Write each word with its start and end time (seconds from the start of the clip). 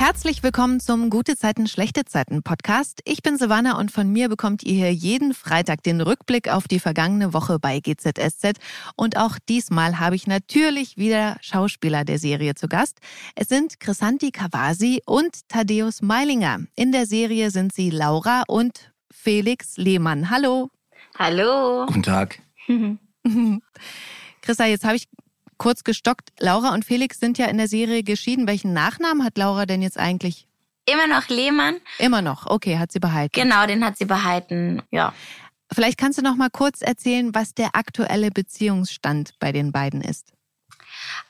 Herzlich 0.00 0.42
willkommen 0.42 0.80
zum 0.80 1.10
Gute 1.10 1.36
Zeiten, 1.36 1.66
schlechte 1.66 2.06
Zeiten 2.06 2.42
Podcast. 2.42 3.02
Ich 3.04 3.22
bin 3.22 3.36
Savannah 3.36 3.78
und 3.78 3.92
von 3.92 4.10
mir 4.10 4.30
bekommt 4.30 4.62
ihr 4.62 4.72
hier 4.72 4.94
jeden 4.94 5.34
Freitag 5.34 5.82
den 5.82 6.00
Rückblick 6.00 6.48
auf 6.48 6.66
die 6.66 6.80
vergangene 6.80 7.34
Woche 7.34 7.58
bei 7.58 7.80
GZSZ. 7.80 8.58
Und 8.96 9.18
auch 9.18 9.36
diesmal 9.46 9.98
habe 9.98 10.16
ich 10.16 10.26
natürlich 10.26 10.96
wieder 10.96 11.36
Schauspieler 11.42 12.06
der 12.06 12.18
Serie 12.18 12.54
zu 12.54 12.66
Gast. 12.66 13.00
Es 13.34 13.48
sind 13.48 13.78
Chrisanti 13.78 14.30
Kawasi 14.30 15.02
und 15.04 15.46
Thaddeus 15.50 16.00
Meilinger. 16.00 16.60
In 16.76 16.92
der 16.92 17.04
Serie 17.04 17.50
sind 17.50 17.74
sie 17.74 17.90
Laura 17.90 18.44
und 18.48 18.94
Felix 19.10 19.76
Lehmann. 19.76 20.30
Hallo. 20.30 20.70
Hallo. 21.18 21.84
Guten 21.84 22.02
Tag. 22.04 22.40
Christa, 24.40 24.64
jetzt 24.64 24.84
habe 24.86 24.96
ich 24.96 25.08
kurz 25.60 25.84
gestockt. 25.84 26.30
Laura 26.40 26.74
und 26.74 26.84
Felix 26.84 27.20
sind 27.20 27.38
ja 27.38 27.46
in 27.46 27.58
der 27.58 27.68
Serie 27.68 28.02
geschieden. 28.02 28.48
Welchen 28.48 28.72
Nachnamen 28.72 29.24
hat 29.24 29.38
Laura 29.38 29.66
denn 29.66 29.82
jetzt 29.82 29.98
eigentlich? 29.98 30.48
Immer 30.86 31.06
noch 31.06 31.28
Lehmann. 31.28 31.76
Immer 31.98 32.22
noch. 32.22 32.46
Okay, 32.46 32.78
hat 32.78 32.90
sie 32.90 32.98
behalten. 32.98 33.38
Genau, 33.38 33.66
den 33.66 33.84
hat 33.84 33.96
sie 33.96 34.06
behalten. 34.06 34.82
Ja. 34.90 35.12
Vielleicht 35.72 35.98
kannst 35.98 36.18
du 36.18 36.22
noch 36.22 36.34
mal 36.34 36.50
kurz 36.50 36.80
erzählen, 36.80 37.32
was 37.34 37.54
der 37.54 37.76
aktuelle 37.76 38.30
Beziehungsstand 38.30 39.34
bei 39.38 39.52
den 39.52 39.70
beiden 39.70 40.00
ist. 40.00 40.32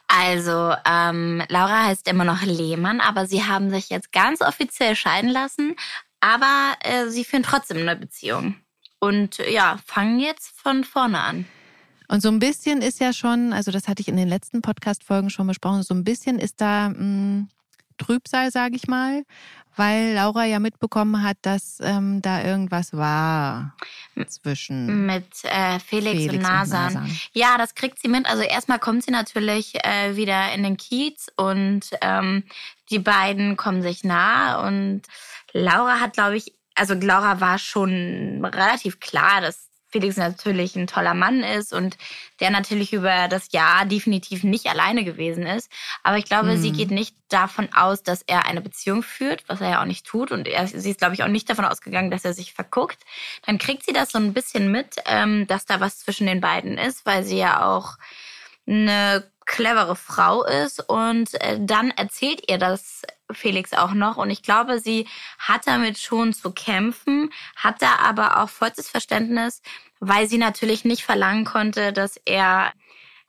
Also, 0.07 0.75
ähm, 0.87 1.43
Laura 1.49 1.85
heißt 1.85 2.09
immer 2.09 2.25
noch 2.25 2.43
Lehmann, 2.43 3.01
aber 3.01 3.27
sie 3.27 3.45
haben 3.45 3.71
sich 3.71 3.91
jetzt 3.91 4.13
ganz 4.13 4.41
offiziell 4.41 4.97
scheiden 4.97 5.31
lassen. 5.31 5.75
Aber 6.21 6.75
äh, 6.81 7.09
sie 7.09 7.25
führen 7.25 7.43
trotzdem 7.43 7.79
eine 7.79 7.97
Beziehung. 7.97 8.55
Und 9.01 9.39
ja, 9.39 9.79
fangen 9.85 10.21
jetzt 10.21 10.59
von 10.61 10.85
vorne 10.85 11.21
an. 11.21 11.47
Und 12.11 12.23
so 12.23 12.29
ein 12.29 12.41
bisschen 12.41 12.83
ist 12.83 12.99
ja 12.99 13.13
schon, 13.13 13.53
also 13.53 13.71
das 13.71 13.87
hatte 13.87 14.01
ich 14.01 14.09
in 14.09 14.17
den 14.17 14.27
letzten 14.27 14.63
Podcast-Folgen 14.63 15.31
schon 15.31 15.47
besprochen, 15.47 15.85
so 15.85 15.95
ein 15.95 16.03
bisschen 16.03 16.41
ist 16.41 16.61
da 16.61 16.89
mh, 16.89 17.47
Trübsal, 17.99 18.51
sage 18.51 18.75
ich 18.75 18.89
mal, 18.89 19.23
weil 19.77 20.15
Laura 20.15 20.45
ja 20.45 20.59
mitbekommen 20.59 21.23
hat, 21.23 21.37
dass 21.43 21.79
ähm, 21.81 22.21
da 22.21 22.43
irgendwas 22.43 22.95
war 22.95 23.77
zwischen 24.27 25.07
mit 25.07 25.45
äh, 25.45 25.79
Felix, 25.79 26.23
Felix 26.23 26.35
und, 26.35 26.43
Nasan. 26.43 26.87
und 26.87 26.95
Nasan. 26.95 27.21
Ja, 27.33 27.57
das 27.59 27.77
kriegt 27.77 28.01
sie 28.01 28.09
mit. 28.09 28.27
Also 28.27 28.43
erstmal 28.43 28.81
kommt 28.81 29.05
sie 29.05 29.13
natürlich 29.13 29.77
äh, 29.85 30.17
wieder 30.17 30.53
in 30.53 30.65
den 30.65 30.77
Kiez 30.77 31.29
und 31.37 31.83
ähm, 32.01 32.43
die 32.91 32.99
beiden 32.99 33.57
kommen 33.57 33.83
sich 33.83 34.03
nah 34.03 34.67
und 34.67 35.03
Laura 35.53 36.01
hat, 36.01 36.15
glaube 36.15 36.37
ich, 36.37 36.55
also 36.75 36.95
Laura 36.95 37.41
war 37.41 37.59
schon 37.59 38.45
relativ 38.45 38.99
klar, 38.99 39.41
dass 39.41 39.70
Felix 39.93 40.17
natürlich 40.17 40.77
ein 40.77 40.87
toller 40.87 41.15
Mann 41.15 41.43
ist 41.43 41.73
und 41.73 41.97
der 42.41 42.51
natürlich 42.51 42.93
über 42.93 43.29
das 43.29 43.53
Jahr 43.53 43.85
definitiv 43.87 44.45
nicht 44.45 44.67
alleine 44.67 45.05
gewesen 45.05 45.45
ist. 45.47 45.71
Aber 46.03 46.19
ich 46.19 46.25
glaube, 46.25 46.53
Mhm. 46.53 46.57
sie 46.57 46.73
geht 46.73 46.91
nicht 46.91 47.15
davon 47.29 47.69
aus, 47.75 48.03
dass 48.03 48.23
er 48.23 48.47
eine 48.47 48.61
Beziehung 48.61 49.03
führt, 49.03 49.45
was 49.49 49.61
er 49.61 49.71
ja 49.71 49.81
auch 49.83 49.87
nicht 49.87 50.07
tut. 50.07 50.33
Und 50.33 50.49
er, 50.49 50.67
sie 50.67 50.91
ist, 50.91 50.99
glaube 50.99 51.15
ich, 51.15 51.23
auch 51.23 51.29
nicht 51.29 51.49
davon 51.51 51.65
ausgegangen, 51.65 52.11
dass 52.11 52.25
er 52.25 52.35
sich 52.35 52.53
verguckt. 52.55 52.99
Dann 53.47 53.59
kriegt 53.59 53.85
sie 53.85 53.93
das 53.93 54.11
so 54.13 54.19
ein 54.19 54.33
bisschen 54.33 54.71
mit, 54.71 54.97
ähm, 55.07 55.47
dass 55.47 55.67
da 55.67 55.81
was 55.81 55.99
zwischen 56.01 56.27
den 56.27 56.41
beiden 56.41 56.79
ist, 56.79 57.05
weil 57.07 57.23
sie 57.25 57.39
ja 57.39 57.67
auch 57.67 57.97
eine 58.67 59.31
clevere 59.47 59.97
Frau 59.97 60.45
ist 60.45 60.89
und 60.89 61.35
äh, 61.41 61.59
dann 61.61 61.91
erzählt 61.91 62.49
ihr 62.49 62.59
das 62.59 63.03
Felix 63.33 63.73
auch 63.73 63.93
noch 63.93 64.17
und 64.17 64.31
ich 64.31 64.43
glaube, 64.43 64.81
sie 64.81 65.07
hat 65.39 65.67
damit 65.67 65.99
schon 65.99 66.33
zu 66.33 66.53
kämpfen, 66.53 67.31
hat 67.57 67.83
da 67.83 67.97
aber 67.97 68.43
auch 68.43 68.49
vollstes 68.49 68.89
Verständnis, 68.89 69.63
weil 70.01 70.29
sie 70.29 70.39
natürlich 70.39 70.85
nicht 70.85 71.05
verlangen 71.05 71.45
konnte, 71.45 71.93
dass 71.93 72.21
er 72.25 72.73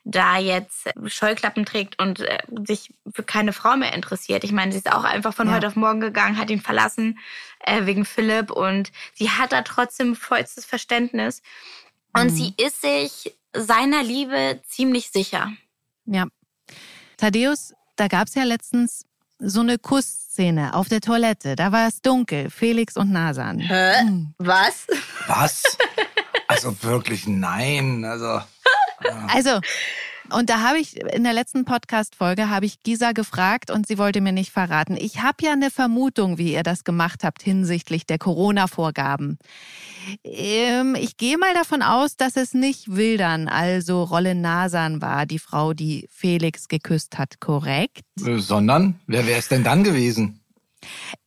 da 0.04 0.38
jetzt 0.40 0.90
Scheuklappen 1.06 1.64
trägt 1.66 2.02
und 2.02 2.22
äh, 2.22 2.40
sich 2.66 2.92
für 3.14 3.22
keine 3.24 3.54
Frau 3.54 3.76
mehr 3.78 3.94
interessiert. 3.94 4.44
Ich 4.44 4.52
meine, 4.52 4.72
sie 4.72 4.80
ist 4.80 4.92
auch 4.92 5.04
einfach 5.04 5.34
von 5.34 5.48
Ja. 5.48 5.54
heute 5.54 5.68
auf 5.68 5.76
morgen 5.76 6.00
gegangen, 6.02 6.38
hat 6.38 6.50
ihn 6.50 6.62
verlassen 6.62 7.20
äh, 7.60 7.86
wegen 7.86 8.04
Philipp 8.04 8.50
und 8.50 8.92
sie 9.14 9.30
hat 9.30 9.52
da 9.52 9.62
trotzdem 9.62 10.16
vollstes 10.16 10.66
Verständnis 10.66 11.44
und 12.14 12.26
Mhm. 12.26 12.30
sie 12.30 12.54
ist 12.58 12.82
sich 12.82 13.36
seiner 13.54 14.02
Liebe 14.02 14.62
ziemlich 14.66 15.12
sicher. 15.12 15.52
Ja. 16.06 16.26
Thaddeus, 17.18 17.74
da 17.96 18.08
gab 18.08 18.28
es 18.28 18.34
ja 18.36 18.44
letztens 18.44 19.06
so 19.44 19.62
eine 19.62 19.78
Kussszene 19.78 20.74
auf 20.74 20.88
der 20.88 21.02
Toilette. 21.02 21.56
Da 21.56 21.72
war 21.72 21.88
es 21.88 22.02
dunkel, 22.02 22.50
Felix 22.50 22.96
und 22.96 23.12
Nasan. 23.12 23.60
Hä? 23.60 24.02
Hm. 24.02 24.34
Was? 24.38 24.88
Was? 25.28 25.64
Also 26.48 26.76
wirklich 26.84 27.28
nein. 27.28 28.06
Also 28.06 28.42
Also, 29.28 29.60
und 30.30 30.50
da 30.50 30.62
habe 30.62 30.80
ich 30.80 31.00
in 31.00 31.24
der 31.24 31.34
letzten 31.34 31.66
Podcast-Folge 31.66 32.50
habe 32.50 32.66
ich 32.66 32.84
Gisa 32.84 33.12
gefragt 33.12 33.72
und 33.72 33.88
sie 33.88 33.98
wollte 33.98 34.22
mir 34.22 34.32
nicht 34.32 34.52
verraten. 34.52 34.96
Ich 34.98 35.22
habe 35.22 35.38
ja 35.44 35.54
eine 35.54 35.72
Vermutung, 35.72 36.38
wie 36.38 36.54
ihr 36.54 36.64
das 36.64 36.84
gemacht 36.84 37.24
habt 37.24 37.42
hinsichtlich 37.42 38.06
der 38.06 38.18
Corona-Vorgaben. 38.18 39.40
Ähm, 40.24 40.96
ich 40.96 41.18
gehe 41.18 41.38
mal 41.38 41.54
davon 41.54 41.82
aus, 41.82 42.18
dass 42.18 42.36
es 42.36 42.54
nicht 42.54 42.96
Wildern, 42.96 43.48
also 43.48 44.04
Rolle 44.04 44.36
Nasan 44.36 45.02
war, 45.02 45.26
die 45.26 45.40
Frau, 45.40 45.74
die 45.74 46.08
Felix 46.12 46.68
geküsst 46.68 47.18
hat, 47.18 47.40
korrekt? 47.40 48.02
äh, 48.26 48.38
sondern 48.40 49.00
wer 49.08 49.26
wäre 49.26 49.40
es 49.40 49.48
denn 49.48 49.64
dann 49.64 49.84
gewesen? 49.84 50.42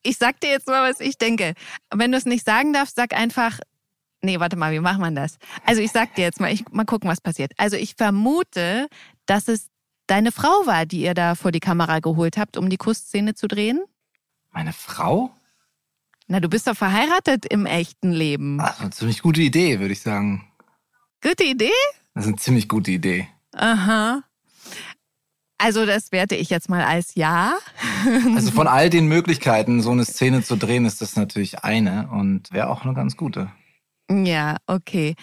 Ich 0.03 0.19
sag 0.19 0.41
dir 0.41 0.51
jetzt 0.51 0.67
mal, 0.67 0.89
was 0.89 1.01
ich 1.01 1.17
denke. 1.17 1.55
Wenn 1.95 2.11
du 2.13 2.19
es 2.19 2.27
nicht 2.27 2.45
sagen 2.45 2.73
darfst, 2.73 2.97
sag 2.97 3.15
einfach. 3.15 3.61
Nee, 4.25 4.41
warte 4.41 4.57
mal, 4.57 4.73
wie 4.73 4.81
macht 4.81 4.99
man 4.99 5.15
das? 5.15 5.37
Also 5.67 5.83
ich 5.83 5.93
sag 5.93 6.15
dir 6.15 6.23
jetzt 6.23 6.41
mal, 6.41 6.51
ich 6.51 6.65
mal 6.71 6.85
gucken, 6.85 7.11
was 7.11 7.21
passiert. 7.21 7.53
Also 7.59 7.77
ich 7.77 7.95
vermute, 7.95 8.89
dass 9.27 9.49
es 9.49 9.69
deine 10.07 10.33
Frau 10.33 10.67
war, 10.67 10.87
die 10.87 11.03
ihr 11.03 11.13
da 11.13 11.35
vor 11.35 11.53
die 11.53 11.61
Kamera 11.61 12.01
geholt 12.01 12.39
habt, 12.39 12.57
um 12.57 12.71
die 12.71 12.79
Kussszene 12.79 13.35
zu 13.35 13.49
drehen. 13.49 13.85
Meine 14.51 14.73
Frau? 14.73 15.31
Na, 16.27 16.41
du 16.41 16.49
bist 16.49 16.67
doch 16.67 16.77
verheiratet 16.77 17.45
im 17.45 17.67
echten 17.67 18.13
Leben. 18.13 18.61
Also 18.61 18.83
eine 18.83 18.91
ziemlich 18.91 19.21
gute 19.21 19.43
Idee, 19.43 19.79
würde 19.79 19.93
ich 19.93 20.01
sagen. 20.01 20.51
Gute 21.23 21.45
Idee? 21.45 21.71
Das 22.15 22.25
ist 22.25 22.29
eine 22.29 22.39
ziemlich 22.39 22.69
gute 22.69 22.93
Idee. 22.93 23.29
Aha. 23.53 24.23
Also 25.59 25.85
das 25.85 26.13
werte 26.13 26.35
ich 26.35 26.49
jetzt 26.49 26.71
mal 26.71 26.83
als 26.83 27.15
Ja. 27.15 27.59
Also 28.35 28.51
von 28.51 28.69
all 28.69 28.89
den 28.89 29.07
Möglichkeiten, 29.07 29.83
so 29.83 29.91
eine 29.91 30.05
Szene 30.05 30.43
zu 30.43 30.57
drehen, 30.57 30.87
ist 30.87 31.03
das 31.03 31.17
natürlich 31.17 31.63
eine 31.63 32.09
und 32.11 32.51
wäre 32.53 32.69
auch 32.69 32.85
eine 32.85 32.95
ganz 32.95 33.17
gute. 33.17 33.51
Ja, 34.11 34.57
okay. 34.67 35.15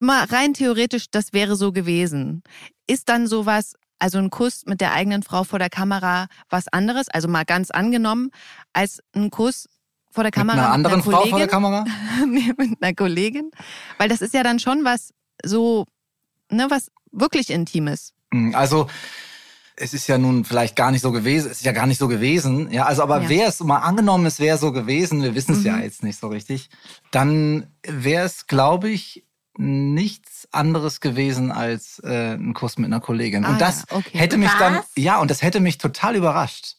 Mal 0.00 0.24
rein 0.24 0.54
theoretisch, 0.54 1.06
das 1.10 1.32
wäre 1.32 1.56
so 1.56 1.72
gewesen. 1.72 2.42
Ist 2.86 3.08
dann 3.08 3.26
sowas, 3.26 3.74
also 3.98 4.18
ein 4.18 4.30
Kuss 4.30 4.64
mit 4.66 4.80
der 4.80 4.92
eigenen 4.92 5.22
Frau 5.22 5.44
vor 5.44 5.58
der 5.58 5.70
Kamera, 5.70 6.26
was 6.50 6.68
anderes? 6.68 7.08
Also 7.08 7.28
mal 7.28 7.44
ganz 7.44 7.70
angenommen, 7.70 8.30
als 8.72 9.00
ein 9.14 9.30
Kuss 9.30 9.68
vor 10.10 10.24
der 10.24 10.30
Kamera 10.30 10.56
Mit 10.56 10.64
einer 10.64 10.72
anderen 10.74 10.96
mit 10.98 11.06
einer 11.06 11.16
Frau 11.18 11.26
vor 11.26 11.38
der 11.38 11.48
Kamera? 11.48 11.84
nee, 12.26 12.52
mit 12.56 12.82
einer 12.82 12.94
Kollegin? 12.94 13.50
Weil 13.98 14.08
das 14.08 14.20
ist 14.20 14.34
ja 14.34 14.42
dann 14.42 14.58
schon 14.58 14.84
was 14.84 15.12
so, 15.44 15.86
ne, 16.50 16.66
was 16.68 16.90
wirklich 17.12 17.50
Intimes. 17.50 18.12
Hm, 18.32 18.54
Also 18.54 18.88
es 19.76 19.92
ist 19.94 20.06
ja 20.06 20.18
nun 20.18 20.44
vielleicht 20.44 20.76
gar 20.76 20.90
nicht 20.90 21.00
so 21.02 21.10
gewesen, 21.12 21.50
es 21.50 21.58
ist 21.58 21.64
ja 21.64 21.72
gar 21.72 21.86
nicht 21.86 21.98
so 21.98 22.06
gewesen. 22.08 22.70
Ja, 22.70 22.84
also 22.84 23.02
aber 23.02 23.22
Ja. 23.22 23.28
wäre 23.28 23.48
es 23.48 23.60
mal 23.60 23.78
angenommen, 23.78 24.24
es 24.26 24.38
wäre 24.38 24.56
so 24.58 24.70
gewesen, 24.72 25.22
wir 25.22 25.34
wissen 25.34 25.52
es 25.52 25.60
Mhm. 25.60 25.66
ja 25.66 25.78
jetzt 25.80 26.02
nicht 26.02 26.18
so 26.18 26.28
richtig, 26.28 26.70
dann 27.10 27.66
wäre 27.82 28.24
es, 28.24 28.46
glaube 28.46 28.88
ich, 28.90 29.24
nichts 29.56 30.48
anderes 30.50 31.00
gewesen 31.00 31.52
als 31.52 32.00
äh, 32.04 32.34
ein 32.34 32.54
Kuss 32.54 32.76
mit 32.76 32.86
einer 32.86 33.00
Kollegin. 33.00 33.44
Ah, 33.44 33.50
und 33.50 33.60
das 33.60 33.84
ja, 33.90 33.96
okay. 33.96 34.18
hätte 34.18 34.36
mich 34.36 34.50
dann, 34.58 34.76
Was? 34.78 34.86
ja, 34.96 35.18
und 35.20 35.30
das 35.30 35.42
hätte 35.42 35.60
mich 35.60 35.78
total 35.78 36.16
überrascht, 36.16 36.76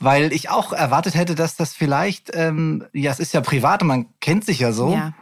weil 0.00 0.32
ich 0.32 0.50
auch 0.50 0.72
erwartet 0.72 1.14
hätte, 1.14 1.34
dass 1.36 1.54
das 1.56 1.72
vielleicht, 1.74 2.30
ähm, 2.34 2.84
ja, 2.92 3.12
es 3.12 3.20
ist 3.20 3.32
ja 3.32 3.40
privat 3.40 3.82
und 3.82 3.88
man 3.88 4.06
kennt 4.20 4.44
sich 4.44 4.58
ja 4.58 4.72
so, 4.72 4.92
Ja. 4.92 5.14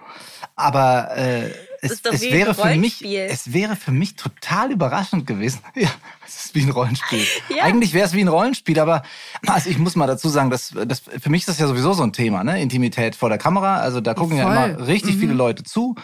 aber 0.56 1.16
äh, 1.16 1.50
es, 1.84 1.92
ist 1.92 2.06
doch 2.06 2.12
es 2.12 2.22
wie 2.22 2.28
ein 2.28 2.32
wäre 2.32 2.54
für 2.54 2.74
mich, 2.76 3.04
es 3.04 3.52
wäre 3.52 3.76
für 3.76 3.92
mich 3.92 4.16
total 4.16 4.72
überraschend 4.72 5.26
gewesen. 5.26 5.60
Ja, 5.74 5.90
es 6.26 6.46
ist 6.46 6.54
wie 6.54 6.62
ein 6.62 6.70
Rollenspiel. 6.70 7.24
Ja. 7.54 7.64
Eigentlich 7.64 7.92
wäre 7.92 8.06
es 8.06 8.12
wie 8.14 8.20
ein 8.22 8.28
Rollenspiel, 8.28 8.78
aber 8.80 9.02
also 9.46 9.68
ich 9.70 9.78
muss 9.78 9.96
mal 9.96 10.06
dazu 10.06 10.28
sagen, 10.28 10.50
dass, 10.50 10.74
dass 10.86 11.00
für 11.00 11.30
mich 11.30 11.42
ist 11.42 11.48
das 11.48 11.58
ja 11.58 11.66
sowieso 11.66 11.92
so 11.92 12.02
ein 12.02 12.12
Thema, 12.12 12.42
ne? 12.44 12.60
Intimität 12.60 13.14
vor 13.16 13.28
der 13.28 13.38
Kamera. 13.38 13.76
Also 13.76 14.00
da 14.00 14.14
gucken 14.14 14.36
ja 14.36 14.44
Voll. 14.44 14.70
immer 14.74 14.86
richtig 14.86 15.16
Mhm. 15.16 15.20
viele 15.20 15.34
Leute 15.34 15.62
zu. 15.62 15.94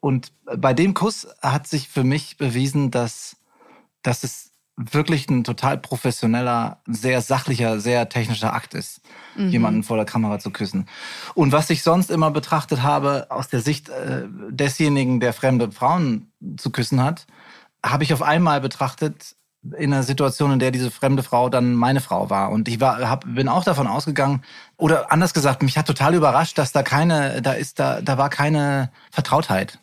Und 0.00 0.32
bei 0.56 0.74
dem 0.74 0.94
Kuss 0.94 1.26
hat 1.42 1.66
sich 1.66 1.88
für 1.88 2.04
mich 2.04 2.36
bewiesen, 2.36 2.90
dass, 2.90 3.36
dass 4.02 4.24
es 4.24 4.47
wirklich 4.78 5.28
ein 5.28 5.42
total 5.42 5.76
professioneller, 5.76 6.78
sehr 6.86 7.20
sachlicher, 7.20 7.80
sehr 7.80 8.08
technischer 8.08 8.54
Akt 8.54 8.74
ist, 8.74 9.00
Mhm. 9.34 9.50
jemanden 9.50 9.82
vor 9.82 9.96
der 9.96 10.06
Kamera 10.06 10.38
zu 10.38 10.50
küssen. 10.50 10.86
Und 11.34 11.52
was 11.52 11.68
ich 11.70 11.82
sonst 11.82 12.10
immer 12.10 12.30
betrachtet 12.30 12.82
habe, 12.82 13.26
aus 13.30 13.48
der 13.48 13.60
Sicht 13.60 13.88
äh, 13.88 14.22
desjenigen, 14.50 15.20
der 15.20 15.32
fremde 15.32 15.72
Frauen 15.72 16.30
zu 16.56 16.70
küssen 16.70 17.02
hat, 17.02 17.26
habe 17.84 18.04
ich 18.04 18.12
auf 18.12 18.22
einmal 18.22 18.60
betrachtet 18.60 19.34
in 19.76 19.92
einer 19.92 20.04
Situation, 20.04 20.52
in 20.52 20.58
der 20.60 20.70
diese 20.70 20.90
fremde 20.90 21.24
Frau 21.24 21.48
dann 21.48 21.74
meine 21.74 22.00
Frau 22.00 22.30
war. 22.30 22.50
Und 22.50 22.68
ich 22.68 22.80
war, 22.80 23.08
hab, 23.08 23.24
bin 23.26 23.48
auch 23.48 23.64
davon 23.64 23.88
ausgegangen, 23.88 24.42
oder 24.76 25.10
anders 25.12 25.34
gesagt, 25.34 25.62
mich 25.62 25.76
hat 25.76 25.86
total 25.86 26.14
überrascht, 26.14 26.56
dass 26.58 26.70
da 26.72 26.82
keine, 26.84 27.42
da 27.42 27.52
ist, 27.52 27.80
da, 27.80 28.00
da 28.00 28.16
war 28.16 28.30
keine 28.30 28.90
Vertrautheit. 29.10 29.80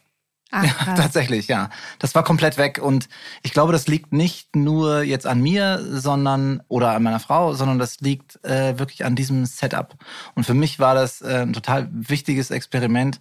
Ach, 0.56 0.88
ja, 0.88 0.94
tatsächlich, 0.96 1.48
ja. 1.48 1.70
Das 2.00 2.16
war 2.16 2.24
komplett 2.24 2.58
weg. 2.58 2.80
Und 2.82 3.10
ich 3.44 3.52
glaube, 3.52 3.74
das 3.74 3.88
liegt 3.88 4.14
nicht 4.14 4.56
nur 4.56 5.04
jetzt 5.04 5.28
an 5.28 5.42
mir, 5.42 5.82
sondern 5.84 6.64
oder 6.70 6.92
an 6.92 7.04
meiner 7.04 7.20
Frau, 7.20 7.54
sondern 7.54 7.78
das 7.78 8.00
liegt 8.00 8.44
äh, 8.46 8.80
wirklich 8.80 9.04
an 9.04 9.16
diesem 9.16 9.46
Setup. 9.46 9.96
Und 10.34 10.46
für 10.46 10.54
mich 10.54 10.80
war 10.80 10.96
das 10.96 11.22
äh, 11.22 11.42
ein 11.42 11.54
total 11.54 11.90
wichtiges 11.92 12.52
Experiment, 12.52 13.20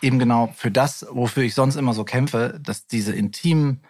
eben 0.00 0.18
genau 0.18 0.52
für 0.56 0.72
das, 0.72 1.06
wofür 1.10 1.44
ich 1.44 1.54
sonst 1.54 1.76
immer 1.76 1.94
so 1.94 2.02
kämpfe, 2.02 2.58
dass 2.60 2.88
diese 2.88 3.12
intimen 3.12 3.80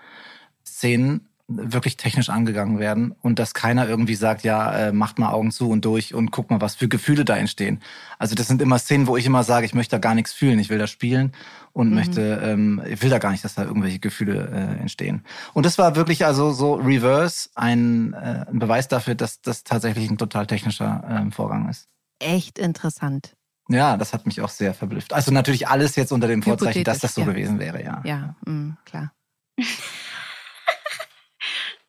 Szenen 0.67 1.29
wirklich 1.57 1.97
technisch 1.97 2.29
angegangen 2.29 2.79
werden 2.79 3.15
und 3.23 3.39
dass 3.39 3.55
keiner 3.55 3.89
irgendwie 3.89 4.15
sagt, 4.15 4.45
ja, 4.45 4.73
äh, 4.73 4.93
macht 4.93 5.19
mal 5.19 5.33
Augen 5.33 5.51
zu 5.51 5.69
und 5.69 5.85
durch 5.85 6.15
und 6.15 6.31
guck 6.31 6.51
mal, 6.51 6.61
was 6.61 6.75
für 6.75 6.89
Gefühle 6.89 7.25
da 7.25 7.37
entstehen. 7.37 7.81
Also 8.19 8.35
das 8.35 8.49
sind 8.49 8.63
immer 8.63 8.79
Szenen, 8.79 9.07
wo 9.07 9.17
ich 9.17 9.27
immer 9.27 9.45
sage, 9.45 9.67
ich 9.67 9.75
möchte 9.75 9.97
da 9.97 9.99
gar 9.99 10.15
nichts 10.15 10.33
fühlen, 10.33 10.59
ich 10.59 10.71
will 10.71 10.79
da 10.79 10.87
spielen 10.87 11.33
und 11.73 11.89
mhm. 11.89 11.95
möchte, 11.95 12.41
ähm, 12.45 12.83
ich 12.89 13.03
will 13.03 13.11
da 13.11 13.19
gar 13.19 13.31
nicht, 13.31 13.45
dass 13.45 13.55
da 13.55 13.65
irgendwelche 13.65 13.99
Gefühle 13.99 14.49
äh, 14.49 14.81
entstehen. 14.81 15.25
Und 15.55 15.67
das 15.67 15.79
war 15.79 15.97
wirklich 15.97 16.25
also 16.25 16.53
so 16.53 16.75
reverse 16.75 17.51
ein, 17.55 18.13
äh, 18.15 18.47
ein 18.49 18.59
Beweis 18.59 18.89
dafür, 18.89 19.15
dass 19.15 19.41
das 19.41 19.65
tatsächlich 19.65 20.11
ein 20.11 20.19
total 20.19 20.47
technischer 20.47 21.25
äh, 21.29 21.31
Vorgang 21.31 21.69
ist. 21.69 21.89
Echt 22.19 22.59
interessant. 22.59 23.35
Ja, 23.69 23.97
das 23.97 24.13
hat 24.13 24.27
mich 24.27 24.41
auch 24.41 24.49
sehr 24.49 24.75
verblüfft. 24.75 25.13
Also 25.13 25.33
natürlich 25.33 25.69
alles 25.69 25.97
jetzt 25.97 26.13
unter 26.13 26.29
dem 26.29 26.43
Vorzeichen, 26.43 26.85
dass 26.85 26.99
das 26.99 27.15
so 27.15 27.23
ja. 27.23 27.27
gewesen 27.29 27.59
wäre, 27.59 27.83
ja. 27.83 28.03
Ja, 28.05 28.37
mh, 28.45 28.77
klar. 28.85 29.13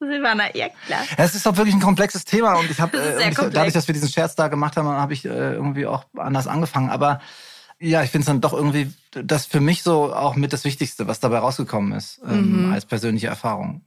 Silvana, 0.08 0.56
ja 0.56 0.68
klar. 0.86 1.02
Es 1.18 1.36
ist 1.36 1.46
doch 1.46 1.58
wirklich 1.58 1.76
ein 1.76 1.82
komplexes 1.82 2.26
Thema 2.26 2.56
und 2.56 2.70
ich 2.70 2.80
habe 2.80 2.98
äh, 2.98 3.32
dadurch, 3.52 3.74
dass 3.74 3.88
wir 3.88 3.94
diesen 3.94 4.10
Scherz 4.10 4.36
da 4.36 4.48
gemacht 4.48 4.78
haben, 4.78 4.88
habe 4.88 5.14
ich 5.14 5.26
äh, 5.26 5.54
irgendwie 5.54 5.86
auch 5.86 6.06
anders 6.18 6.48
angefangen. 6.48 6.90
Aber 6.90 7.20
ja, 7.80 8.04
ich 8.04 8.12
finde 8.12 8.22
es 8.22 8.28
dann 8.28 8.42
doch 8.42 8.54
irgendwie 8.54 8.92
das 9.12 9.46
für 9.46 9.60
mich 9.60 9.84
so 9.84 10.14
auch 10.14 10.36
mit 10.36 10.54
das 10.54 10.64
Wichtigste, 10.64 11.08
was 11.08 11.20
dabei 11.20 11.40
rausgekommen 11.40 11.92
ist 11.94 12.22
ähm, 12.26 12.68
mhm. 12.68 12.74
als 12.74 12.86
persönliche 12.86 13.28
Erfahrung. 13.28 13.82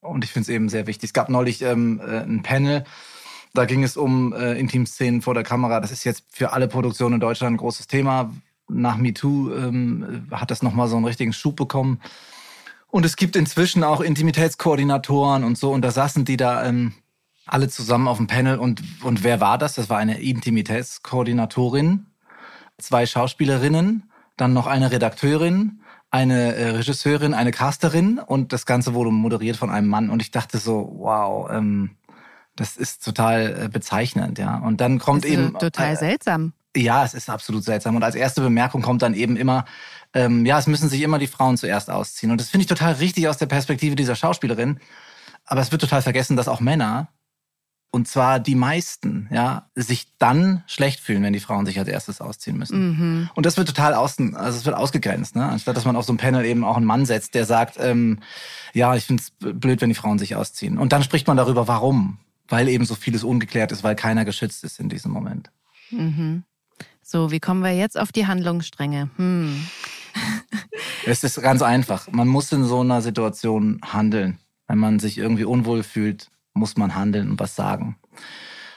Und 0.00 0.24
ich 0.24 0.32
finde 0.32 0.44
es 0.44 0.48
eben 0.48 0.68
sehr 0.68 0.86
wichtig. 0.86 1.10
Es 1.10 1.14
gab 1.14 1.28
neulich 1.28 1.62
ähm, 1.62 2.00
äh, 2.00 2.20
ein 2.20 2.42
Panel, 2.42 2.84
da 3.54 3.64
ging 3.64 3.82
es 3.82 3.96
um 3.96 4.32
äh, 4.32 4.54
Intimszenen 4.58 5.22
vor 5.22 5.34
der 5.34 5.42
Kamera. 5.42 5.80
Das 5.80 5.90
ist 5.90 6.04
jetzt 6.04 6.24
für 6.30 6.52
alle 6.52 6.68
Produktionen 6.68 7.14
in 7.14 7.20
Deutschland 7.20 7.54
ein 7.54 7.58
großes 7.58 7.86
Thema. 7.86 8.32
Nach 8.68 8.96
MeToo 8.96 9.52
ähm, 9.54 10.28
hat 10.30 10.50
das 10.50 10.62
nochmal 10.62 10.88
so 10.88 10.96
einen 10.96 11.06
richtigen 11.06 11.32
Schub 11.32 11.56
bekommen. 11.56 12.00
Und 12.90 13.04
es 13.04 13.16
gibt 13.16 13.36
inzwischen 13.36 13.84
auch 13.84 14.00
Intimitätskoordinatoren 14.00 15.44
und 15.44 15.58
so. 15.58 15.72
Und 15.72 15.82
da 15.82 15.90
saßen 15.90 16.24
die 16.24 16.36
da 16.36 16.64
ähm, 16.64 16.94
alle 17.46 17.68
zusammen 17.68 18.08
auf 18.08 18.16
dem 18.16 18.26
Panel. 18.26 18.58
Und, 18.58 18.82
und 19.02 19.24
wer 19.24 19.40
war 19.40 19.58
das? 19.58 19.74
Das 19.74 19.90
war 19.90 19.98
eine 19.98 20.20
Intimitätskoordinatorin, 20.20 22.06
zwei 22.78 23.06
Schauspielerinnen, 23.06 24.10
dann 24.36 24.52
noch 24.52 24.66
eine 24.66 24.90
Redakteurin, 24.90 25.80
eine 26.10 26.54
äh, 26.54 26.70
Regisseurin, 26.70 27.34
eine 27.34 27.50
Casterin. 27.50 28.18
Und 28.18 28.52
das 28.52 28.64
Ganze 28.64 28.94
wurde 28.94 29.10
moderiert 29.10 29.56
von 29.56 29.70
einem 29.70 29.88
Mann. 29.88 30.08
Und 30.08 30.22
ich 30.22 30.30
dachte 30.30 30.58
so, 30.58 30.90
wow, 30.98 31.50
ähm, 31.50 31.90
das 32.56 32.76
ist 32.76 33.04
total 33.04 33.64
äh, 33.64 33.68
bezeichnend, 33.68 34.38
ja. 34.38 34.58
Und 34.58 34.80
dann 34.80 34.98
kommt 34.98 35.24
das 35.24 35.30
ist 35.30 35.38
eben. 35.38 35.58
Total 35.58 35.92
äh, 35.92 35.96
seltsam. 35.96 36.52
Ja, 36.78 37.04
es 37.04 37.14
ist 37.14 37.28
absolut 37.28 37.64
seltsam. 37.64 37.96
Und 37.96 38.04
als 38.04 38.14
erste 38.14 38.40
Bemerkung 38.40 38.82
kommt 38.82 39.02
dann 39.02 39.14
eben 39.14 39.36
immer, 39.36 39.64
ähm, 40.14 40.46
ja, 40.46 40.58
es 40.58 40.66
müssen 40.66 40.88
sich 40.88 41.02
immer 41.02 41.18
die 41.18 41.26
Frauen 41.26 41.56
zuerst 41.56 41.90
ausziehen. 41.90 42.30
Und 42.30 42.40
das 42.40 42.50
finde 42.50 42.62
ich 42.62 42.68
total 42.68 42.94
richtig 42.94 43.28
aus 43.28 43.36
der 43.36 43.46
Perspektive 43.46 43.96
dieser 43.96 44.16
Schauspielerin. 44.16 44.78
Aber 45.44 45.60
es 45.60 45.72
wird 45.72 45.82
total 45.82 46.02
vergessen, 46.02 46.36
dass 46.36 46.48
auch 46.48 46.60
Männer, 46.60 47.08
und 47.90 48.06
zwar 48.06 48.38
die 48.38 48.54
meisten, 48.54 49.28
ja, 49.32 49.70
sich 49.74 50.06
dann 50.18 50.62
schlecht 50.66 51.00
fühlen, 51.00 51.22
wenn 51.22 51.32
die 51.32 51.40
Frauen 51.40 51.64
sich 51.66 51.78
als 51.78 51.88
erstes 51.88 52.20
ausziehen 52.20 52.58
müssen. 52.58 52.88
Mhm. 52.88 53.30
Und 53.34 53.46
das 53.46 53.56
wird 53.56 53.66
total 53.66 53.94
außen, 53.94 54.36
also 54.36 54.58
es 54.58 54.66
wird 54.66 54.76
ausgegrenzt, 54.76 55.34
ne? 55.36 55.46
Anstatt 55.46 55.76
dass 55.76 55.86
man 55.86 55.96
auf 55.96 56.04
so 56.04 56.12
einem 56.12 56.18
Panel 56.18 56.44
eben 56.44 56.64
auch 56.64 56.76
einen 56.76 56.84
Mann 56.84 57.06
setzt, 57.06 57.34
der 57.34 57.46
sagt, 57.46 57.76
ähm, 57.80 58.20
ja, 58.74 58.94
ich 58.94 59.04
finde 59.04 59.22
es 59.22 59.32
blöd, 59.58 59.80
wenn 59.80 59.88
die 59.88 59.94
Frauen 59.94 60.18
sich 60.18 60.36
ausziehen. 60.36 60.76
Und 60.78 60.92
dann 60.92 61.02
spricht 61.02 61.26
man 61.26 61.36
darüber, 61.36 61.66
warum. 61.66 62.18
Weil 62.46 62.68
eben 62.68 62.86
so 62.86 62.94
vieles 62.94 63.24
ungeklärt 63.24 63.72
ist, 63.72 63.84
weil 63.84 63.94
keiner 63.94 64.24
geschützt 64.24 64.64
ist 64.64 64.80
in 64.80 64.88
diesem 64.88 65.12
Moment. 65.12 65.50
Mhm. 65.90 66.44
So, 67.10 67.30
wie 67.30 67.40
kommen 67.40 67.62
wir 67.62 67.72
jetzt 67.72 67.98
auf 67.98 68.12
die 68.12 68.26
Handlungsstränge? 68.26 69.08
Hm. 69.16 69.66
Es 71.06 71.24
ist 71.24 71.40
ganz 71.40 71.62
einfach. 71.62 72.08
Man 72.10 72.28
muss 72.28 72.52
in 72.52 72.64
so 72.64 72.80
einer 72.80 73.00
Situation 73.00 73.80
handeln. 73.82 74.38
Wenn 74.66 74.76
man 74.76 74.98
sich 74.98 75.16
irgendwie 75.16 75.44
unwohl 75.44 75.82
fühlt, 75.82 76.30
muss 76.52 76.76
man 76.76 76.94
handeln 76.94 77.30
und 77.30 77.40
was 77.40 77.56
sagen. 77.56 77.96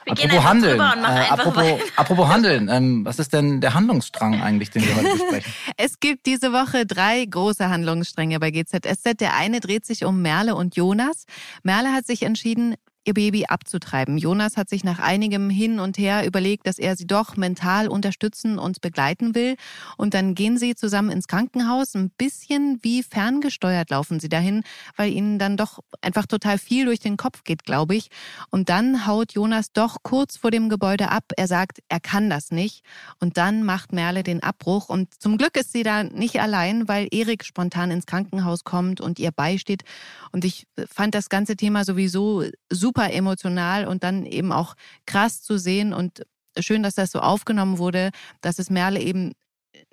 Wir 0.06 0.14
apropos 0.14 0.44
Handeln, 0.46 0.80
äh, 0.80 1.30
apropos, 1.30 1.66
apropos 1.98 2.28
Handeln, 2.30 2.70
ähm, 2.70 3.04
was 3.04 3.20
ist 3.20 3.34
denn 3.34 3.60
der 3.60 3.74
Handlungsstrang 3.74 4.42
eigentlich, 4.42 4.72
den 4.72 4.84
wir 4.84 4.96
heute 4.96 5.12
besprechen? 5.12 5.54
es 5.78 6.00
gibt 6.00 6.26
diese 6.26 6.54
Woche 6.54 6.86
drei 6.86 7.26
große 7.26 7.70
Handlungsstränge 7.70 8.40
bei 8.40 8.52
GZSZ. 8.52 9.20
Der 9.20 9.36
eine 9.36 9.60
dreht 9.60 9.86
sich 9.86 10.06
um 10.06 10.22
Merle 10.22 10.56
und 10.56 10.78
Jonas. 10.78 11.26
Merle 11.64 11.92
hat 11.92 12.08
sich 12.08 12.24
entschieden, 12.24 12.76
ihr 13.06 13.14
Baby 13.14 13.46
abzutreiben. 13.48 14.18
Jonas 14.18 14.58
hat 14.58 14.70
sich 14.70 14.84
nach 14.84 15.00
einigem 15.00 15.50
Hin 15.50 15.80
und 15.80 15.98
Her 15.98 16.26
überlegt, 16.26 16.68
dass 16.68 16.78
er 16.78 16.96
sie 16.96 17.08
doch 17.08 17.36
mental 17.36 17.88
unterstützen 17.88 18.60
und 18.60 18.82
begleiten 18.82 19.34
will. 19.34 19.56
Und 19.98 20.14
dann 20.14 20.36
gehen 20.36 20.58
sie 20.58 20.76
zusammen 20.76 21.10
ins 21.10 21.28
Krankenhaus. 21.28 21.96
Ein 21.96 22.12
bisschen 22.12 22.80
wie 22.84 23.02
ferngesteuert 23.02 23.90
laufen 23.90 24.20
sie 24.20 24.30
dahin, 24.30 24.64
weil 24.96 25.12
ihnen 25.12 25.40
dann 25.40 25.58
doch 25.58 25.80
einfach 26.02 26.28
total 26.28 26.60
viel 26.60 26.86
durch 26.86 27.00
den 27.00 27.18
Kopf 27.18 27.44
geht, 27.44 27.64
glaube 27.64 27.96
ich. 27.96 28.10
Und 28.52 28.70
dann 28.70 29.08
haut 29.08 29.34
Jonas 29.34 29.72
doch 29.72 29.98
kurz 30.04 30.38
vor 30.38 30.52
dem 30.52 30.70
Gebäude 30.70 31.10
ab. 31.10 31.24
Er 31.36 31.48
sagt, 31.48 31.80
er 31.90 32.00
kann 32.00 32.30
das 32.30 32.52
nicht. 32.52 32.84
Und 33.20 33.38
dann 33.38 33.64
macht 33.64 33.94
Merle 33.94 34.22
den 34.22 34.44
Abbruch. 34.44 34.90
Und 34.90 35.20
zum 35.20 35.38
Glück 35.38 35.58
ist 35.58 35.74
sie 35.74 35.84
da 35.84 36.04
nicht 36.04 36.40
allein, 36.40 36.88
weil 36.88 37.08
Erik 37.12 37.44
spontan 37.46 37.90
ins 37.90 38.06
Krankenhaus 38.06 38.64
kommt 38.64 39.02
und 39.02 39.18
ihr 39.18 39.32
beisteht. 39.32 39.84
Und 40.32 40.46
ich 40.46 40.68
fand 40.88 41.16
das 41.16 41.30
ganze 41.30 41.56
Thema 41.56 41.84
sowieso 41.84 42.44
super 42.70 42.91
super 42.92 43.14
emotional 43.14 43.88
und 43.88 44.04
dann 44.04 44.26
eben 44.26 44.52
auch 44.52 44.76
krass 45.06 45.42
zu 45.42 45.58
sehen 45.58 45.94
und 45.94 46.24
schön, 46.60 46.84
dass 46.84 46.96
das 46.96 47.12
so 47.12 47.20
aufgenommen 47.20 47.78
wurde, 47.78 48.12
dass 48.42 48.60
es 48.60 48.70
Merle 48.70 49.00
eben 49.00 49.32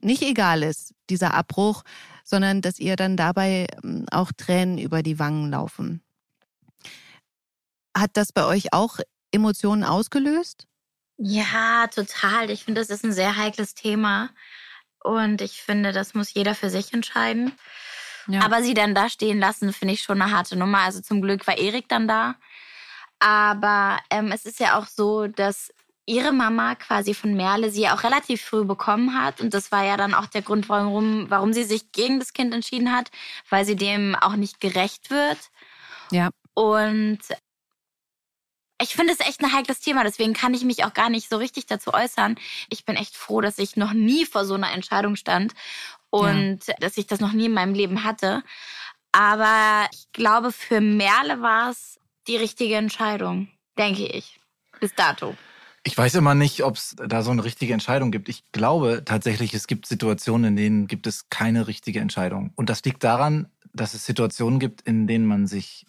nicht 0.00 0.22
egal 0.22 0.64
ist, 0.64 0.94
dieser 1.08 1.34
Abbruch, 1.34 1.84
sondern 2.24 2.60
dass 2.60 2.80
ihr 2.80 2.96
dann 2.96 3.16
dabei 3.16 3.68
ähm, 3.84 4.06
auch 4.10 4.32
Tränen 4.36 4.78
über 4.78 5.04
die 5.04 5.20
Wangen 5.20 5.50
laufen. 5.50 6.02
Hat 7.96 8.10
das 8.14 8.32
bei 8.32 8.44
euch 8.44 8.72
auch 8.72 8.98
Emotionen 9.30 9.84
ausgelöst? 9.84 10.66
Ja, 11.18 11.86
total. 11.86 12.50
Ich 12.50 12.64
finde, 12.64 12.80
das 12.80 12.90
ist 12.90 13.04
ein 13.04 13.12
sehr 13.12 13.36
heikles 13.36 13.74
Thema. 13.74 14.30
Und 15.04 15.40
ich 15.40 15.62
finde, 15.62 15.92
das 15.92 16.14
muss 16.14 16.34
jeder 16.34 16.54
für 16.56 16.70
sich 16.70 16.92
entscheiden. 16.92 17.52
Ja. 18.26 18.42
Aber 18.42 18.62
sie 18.62 18.74
dann 18.74 18.94
da 18.94 19.08
stehen 19.08 19.38
lassen, 19.38 19.72
finde 19.72 19.94
ich 19.94 20.02
schon 20.02 20.20
eine 20.20 20.32
harte 20.32 20.56
Nummer. 20.56 20.80
Also 20.80 21.00
zum 21.00 21.22
Glück 21.22 21.46
war 21.46 21.58
Erik 21.58 21.88
dann 21.88 22.08
da. 22.08 22.34
Aber 23.18 23.98
ähm, 24.10 24.32
es 24.32 24.44
ist 24.44 24.60
ja 24.60 24.78
auch 24.78 24.86
so, 24.86 25.26
dass 25.26 25.72
ihre 26.08 26.32
Mama 26.32 26.74
quasi 26.74 27.12
von 27.12 27.34
Merle 27.34 27.70
sie 27.70 27.88
auch 27.88 28.02
relativ 28.02 28.42
früh 28.42 28.64
bekommen 28.64 29.14
hat. 29.14 29.40
Und 29.40 29.52
das 29.52 29.70
war 29.70 29.84
ja 29.84 29.96
dann 29.96 30.14
auch 30.14 30.26
der 30.26 30.42
Grund, 30.42 30.68
warum, 30.68 31.28
warum 31.28 31.52
sie 31.52 31.64
sich 31.64 31.92
gegen 31.92 32.18
das 32.18 32.32
Kind 32.32 32.54
entschieden 32.54 32.92
hat, 32.92 33.10
weil 33.50 33.64
sie 33.66 33.76
dem 33.76 34.14
auch 34.14 34.36
nicht 34.36 34.58
gerecht 34.60 35.10
wird. 35.10 35.38
Ja. 36.10 36.30
Und 36.54 37.18
ich 38.80 38.94
finde 38.94 39.12
es 39.12 39.20
echt 39.20 39.42
ein 39.42 39.52
heikles 39.52 39.80
Thema, 39.80 40.04
deswegen 40.04 40.34
kann 40.34 40.54
ich 40.54 40.64
mich 40.64 40.84
auch 40.84 40.94
gar 40.94 41.10
nicht 41.10 41.28
so 41.28 41.36
richtig 41.36 41.66
dazu 41.66 41.92
äußern. 41.92 42.36
Ich 42.70 42.84
bin 42.84 42.96
echt 42.96 43.16
froh, 43.16 43.40
dass 43.40 43.58
ich 43.58 43.76
noch 43.76 43.92
nie 43.92 44.24
vor 44.24 44.44
so 44.44 44.54
einer 44.54 44.72
Entscheidung 44.72 45.16
stand 45.16 45.52
und 46.10 46.66
ja. 46.66 46.74
dass 46.80 46.96
ich 46.96 47.06
das 47.06 47.20
noch 47.20 47.32
nie 47.32 47.46
in 47.46 47.54
meinem 47.54 47.74
Leben 47.74 48.04
hatte. 48.04 48.42
Aber 49.12 49.88
ich 49.92 50.10
glaube, 50.12 50.52
für 50.52 50.80
Merle 50.80 51.42
war 51.42 51.70
es 51.70 51.98
die 52.28 52.36
richtige 52.36 52.76
Entscheidung, 52.76 53.48
denke 53.76 54.06
ich. 54.06 54.38
Bis 54.80 54.94
dato. 54.94 55.34
Ich 55.82 55.96
weiß 55.96 56.14
immer 56.16 56.34
nicht, 56.34 56.62
ob 56.62 56.76
es 56.76 56.94
da 56.96 57.22
so 57.22 57.30
eine 57.30 57.44
richtige 57.44 57.72
Entscheidung 57.72 58.10
gibt. 58.10 58.28
Ich 58.28 58.52
glaube 58.52 59.02
tatsächlich, 59.04 59.54
es 59.54 59.66
gibt 59.66 59.86
Situationen, 59.86 60.50
in 60.50 60.56
denen 60.56 60.86
gibt 60.86 61.06
es 61.06 61.30
keine 61.30 61.66
richtige 61.66 62.00
Entscheidung. 62.00 62.52
Und 62.56 62.68
das 62.68 62.84
liegt 62.84 63.02
daran, 63.02 63.48
dass 63.72 63.94
es 63.94 64.04
Situationen 64.04 64.60
gibt, 64.60 64.82
in 64.82 65.06
denen 65.06 65.26
man 65.26 65.46
sich 65.46 65.86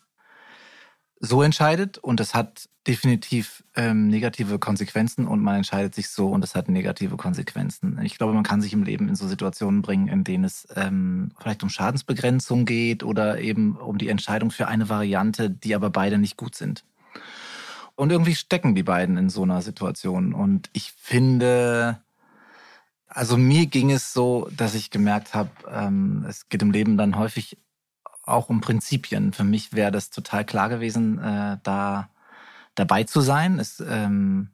so 1.19 1.41
entscheidet 1.41 1.98
und 1.98 2.19
das 2.19 2.34
hat 2.34 2.69
definitiv 2.89 3.63
ähm, 3.75 4.08
negative 4.08 4.58
Konsequenzen 4.58 5.27
und 5.27 5.43
man 5.43 5.58
entscheidet 5.58 5.93
sich 5.93 6.10
so 6.10 6.29
und 6.29 6.41
das 6.41 6.55
hat 6.55 6.69
negative 6.69 7.17
Konsequenzen. 7.17 8.00
Ich 8.01 8.17
glaube, 8.17 8.34
man 8.34 8.41
kann 8.41 8.62
sich 8.62 8.74
im 8.74 8.81
Leben 8.81 9.08
in 9.08 9.15
so 9.15 9.27
Situationen 9.27 9.84
bringen, 9.84 10.08
in 10.08 10.24
denen 10.24 10.43
es 10.43 10.67
ähm, 10.75 11.31
vielleicht 11.39 11.62
um 11.62 11.69
Schadensbegrenzung 11.69 12.65
geht 12.65 13.03
oder 13.03 13.39
eben 13.39 13.77
um 13.77 14.00
die 14.00 14.10
Entscheidung 14.10 14.50
für 14.50 14.67
eine 14.67 14.89
Variante, 14.89 15.51
die 15.51 15.75
aber 15.75 15.91
beide 15.91 16.17
nicht 16.17 16.36
gut 16.36 16.55
sind. 16.55 16.84
Und 17.96 18.12
irgendwie 18.12 18.34
stecken 18.34 18.74
die 18.74 18.81
beiden 18.81 19.17
in 19.17 19.29
so 19.29 19.43
einer 19.43 19.62
Situation. 19.62 20.34
Und 20.34 20.72
ich 20.74 20.91
finde, 20.93 22.01
also 23.08 23.38
mir 23.38 23.67
ging 23.67 23.91
es 23.91 24.13
so, 24.13 24.50
dass 24.58 24.74
ich 24.74 24.89
gemerkt 24.89 25.36
habe, 25.36 25.51
ähm, 25.72 26.25
es 26.27 26.50
geht 26.50 26.63
im 26.63 26.72
Leben 26.72 26.98
dann 26.98 27.19
häufig 27.19 27.60
auch 28.24 28.50
um 28.50 28.62
Prinzipien. 28.62 29.31
Für 29.31 29.43
mich 29.43 29.74
wäre 29.74 29.91
das 29.91 30.10
total 30.10 30.43
klar 30.43 30.69
gewesen, 30.69 31.19
äh, 31.19 31.58
da 31.62 32.10
dabei 32.76 33.04
zu 33.04 33.22
sein. 33.22 33.60
Es, 33.60 33.84
ähm, 33.88 34.50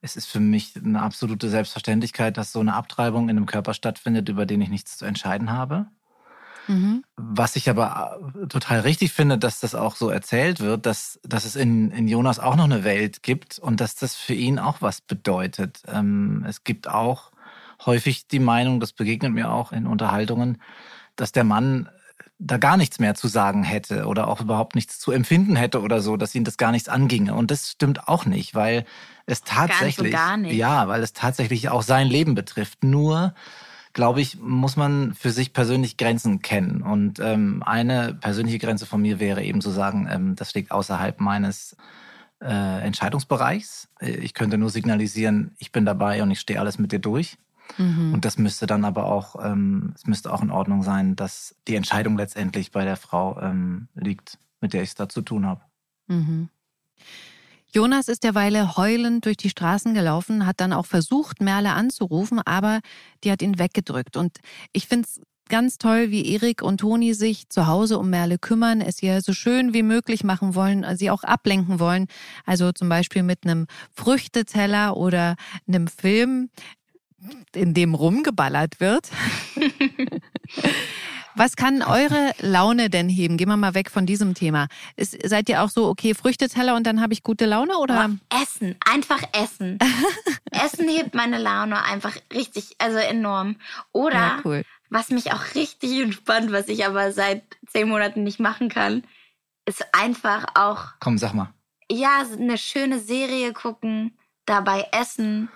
es 0.00 0.16
ist 0.16 0.26
für 0.26 0.40
mich 0.40 0.74
eine 0.76 1.02
absolute 1.02 1.48
Selbstverständlichkeit, 1.48 2.36
dass 2.36 2.52
so 2.52 2.60
eine 2.60 2.74
Abtreibung 2.74 3.28
in 3.28 3.36
einem 3.36 3.46
Körper 3.46 3.74
stattfindet, 3.74 4.28
über 4.28 4.46
den 4.46 4.60
ich 4.60 4.70
nichts 4.70 4.96
zu 4.96 5.04
entscheiden 5.04 5.50
habe. 5.52 5.86
Mhm. 6.66 7.04
Was 7.16 7.56
ich 7.56 7.68
aber 7.68 8.20
äh, 8.42 8.46
total 8.46 8.80
richtig 8.80 9.12
finde, 9.12 9.38
dass 9.38 9.60
das 9.60 9.74
auch 9.74 9.96
so 9.96 10.08
erzählt 10.08 10.60
wird, 10.60 10.86
dass, 10.86 11.18
dass 11.24 11.44
es 11.44 11.56
in, 11.56 11.90
in 11.90 12.06
Jonas 12.06 12.38
auch 12.38 12.56
noch 12.56 12.64
eine 12.64 12.84
Welt 12.84 13.22
gibt 13.22 13.58
und 13.58 13.80
dass 13.80 13.96
das 13.96 14.14
für 14.14 14.34
ihn 14.34 14.58
auch 14.58 14.80
was 14.80 15.00
bedeutet. 15.00 15.82
Ähm, 15.88 16.44
es 16.48 16.64
gibt 16.64 16.88
auch 16.88 17.32
häufig 17.84 18.28
die 18.28 18.38
Meinung, 18.38 18.78
das 18.78 18.92
begegnet 18.92 19.32
mir 19.32 19.50
auch 19.50 19.72
in 19.72 19.86
Unterhaltungen, 19.86 20.60
dass 21.16 21.32
der 21.32 21.44
Mann 21.44 21.88
da 22.40 22.56
gar 22.56 22.78
nichts 22.78 22.98
mehr 22.98 23.14
zu 23.14 23.28
sagen 23.28 23.62
hätte 23.62 24.06
oder 24.06 24.26
auch 24.26 24.40
überhaupt 24.40 24.74
nichts 24.74 24.98
zu 24.98 25.12
empfinden 25.12 25.56
hätte 25.56 25.82
oder 25.82 26.00
so, 26.00 26.16
dass 26.16 26.34
ihn 26.34 26.44
das 26.44 26.56
gar 26.56 26.72
nichts 26.72 26.88
anginge. 26.88 27.34
Und 27.34 27.50
das 27.50 27.70
stimmt 27.70 28.08
auch 28.08 28.24
nicht, 28.24 28.54
weil 28.54 28.86
es 29.26 29.42
tatsächlich, 29.42 30.12
gar 30.12 30.38
nicht. 30.38 30.56
ja, 30.56 30.88
weil 30.88 31.02
es 31.02 31.12
tatsächlich 31.12 31.68
auch 31.68 31.82
sein 31.82 32.08
Leben 32.08 32.34
betrifft. 32.34 32.82
Nur, 32.82 33.34
glaube 33.92 34.22
ich, 34.22 34.40
muss 34.40 34.76
man 34.76 35.12
für 35.14 35.30
sich 35.30 35.52
persönlich 35.52 35.98
Grenzen 35.98 36.40
kennen. 36.40 36.82
Und 36.82 37.20
ähm, 37.20 37.62
eine 37.64 38.14
persönliche 38.14 38.58
Grenze 38.58 38.86
von 38.86 39.02
mir 39.02 39.20
wäre 39.20 39.42
eben 39.44 39.60
zu 39.60 39.70
sagen, 39.70 40.08
ähm, 40.10 40.34
das 40.34 40.54
liegt 40.54 40.70
außerhalb 40.70 41.20
meines 41.20 41.76
äh, 42.40 42.80
Entscheidungsbereichs. 42.80 43.88
Ich 44.00 44.32
könnte 44.32 44.56
nur 44.56 44.70
signalisieren, 44.70 45.54
ich 45.58 45.72
bin 45.72 45.84
dabei 45.84 46.22
und 46.22 46.30
ich 46.30 46.40
stehe 46.40 46.58
alles 46.58 46.78
mit 46.78 46.90
dir 46.90 47.00
durch. 47.00 47.36
Mhm. 47.78 48.14
Und 48.14 48.24
das 48.24 48.38
müsste 48.38 48.66
dann 48.66 48.84
aber 48.84 49.06
auch, 49.06 49.36
ähm, 49.44 49.92
es 49.94 50.06
müsste 50.06 50.32
auch 50.32 50.42
in 50.42 50.50
Ordnung 50.50 50.82
sein, 50.82 51.16
dass 51.16 51.54
die 51.68 51.74
Entscheidung 51.74 52.16
letztendlich 52.16 52.70
bei 52.70 52.84
der 52.84 52.96
Frau 52.96 53.40
ähm, 53.40 53.88
liegt, 53.94 54.38
mit 54.60 54.72
der 54.72 54.82
ich 54.82 54.90
es 54.90 54.94
da 54.94 55.08
zu 55.08 55.22
tun 55.22 55.46
habe. 55.46 55.62
Mhm. 56.08 56.48
Jonas 57.72 58.08
ist 58.08 58.24
derweile 58.24 58.76
heulend 58.76 59.24
durch 59.26 59.36
die 59.36 59.50
Straßen 59.50 59.94
gelaufen, 59.94 60.44
hat 60.44 60.60
dann 60.60 60.72
auch 60.72 60.86
versucht, 60.86 61.40
Merle 61.40 61.72
anzurufen, 61.72 62.40
aber 62.44 62.80
die 63.22 63.30
hat 63.30 63.42
ihn 63.42 63.60
weggedrückt. 63.60 64.16
Und 64.16 64.38
ich 64.72 64.88
finde 64.88 65.06
es 65.06 65.20
ganz 65.50 65.78
toll, 65.78 66.10
wie 66.10 66.32
Erik 66.32 66.62
und 66.62 66.78
Toni 66.78 67.12
sich 67.12 67.48
zu 67.48 67.66
Hause 67.66 67.98
um 67.98 68.08
Merle 68.10 68.38
kümmern, 68.38 68.80
es 68.80 69.02
ihr 69.02 69.20
so 69.20 69.32
schön 69.32 69.74
wie 69.74 69.82
möglich 69.82 70.24
machen 70.24 70.54
wollen, 70.54 70.86
sie 70.96 71.10
auch 71.10 71.22
ablenken 71.22 71.78
wollen. 71.78 72.06
Also 72.46 72.72
zum 72.72 72.88
Beispiel 72.88 73.22
mit 73.22 73.44
einem 73.44 73.66
Früchteteller 73.94 74.96
oder 74.96 75.36
einem 75.68 75.86
Film, 75.86 76.50
in 77.54 77.74
dem 77.74 77.94
rumgeballert 77.94 78.80
wird. 78.80 79.10
Was 81.36 81.56
kann 81.56 81.82
eure 81.82 82.32
Laune 82.40 82.90
denn 82.90 83.08
heben? 83.08 83.36
Gehen 83.36 83.48
wir 83.48 83.56
mal 83.56 83.74
weg 83.74 83.90
von 83.90 84.04
diesem 84.04 84.34
Thema. 84.34 84.66
Ist, 84.96 85.16
seid 85.26 85.48
ihr 85.48 85.62
auch 85.62 85.70
so, 85.70 85.86
okay, 85.88 86.14
Früchteteller 86.14 86.74
und 86.74 86.86
dann 86.86 87.00
habe 87.00 87.12
ich 87.12 87.22
gute 87.22 87.46
Laune 87.46 87.78
oder? 87.78 88.10
Oh, 88.10 88.42
essen, 88.42 88.76
einfach 88.84 89.22
essen. 89.32 89.78
essen 90.50 90.88
hebt 90.88 91.14
meine 91.14 91.38
Laune 91.38 91.82
einfach 91.84 92.16
richtig, 92.32 92.74
also 92.78 92.98
enorm. 92.98 93.56
Oder 93.92 94.14
ja, 94.14 94.40
cool. 94.44 94.64
was 94.90 95.10
mich 95.10 95.32
auch 95.32 95.54
richtig 95.54 96.00
entspannt, 96.00 96.52
was 96.52 96.68
ich 96.68 96.84
aber 96.84 97.12
seit 97.12 97.42
zehn 97.68 97.88
Monaten 97.88 98.24
nicht 98.24 98.40
machen 98.40 98.68
kann, 98.68 99.04
ist 99.66 99.84
einfach 99.94 100.46
auch. 100.54 100.88
Komm, 100.98 101.16
sag 101.16 101.32
mal. 101.32 101.54
Ja, 101.90 102.24
eine 102.32 102.58
schöne 102.58 102.98
Serie 102.98 103.52
gucken, 103.52 104.18
dabei 104.46 104.88
essen 104.92 105.48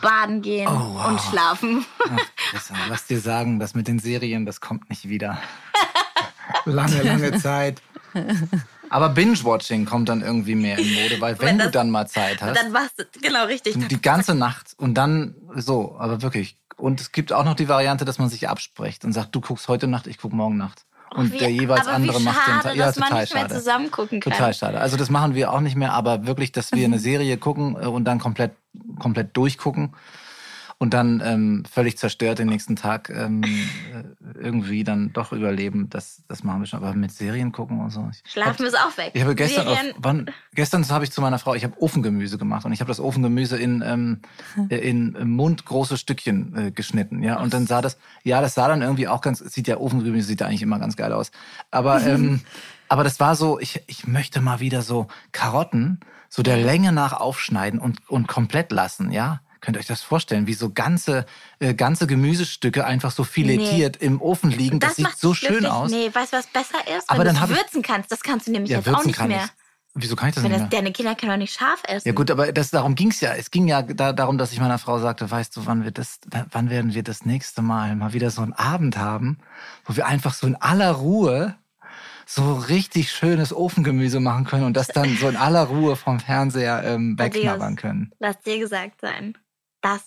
baden 0.00 0.42
gehen 0.42 0.68
oh, 0.68 0.94
wow. 0.94 1.08
und 1.08 1.20
schlafen. 1.20 1.84
Ach, 1.98 2.88
lass 2.88 3.06
dir 3.06 3.20
sagen, 3.20 3.58
das 3.58 3.74
mit 3.74 3.88
den 3.88 3.98
Serien, 3.98 4.46
das 4.46 4.60
kommt 4.60 4.90
nicht 4.90 5.08
wieder. 5.08 5.38
lange, 6.64 7.02
lange 7.02 7.38
Zeit. 7.38 7.80
Aber 8.88 9.08
Binge-Watching 9.10 9.84
kommt 9.84 10.08
dann 10.08 10.20
irgendwie 10.20 10.56
mehr 10.56 10.78
in 10.78 10.92
Mode, 10.94 11.20
weil 11.20 11.38
wenn, 11.38 11.46
wenn 11.46 11.58
das, 11.58 11.66
du 11.68 11.72
dann 11.72 11.90
mal 11.90 12.08
Zeit 12.08 12.42
hast. 12.42 12.56
Dann 12.56 12.72
machst 12.72 12.98
du, 12.98 13.04
genau 13.20 13.44
richtig. 13.44 13.76
Die 13.88 14.02
ganze 14.02 14.34
Nacht 14.34 14.74
und 14.76 14.94
dann 14.94 15.36
so, 15.54 15.96
aber 15.98 16.22
wirklich. 16.22 16.56
Und 16.76 17.00
es 17.00 17.12
gibt 17.12 17.32
auch 17.32 17.44
noch 17.44 17.54
die 17.54 17.68
Variante, 17.68 18.04
dass 18.04 18.18
man 18.18 18.28
sich 18.28 18.48
abspricht 18.48 19.04
und 19.04 19.12
sagt, 19.12 19.34
du 19.34 19.40
guckst 19.40 19.68
heute 19.68 19.86
Nacht, 19.86 20.06
ich 20.06 20.18
guck 20.18 20.32
morgen 20.32 20.56
Nacht. 20.56 20.86
Und 21.14 21.32
wie, 21.32 21.38
der 21.38 21.50
jeweils 21.50 21.88
andere 21.88 22.20
macht 22.20 22.46
den 22.46 22.60
Teil. 22.60 22.76
Ja, 22.76 22.92
total 22.92 23.26
schade. 23.26 23.54
zusammen 23.54 23.90
gucken 23.90 24.20
kann. 24.20 24.32
Total 24.32 24.54
schade. 24.54 24.80
Also 24.80 24.96
das 24.96 25.10
machen 25.10 25.34
wir 25.34 25.52
auch 25.52 25.60
nicht 25.60 25.76
mehr, 25.76 25.92
aber 25.92 26.26
wirklich, 26.26 26.52
dass 26.52 26.72
wir 26.72 26.84
eine 26.84 26.98
Serie 27.00 27.36
gucken 27.36 27.76
äh, 27.80 27.86
und 27.86 28.04
dann 28.04 28.18
komplett, 28.18 28.52
komplett 28.98 29.36
durchgucken 29.36 29.92
und 30.80 30.94
dann 30.94 31.22
ähm, 31.22 31.62
völlig 31.70 31.98
zerstört 31.98 32.38
den 32.38 32.48
nächsten 32.48 32.74
Tag 32.74 33.10
ähm, 33.10 33.42
äh, 33.44 34.38
irgendwie 34.40 34.82
dann 34.82 35.12
doch 35.12 35.30
überleben. 35.30 35.90
Das, 35.90 36.22
das 36.26 36.42
machen 36.42 36.60
wir 36.60 36.66
schon. 36.66 36.82
Aber 36.82 36.94
mit 36.94 37.12
Serien 37.12 37.52
gucken 37.52 37.80
und 37.80 37.90
so. 37.90 38.10
Schlafen 38.24 38.64
ist 38.64 38.74
auch 38.74 38.96
weg. 38.96 39.10
Ich 39.12 39.20
habe 39.20 39.34
gestern, 39.34 39.68
auf, 39.68 39.78
wann, 39.98 40.30
gestern 40.54 40.88
habe 40.88 41.04
ich 41.04 41.12
zu 41.12 41.20
meiner 41.20 41.38
Frau, 41.38 41.54
ich 41.54 41.64
habe 41.64 41.80
Ofengemüse 41.82 42.38
gemacht 42.38 42.64
und 42.64 42.72
ich 42.72 42.80
habe 42.80 42.88
das 42.88 42.98
Ofengemüse 42.98 43.58
in, 43.58 43.82
ähm, 43.86 44.20
äh, 44.70 44.76
in 44.76 45.12
mundgroße 45.28 45.98
Stückchen 45.98 46.56
äh, 46.56 46.70
geschnitten. 46.70 47.22
Ja, 47.22 47.40
und 47.40 47.52
dann 47.52 47.66
sah 47.66 47.82
das, 47.82 47.98
ja, 48.22 48.40
das 48.40 48.54
sah 48.54 48.66
dann 48.66 48.80
irgendwie 48.80 49.06
auch 49.06 49.20
ganz, 49.20 49.40
sieht 49.40 49.68
ja 49.68 49.76
Ofengemüse 49.76 50.26
sieht 50.26 50.40
ja 50.40 50.46
eigentlich 50.46 50.62
immer 50.62 50.78
ganz 50.78 50.96
geil 50.96 51.12
aus. 51.12 51.30
Aber 51.70 52.02
ähm, 52.06 52.40
aber 52.88 53.04
das 53.04 53.20
war 53.20 53.36
so, 53.36 53.60
ich, 53.60 53.82
ich 53.86 54.06
möchte 54.06 54.40
mal 54.40 54.60
wieder 54.60 54.80
so 54.80 55.08
Karotten 55.30 56.00
so 56.30 56.42
der 56.42 56.56
Länge 56.56 56.92
nach 56.92 57.12
aufschneiden 57.12 57.78
und, 57.78 58.08
und 58.08 58.28
komplett 58.28 58.72
lassen, 58.72 59.12
ja. 59.12 59.40
Könnt 59.60 59.76
ihr 59.76 59.80
euch 59.80 59.86
das 59.86 60.02
vorstellen, 60.02 60.46
wie 60.46 60.54
so 60.54 60.70
ganze, 60.70 61.26
äh, 61.58 61.74
ganze 61.74 62.06
Gemüsestücke 62.06 62.84
einfach 62.84 63.10
so 63.10 63.24
filetiert 63.24 63.98
nee. 64.00 64.06
im 64.06 64.22
Ofen 64.22 64.50
liegen? 64.50 64.80
Das, 64.80 64.96
das 64.96 64.96
sieht 64.96 65.18
so 65.18 65.34
schön 65.34 65.66
aus. 65.66 65.90
Nee, 65.90 66.10
weißt 66.12 66.32
du, 66.32 66.38
was 66.38 66.46
besser 66.46 66.78
ist? 66.96 67.10
Wenn 67.10 67.34
du 67.34 67.48
würzen 67.48 67.82
kannst, 67.82 68.10
das 68.10 68.20
kannst 68.20 68.46
du 68.46 68.52
nämlich 68.52 68.70
ja, 68.70 68.78
jetzt 68.78 68.88
auch 68.88 69.04
nicht 69.04 69.22
mehr. 69.26 69.44
Ich. 69.44 69.50
Wieso 69.94 70.14
kann 70.14 70.28
ich 70.28 70.36
das 70.36 70.44
Weil 70.44 70.50
nicht 70.50 70.60
mehr? 70.60 70.68
Deine 70.68 70.92
Kinder 70.92 71.14
können 71.16 71.32
doch 71.32 71.38
nicht 71.38 71.52
scharf 71.52 71.82
essen. 71.86 72.06
Ja 72.06 72.14
gut, 72.14 72.30
aber 72.30 72.52
das, 72.52 72.70
darum 72.70 72.94
ging 72.94 73.10
es 73.10 73.20
ja. 73.20 73.34
Es 73.34 73.50
ging 73.50 73.66
ja 73.66 73.82
da, 73.82 74.12
darum, 74.12 74.38
dass 74.38 74.52
ich 74.52 74.60
meiner 74.60 74.78
Frau 74.78 74.98
sagte, 75.00 75.28
weißt 75.28 75.56
du, 75.56 75.66
wann, 75.66 75.82
wir 75.82 75.90
das, 75.90 76.20
wann 76.52 76.70
werden 76.70 76.94
wir 76.94 77.02
das 77.02 77.26
nächste 77.26 77.60
Mal 77.60 77.96
mal 77.96 78.12
wieder 78.12 78.30
so 78.30 78.40
einen 78.40 78.52
Abend 78.52 78.96
haben, 78.96 79.38
wo 79.84 79.96
wir 79.96 80.06
einfach 80.06 80.32
so 80.32 80.46
in 80.46 80.54
aller 80.56 80.92
Ruhe 80.92 81.56
so 82.24 82.54
richtig 82.54 83.10
schönes 83.10 83.52
Ofengemüse 83.52 84.20
machen 84.20 84.44
können 84.44 84.64
und 84.64 84.76
das 84.76 84.86
dann 84.86 85.16
so 85.16 85.28
in 85.28 85.36
aller 85.36 85.64
Ruhe 85.64 85.96
vom 85.96 86.20
Fernseher 86.20 86.84
ähm, 86.84 87.18
wegknabbern 87.18 87.74
können. 87.74 88.12
Lass 88.20 88.40
dir 88.40 88.60
gesagt 88.60 89.00
sein 89.00 89.36
das 89.80 90.02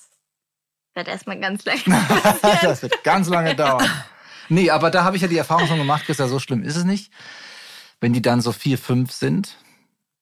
wird 0.93 1.07
erstmal 1.07 1.39
ganz 1.39 1.65
lange 1.65 1.81
Das 2.61 2.81
wird 2.81 3.03
ganz 3.03 3.27
lange 3.29 3.55
dauern. 3.55 3.89
Nee, 4.49 4.69
aber 4.69 4.91
da 4.91 5.03
habe 5.03 5.15
ich 5.15 5.21
ja 5.21 5.27
die 5.27 5.37
Erfahrung 5.37 5.67
schon 5.67 5.77
gemacht, 5.77 6.05
Christa, 6.05 6.27
so 6.27 6.39
schlimm 6.39 6.63
ist 6.63 6.75
es 6.75 6.83
nicht. 6.83 7.11
Wenn 7.99 8.13
die 8.13 8.21
dann 8.21 8.41
so 8.41 8.51
vier, 8.51 8.77
fünf 8.77 9.11
sind, 9.11 9.57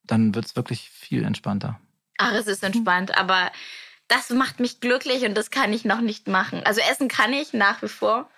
dann 0.04 0.36
wird 0.36 0.46
es 0.46 0.56
wirklich 0.56 0.90
viel 0.92 1.24
entspannter. 1.24 1.80
Ach, 2.18 2.34
es 2.34 2.48
ist 2.48 2.64
entspannt, 2.64 3.18
aber 3.18 3.52
das 4.08 4.30
macht 4.30 4.60
mich 4.60 4.80
glücklich 4.80 5.24
und 5.24 5.36
das 5.36 5.50
kann 5.50 5.74
ich 5.74 5.86
noch 5.86 6.02
nicht 6.02 6.28
machen. 6.28 6.62
Also 6.66 6.82
essen 6.82 7.08
kann 7.08 7.34
ich 7.34 7.54
nach 7.54 7.82
wie 7.82 7.88
vor, 7.88 8.30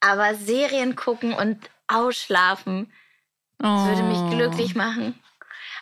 aber 0.00 0.34
Serien 0.34 0.96
gucken 0.96 1.32
und 1.32 1.58
ausschlafen, 1.88 2.92
das 3.58 3.70
oh. 3.70 3.86
würde 3.86 4.02
mich 4.04 4.18
oh. 4.18 4.30
glücklich 4.30 4.74
machen. 4.74 5.18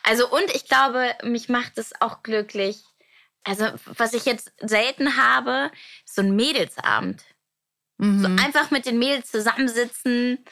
Also 0.04 0.28
und 0.28 0.50
ich 0.54 0.66
glaube, 0.66 1.14
mich 1.24 1.48
macht 1.48 1.76
es 1.76 1.92
auch 2.00 2.22
glücklich, 2.22 2.84
also, 3.44 3.66
was 3.96 4.14
ich 4.14 4.24
jetzt 4.24 4.52
selten 4.60 5.16
habe, 5.16 5.70
ist 6.04 6.14
so 6.14 6.22
ein 6.22 6.36
Mädelsabend. 6.36 7.24
Mhm. 7.98 8.20
So 8.20 8.26
einfach 8.42 8.70
mit 8.70 8.86
den 8.86 8.98
Mädels 8.98 9.30
zusammensitzen, 9.30 10.44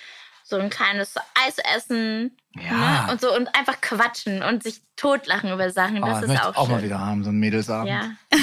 so 0.51 0.57
ein 0.57 0.71
kleines 0.71 1.15
Eis 1.47 1.57
essen 1.75 2.37
ja. 2.55 3.07
ne? 3.07 3.13
und 3.13 3.21
so 3.21 3.35
und 3.35 3.49
einfach 3.57 3.81
quatschen 3.81 4.43
und 4.43 4.63
sich 4.63 4.83
totlachen 4.97 5.53
über 5.53 5.71
Sachen. 5.71 6.03
Das 6.03 6.23
oh, 6.23 6.27
ist 6.27 6.43
auch, 6.43 6.57
auch 6.57 6.67
schön. 6.67 6.77
mal 6.77 6.83
wieder 6.83 6.99
haben, 6.99 7.25
so 7.25 7.31
ein 7.31 7.39
Mädelsabend. 7.39 7.89
Ja. 7.89 8.11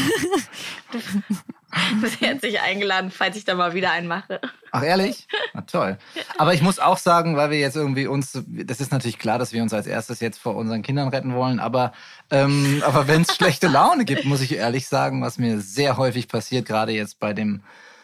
Du 1.92 2.02
bist 2.02 2.22
herzlich 2.22 2.62
eingeladen, 2.62 3.12
falls 3.12 3.36
ich 3.36 3.44
da 3.44 3.54
mal 3.54 3.74
wieder 3.74 3.92
einen 3.92 4.08
mache. 4.08 4.40
Ach, 4.72 4.84
ehrlich? 4.84 5.28
Na 5.54 5.62
toll. 5.62 5.98
Aber 6.38 6.54
ich 6.54 6.62
muss 6.62 6.80
auch 6.80 6.98
sagen, 6.98 7.36
weil 7.36 7.52
wir 7.52 7.60
jetzt 7.60 7.76
irgendwie 7.76 8.08
uns, 8.08 8.42
das 8.48 8.80
ist 8.80 8.92
natürlich 8.92 9.20
klar, 9.20 9.38
dass 9.38 9.52
wir 9.52 9.62
uns 9.62 9.74
als 9.74 9.86
erstes 9.86 10.22
jetzt 10.22 10.40
vor 10.40 10.56
unseren 10.56 10.82
Kindern 10.82 11.10
retten 11.10 11.36
wollen, 11.36 11.60
aber, 11.60 11.92
ähm, 12.32 12.82
aber 12.86 13.08
wenn 13.08 13.24
es 13.24 13.36
schlechte 13.36 13.68
Laune 13.68 14.06
gibt, 14.06 14.24
muss 14.24 14.42
ich 14.42 14.56
ehrlich 14.56 14.88
sagen, 14.88 15.22
was 15.22 15.38
mir 15.38 15.60
sehr 15.60 15.98
häufig 15.98 16.30
passiert, 16.30 16.66
gerade 16.66 16.94
jetzt 16.94 17.20
bei 17.20 17.34
dem 17.34 17.64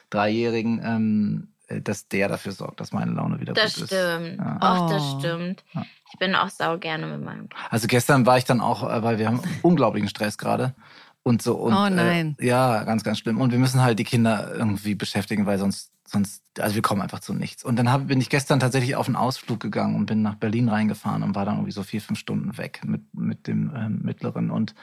Dreijährigen, 0.09 0.81
ähm, 0.83 1.52
dass 1.81 2.07
der 2.07 2.27
dafür 2.27 2.51
sorgt, 2.51 2.79
dass 2.79 2.91
meine 2.91 3.11
Laune 3.11 3.39
wieder 3.39 3.53
das 3.53 3.75
gut 3.75 3.87
stimmt. 3.87 3.91
ist. 3.91 3.99
Das 3.99 4.21
stimmt. 4.23 4.39
Ja. 4.39 4.57
Ach, 4.59 4.89
das 4.89 5.01
oh. 5.01 5.19
stimmt. 5.19 5.63
Ja. 5.73 5.85
Ich 6.11 6.19
bin 6.19 6.35
auch 6.35 6.49
sau 6.49 6.77
gerne 6.77 7.07
mit 7.07 7.23
meinem. 7.23 7.49
Also 7.69 7.87
gestern 7.87 8.25
war 8.25 8.37
ich 8.37 8.45
dann 8.45 8.61
auch, 8.61 8.83
äh, 8.83 9.01
weil 9.01 9.17
wir 9.17 9.27
haben 9.27 9.41
unglaublichen 9.63 10.09
Stress 10.09 10.37
gerade 10.37 10.75
und 11.23 11.41
so. 11.41 11.55
Und, 11.55 11.73
oh 11.73 11.89
nein. 11.89 12.35
Äh, 12.39 12.47
ja, 12.47 12.83
ganz, 12.83 13.03
ganz 13.03 13.17
schlimm. 13.19 13.41
Und 13.41 13.51
wir 13.51 13.59
müssen 13.59 13.81
halt 13.81 13.97
die 13.97 14.03
Kinder 14.03 14.53
irgendwie 14.53 14.93
beschäftigen, 14.93 15.45
weil 15.45 15.57
sonst, 15.57 15.91
sonst, 16.05 16.43
also 16.59 16.75
wir 16.75 16.81
kommen 16.81 17.01
einfach 17.01 17.21
zu 17.21 17.33
nichts. 17.33 17.63
Und 17.63 17.77
dann 17.77 17.91
hab, 17.91 18.07
bin 18.07 18.21
ich 18.21 18.29
gestern 18.29 18.59
tatsächlich 18.59 18.95
auf 18.95 19.07
einen 19.07 19.15
Ausflug 19.15 19.59
gegangen 19.59 19.95
und 19.95 20.05
bin 20.05 20.21
nach 20.21 20.35
Berlin 20.35 20.69
reingefahren 20.69 21.23
und 21.23 21.33
war 21.33 21.45
dann 21.45 21.55
irgendwie 21.55 21.71
so 21.71 21.83
vier, 21.83 22.01
fünf 22.01 22.19
Stunden 22.19 22.57
weg 22.57 22.81
mit, 22.85 23.01
mit 23.13 23.47
dem 23.47 23.73
ähm, 23.75 23.99
Mittleren. 24.03 24.51
Und, 24.51 24.75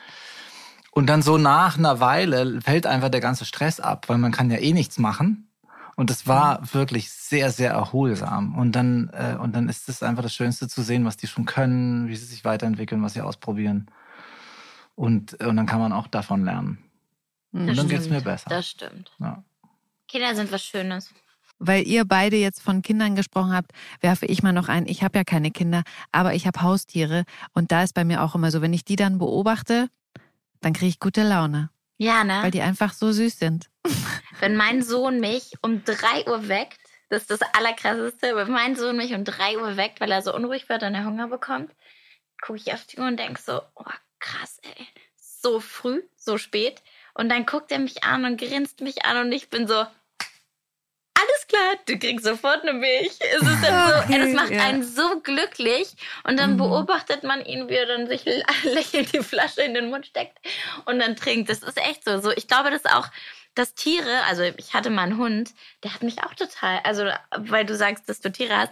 und 0.91 1.07
dann 1.07 1.23
so 1.23 1.39
nach 1.39 1.79
einer 1.79 2.01
Weile 2.01 2.61
fällt 2.61 2.87
einfach 2.87 3.11
der 3.11 3.21
ganze 3.21 3.45
Stress 3.45 3.79
ab, 3.79 4.09
weil 4.09 4.19
man 4.19 4.33
kann 4.33 4.51
ja 4.51 4.59
eh 4.59 4.73
nichts 4.73 4.99
machen. 4.99 5.50
Und 6.01 6.11
es 6.11 6.27
war 6.27 6.73
wirklich 6.73 7.11
sehr, 7.11 7.51
sehr 7.51 7.73
erholsam. 7.73 8.57
Und 8.57 8.73
dann, 8.73 9.11
äh, 9.13 9.37
und 9.39 9.55
dann 9.55 9.69
ist 9.69 9.87
es 9.91 10.03
einfach 10.03 10.23
das 10.23 10.35
Schönste 10.35 10.67
zu 10.67 10.81
sehen, 10.81 11.05
was 11.05 11.19
die 11.19 11.27
schon 11.27 11.45
können, 11.45 12.09
wie 12.09 12.17
sie 12.17 12.25
sich 12.25 12.43
weiterentwickeln, 12.43 13.03
was 13.03 13.13
sie 13.13 13.21
ausprobieren. 13.21 13.91
Und, 14.95 15.35
und 15.45 15.57
dann 15.57 15.67
kann 15.67 15.79
man 15.79 15.93
auch 15.93 16.07
davon 16.07 16.43
lernen. 16.47 16.79
Das 17.53 17.69
Und 17.69 17.77
dann 17.77 17.89
geht 17.89 18.01
es 18.01 18.09
mir 18.09 18.23
besser. 18.23 18.49
Das 18.49 18.67
stimmt. 18.67 19.13
Ja. 19.19 19.45
Kinder 20.09 20.35
sind 20.35 20.51
was 20.51 20.65
Schönes. 20.65 21.13
Weil 21.59 21.87
ihr 21.87 22.07
beide 22.07 22.39
jetzt 22.39 22.63
von 22.63 22.81
Kindern 22.81 23.15
gesprochen 23.15 23.53
habt, 23.53 23.73
werfe 24.01 24.25
ich 24.25 24.43
mal 24.43 24.55
noch 24.55 24.71
ein, 24.71 24.87
ich 24.87 25.03
habe 25.03 25.19
ja 25.19 25.25
keine 25.25 25.51
Kinder, 25.51 25.83
aber 26.13 26.33
ich 26.33 26.47
habe 26.47 26.63
Haustiere. 26.63 27.25
Und 27.53 27.73
da 27.73 27.83
ist 27.83 27.93
bei 27.93 28.07
mir 28.07 28.23
auch 28.23 28.35
immer 28.35 28.51
so, 28.51 28.63
wenn 28.63 28.73
ich 28.73 28.87
die 28.87 28.97
dann 28.97 29.19
beobachte, 29.19 29.91
dann 30.63 30.73
kriege 30.73 30.89
ich 30.89 30.99
gute 30.99 31.25
Laune, 31.25 31.69
Ja, 32.01 32.25
ne? 32.25 32.39
weil 32.43 32.51
die 32.51 32.63
einfach 32.63 32.95
so 32.95 33.13
süß 33.13 33.39
sind. 33.39 33.69
Wenn 34.41 34.57
mein 34.57 34.83
Sohn 34.83 35.21
mich 35.21 35.53
um 35.61 35.85
3 35.85 36.29
Uhr 36.29 36.49
weckt, 36.49 36.81
das 37.11 37.23
ist 37.23 37.31
das 37.31 37.43
Allerkrasseste, 37.43 38.35
wenn 38.37 38.51
mein 38.51 38.75
Sohn 38.75 38.97
mich 38.97 39.13
um 39.13 39.23
3 39.23 39.59
Uhr 39.59 39.77
weckt, 39.77 40.01
weil 40.01 40.11
er 40.11 40.23
so 40.23 40.35
unruhig 40.35 40.71
wird 40.71 40.83
und 40.83 40.95
er 40.95 41.05
Hunger 41.05 41.29
bekommt, 41.29 41.71
gucke 42.41 42.59
ich 42.59 42.73
auf 42.73 42.87
die 42.87 42.99
Uhr 42.99 43.07
und 43.07 43.19
denke 43.19 43.43
so, 43.43 43.61
oh 43.75 43.85
krass, 44.19 44.61
ey, 44.63 44.87
so 45.17 45.61
früh, 45.61 46.03
so 46.17 46.39
spät. 46.39 46.83
Und 47.13 47.29
dann 47.29 47.45
guckt 47.45 47.71
er 47.71 47.79
mich 47.79 48.03
an 48.03 48.25
und 48.25 48.41
grinst 48.41 48.81
mich 48.81 49.05
an 49.05 49.19
und 49.27 49.33
ich 49.33 49.51
bin 49.51 49.69
so, 49.69 49.85
alles 51.21 51.47
klar, 51.49 51.75
du 51.87 51.99
kriegst 51.99 52.25
sofort 52.25 52.63
eine 52.63 52.73
Milch. 52.73 53.19
Es 53.35 53.43
ist 53.43 53.63
dann 53.65 53.89
so, 53.89 53.97
Okay, 54.05 54.19
es 54.29 54.35
macht 54.35 54.51
ja. 54.51 54.63
einen 54.65 54.83
so 54.83 55.21
glücklich 55.21 55.89
und 56.25 56.39
dann 56.39 56.53
Mhm. 56.53 56.59
beobachtet 56.59 57.23
man 57.25 57.45
ihn, 57.45 57.69
wie 57.69 57.75
er 57.75 57.87
dann 57.87 58.07
sich 58.07 58.23
lä- 58.25 58.43
lächelnd 58.75 59.13
die 59.13 59.21
Flasche 59.23 59.63
in 59.63 59.75
den 59.75 59.91
Mund 59.91 60.07
steckt 60.07 60.39
und 60.87 60.99
dann 60.99 61.17
trinkt. 61.17 61.49
Das 61.51 61.63
ist 61.63 61.77
echt 61.79 62.05
so. 62.05 62.21
so 62.21 62.31
ich 62.33 62.49
glaube, 62.49 62.71
das 62.71 62.83
ist 62.83 62.93
auch, 62.93 63.09
dass 63.55 63.75
Tiere, 63.75 64.23
also 64.29 64.43
ich 64.43 64.75
hatte 64.75 64.91
mal 64.91 65.03
einen 65.03 65.19
Hund, 65.19 65.51
der 65.83 65.93
hat 65.93 66.03
mich 66.03 66.23
auch 66.23 66.35
total, 66.35 66.81
also 66.85 67.05
weil 67.37 67.65
du 67.67 67.75
sagst, 67.77 68.09
dass 68.09 68.21
du 68.21 68.31
Tiere 68.31 68.57
hast, 68.57 68.71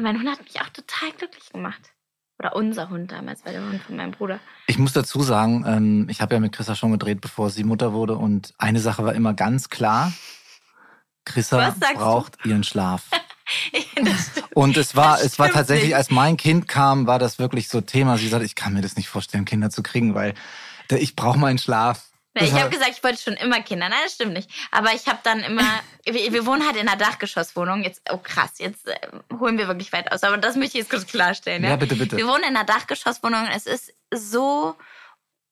mein 0.00 0.18
Hund 0.18 0.30
hat 0.30 0.42
mich 0.42 0.60
auch 0.60 0.68
total 0.68 1.10
glücklich 1.18 1.50
gemacht. 1.50 1.80
Oder 2.38 2.56
unser 2.56 2.88
Hund 2.88 3.12
damals, 3.12 3.44
war 3.44 3.52
der 3.52 3.60
Hund 3.60 3.82
von 3.82 3.96
meinem 3.96 4.12
Bruder. 4.12 4.40
Ich 4.66 4.78
muss 4.78 4.94
dazu 4.94 5.20
sagen, 5.22 5.62
ähm, 5.66 6.06
ich 6.08 6.22
habe 6.22 6.32
ja 6.34 6.40
mit 6.40 6.52
Chrissa 6.52 6.74
schon 6.74 6.90
gedreht, 6.92 7.20
bevor 7.20 7.50
sie 7.50 7.64
Mutter 7.64 7.92
wurde. 7.92 8.14
Und 8.16 8.54
eine 8.56 8.80
Sache 8.80 9.04
war 9.04 9.14
immer 9.14 9.34
ganz 9.34 9.68
klar. 9.68 10.10
Chrissa 11.24 11.74
sagst 11.78 11.82
du? 11.82 11.98
braucht 11.98 12.44
ihren 12.44 12.64
Schlaf. 12.64 13.02
Und 14.54 14.76
es 14.76 14.94
war, 14.94 15.20
es 15.20 15.38
war 15.38 15.50
tatsächlich, 15.50 15.96
als 15.96 16.10
mein 16.10 16.36
Kind 16.36 16.68
kam, 16.68 17.06
war 17.06 17.18
das 17.18 17.38
wirklich 17.38 17.68
so 17.68 17.80
Thema. 17.80 18.16
Sie 18.16 18.28
sagte, 18.28 18.46
ich 18.46 18.54
kann 18.54 18.72
mir 18.72 18.80
das 18.80 18.96
nicht 18.96 19.08
vorstellen, 19.08 19.44
Kinder 19.44 19.70
zu 19.70 19.82
kriegen, 19.82 20.14
weil 20.14 20.34
ich 20.90 21.16
brauche 21.16 21.38
meinen 21.38 21.58
Schlaf. 21.58 22.10
Das 22.34 22.44
ich 22.44 22.54
habe 22.54 22.70
gesagt, 22.70 22.92
ich 22.92 23.02
wollte 23.02 23.20
schon 23.20 23.34
immer 23.34 23.60
Kinder. 23.60 23.88
Nein, 23.88 23.98
das 24.04 24.14
stimmt 24.14 24.34
nicht. 24.34 24.48
Aber 24.70 24.94
ich 24.94 25.08
habe 25.08 25.18
dann 25.24 25.40
immer, 25.40 25.64
wir, 26.04 26.32
wir 26.32 26.46
wohnen 26.46 26.64
halt 26.64 26.76
in 26.76 26.86
einer 26.86 26.96
Dachgeschosswohnung. 26.96 27.82
Jetzt, 27.82 28.02
oh 28.10 28.18
krass, 28.18 28.52
jetzt 28.58 28.86
äh, 28.86 28.94
holen 29.38 29.58
wir 29.58 29.66
wirklich 29.66 29.92
weit 29.92 30.12
aus. 30.12 30.22
Aber 30.22 30.38
das 30.38 30.54
möchte 30.54 30.78
ich 30.78 30.84
jetzt 30.84 30.90
kurz 30.90 31.06
klarstellen. 31.06 31.64
Ja, 31.64 31.74
bitte, 31.74 31.96
bitte. 31.96 32.16
Wir 32.16 32.28
wohnen 32.28 32.44
in 32.44 32.56
einer 32.56 32.64
Dachgeschosswohnung. 32.64 33.46
Es 33.52 33.66
ist 33.66 33.92
so 34.14 34.76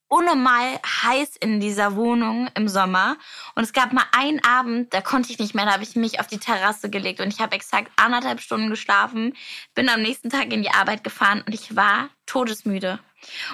unnormal 0.08 0.80
heiß 0.84 1.36
in 1.36 1.60
dieser 1.60 1.94
Wohnung 1.94 2.48
im 2.54 2.68
Sommer. 2.68 3.16
Und 3.54 3.62
es 3.62 3.72
gab 3.72 3.92
mal 3.92 4.06
einen 4.12 4.42
Abend, 4.44 4.92
da 4.92 5.00
konnte 5.00 5.30
ich 5.30 5.38
nicht 5.38 5.54
mehr, 5.54 5.66
da 5.66 5.74
habe 5.74 5.82
ich 5.82 5.96
mich 5.96 6.20
auf 6.20 6.26
die 6.26 6.38
Terrasse 6.38 6.90
gelegt 6.90 7.20
und 7.20 7.32
ich 7.32 7.40
habe 7.40 7.54
exakt 7.54 7.92
anderthalb 7.96 8.40
Stunden 8.40 8.70
geschlafen, 8.70 9.34
bin 9.74 9.88
am 9.88 10.02
nächsten 10.02 10.30
Tag 10.30 10.52
in 10.52 10.62
die 10.62 10.70
Arbeit 10.70 11.04
gefahren 11.04 11.42
und 11.46 11.54
ich 11.54 11.76
war 11.76 12.10
todesmüde. 12.28 13.00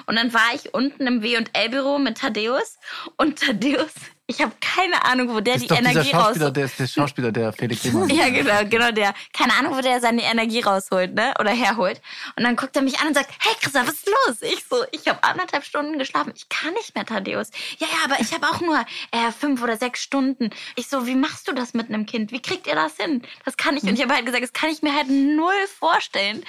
Und 0.05 0.15
dann 0.15 0.33
war 0.33 0.53
ich 0.53 0.73
unten 0.73 1.07
im 1.07 1.23
W&L-Büro 1.23 1.97
mit 1.97 2.19
Thaddeus 2.19 2.77
und 3.17 3.39
Thaddeus, 3.39 3.93
ich 4.27 4.41
habe 4.41 4.53
keine 4.59 5.05
Ahnung, 5.05 5.29
wo 5.35 5.39
der 5.39 5.53
Das 5.53 5.61
die 5.61 5.67
ist 5.67 5.71
doch 5.71 5.77
Energie 5.77 6.11
raus... 6.11 6.23
Schauspieler, 6.25 6.51
der 6.51 6.65
ist 6.65 6.79
der 6.79 6.87
Schauspieler, 6.87 7.31
der 7.31 7.53
Felix 7.53 7.83
Lehmann. 7.83 8.09
Ja, 8.09 8.29
genau, 8.29 8.65
genau 8.67 8.91
der. 8.91 9.13
Keine 9.33 9.53
Ahnung, 9.53 9.77
wo 9.77 9.81
der 9.81 10.01
seine 10.01 10.23
Energie 10.23 10.61
rausholt, 10.61 11.13
ne? 11.13 11.33
Oder 11.39 11.51
herholt. 11.51 12.01
Und 12.35 12.43
dann 12.43 12.55
guckt 12.55 12.75
er 12.75 12.81
mich 12.81 12.99
an 12.99 13.09
und 13.09 13.13
sagt, 13.13 13.29
hey 13.39 13.53
Christa, 13.61 13.85
was 13.85 13.93
ist 13.93 14.07
los? 14.07 14.37
Ich 14.41 14.65
so, 14.67 14.77
ich 14.91 15.07
habe 15.07 15.23
anderthalb 15.23 15.63
Stunden 15.63 15.99
geschlafen. 15.99 16.33
Ich 16.35 16.49
kann 16.49 16.73
nicht 16.73 16.95
mehr, 16.95 17.05
Thaddeus. 17.05 17.51
Ja, 17.77 17.85
ja, 17.85 18.05
aber 18.05 18.19
ich 18.19 18.33
habe 18.33 18.47
auch 18.47 18.61
nur 18.61 18.79
äh, 19.11 19.31
fünf 19.31 19.61
oder 19.61 19.77
sechs 19.77 20.01
Stunden. 20.01 20.49
Ich 20.75 20.87
so, 20.87 21.05
wie 21.05 21.15
machst 21.15 21.47
du 21.47 21.53
das 21.53 21.75
mit 21.75 21.89
einem 21.89 22.07
Kind? 22.07 22.31
Wie 22.31 22.41
kriegt 22.41 22.65
ihr 22.65 22.75
das 22.75 22.97
hin? 22.97 23.21
Das 23.43 23.57
kann 23.57 23.77
ich. 23.77 23.83
Und 23.83 23.93
ich 23.93 24.01
habe 24.01 24.15
halt 24.15 24.25
gesagt, 24.25 24.41
das 24.41 24.53
kann 24.53 24.71
ich 24.71 24.81
mir 24.81 24.95
halt 24.95 25.07
null 25.07 25.53
vorstellen. 25.77 26.43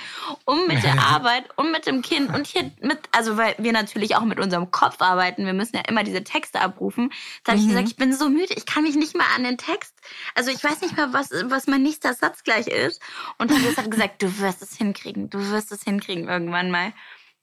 Um 0.46 0.66
mit 0.66 0.82
der 0.82 0.98
Arbeit 1.10 1.44
und 1.56 1.72
mit 1.72 1.86
dem 1.86 2.00
Kind 2.00 2.15
und 2.24 2.46
hier 2.46 2.70
mit, 2.80 2.98
also 3.12 3.36
weil 3.36 3.54
wir 3.58 3.72
natürlich 3.72 4.16
auch 4.16 4.24
mit 4.24 4.40
unserem 4.40 4.70
Kopf 4.70 5.00
arbeiten. 5.00 5.46
Wir 5.46 5.52
müssen 5.52 5.76
ja 5.76 5.82
immer 5.88 6.04
diese 6.04 6.24
Texte 6.24 6.60
abrufen. 6.60 7.12
Da 7.44 7.52
habe 7.52 7.60
ich 7.60 7.68
gesagt, 7.68 7.88
ich 7.88 7.96
bin 7.96 8.12
so 8.12 8.28
müde, 8.28 8.54
ich 8.54 8.66
kann 8.66 8.82
mich 8.82 8.96
nicht 8.96 9.14
mehr 9.14 9.26
an 9.34 9.44
den 9.44 9.58
Text. 9.58 9.94
Also 10.34 10.50
ich 10.50 10.62
weiß 10.62 10.80
nicht 10.80 10.96
mal, 10.96 11.12
was, 11.12 11.30
was 11.44 11.66
mein 11.66 11.82
nächster 11.82 12.14
Satz 12.14 12.42
gleich 12.42 12.66
ist. 12.66 13.00
Und 13.38 13.50
dann 13.50 13.62
hat 13.76 13.90
gesagt, 13.90 14.22
du 14.22 14.38
wirst 14.38 14.62
es 14.62 14.76
hinkriegen, 14.76 15.30
du 15.30 15.50
wirst 15.50 15.72
es 15.72 15.82
hinkriegen 15.82 16.28
irgendwann 16.28 16.70
mal. 16.70 16.92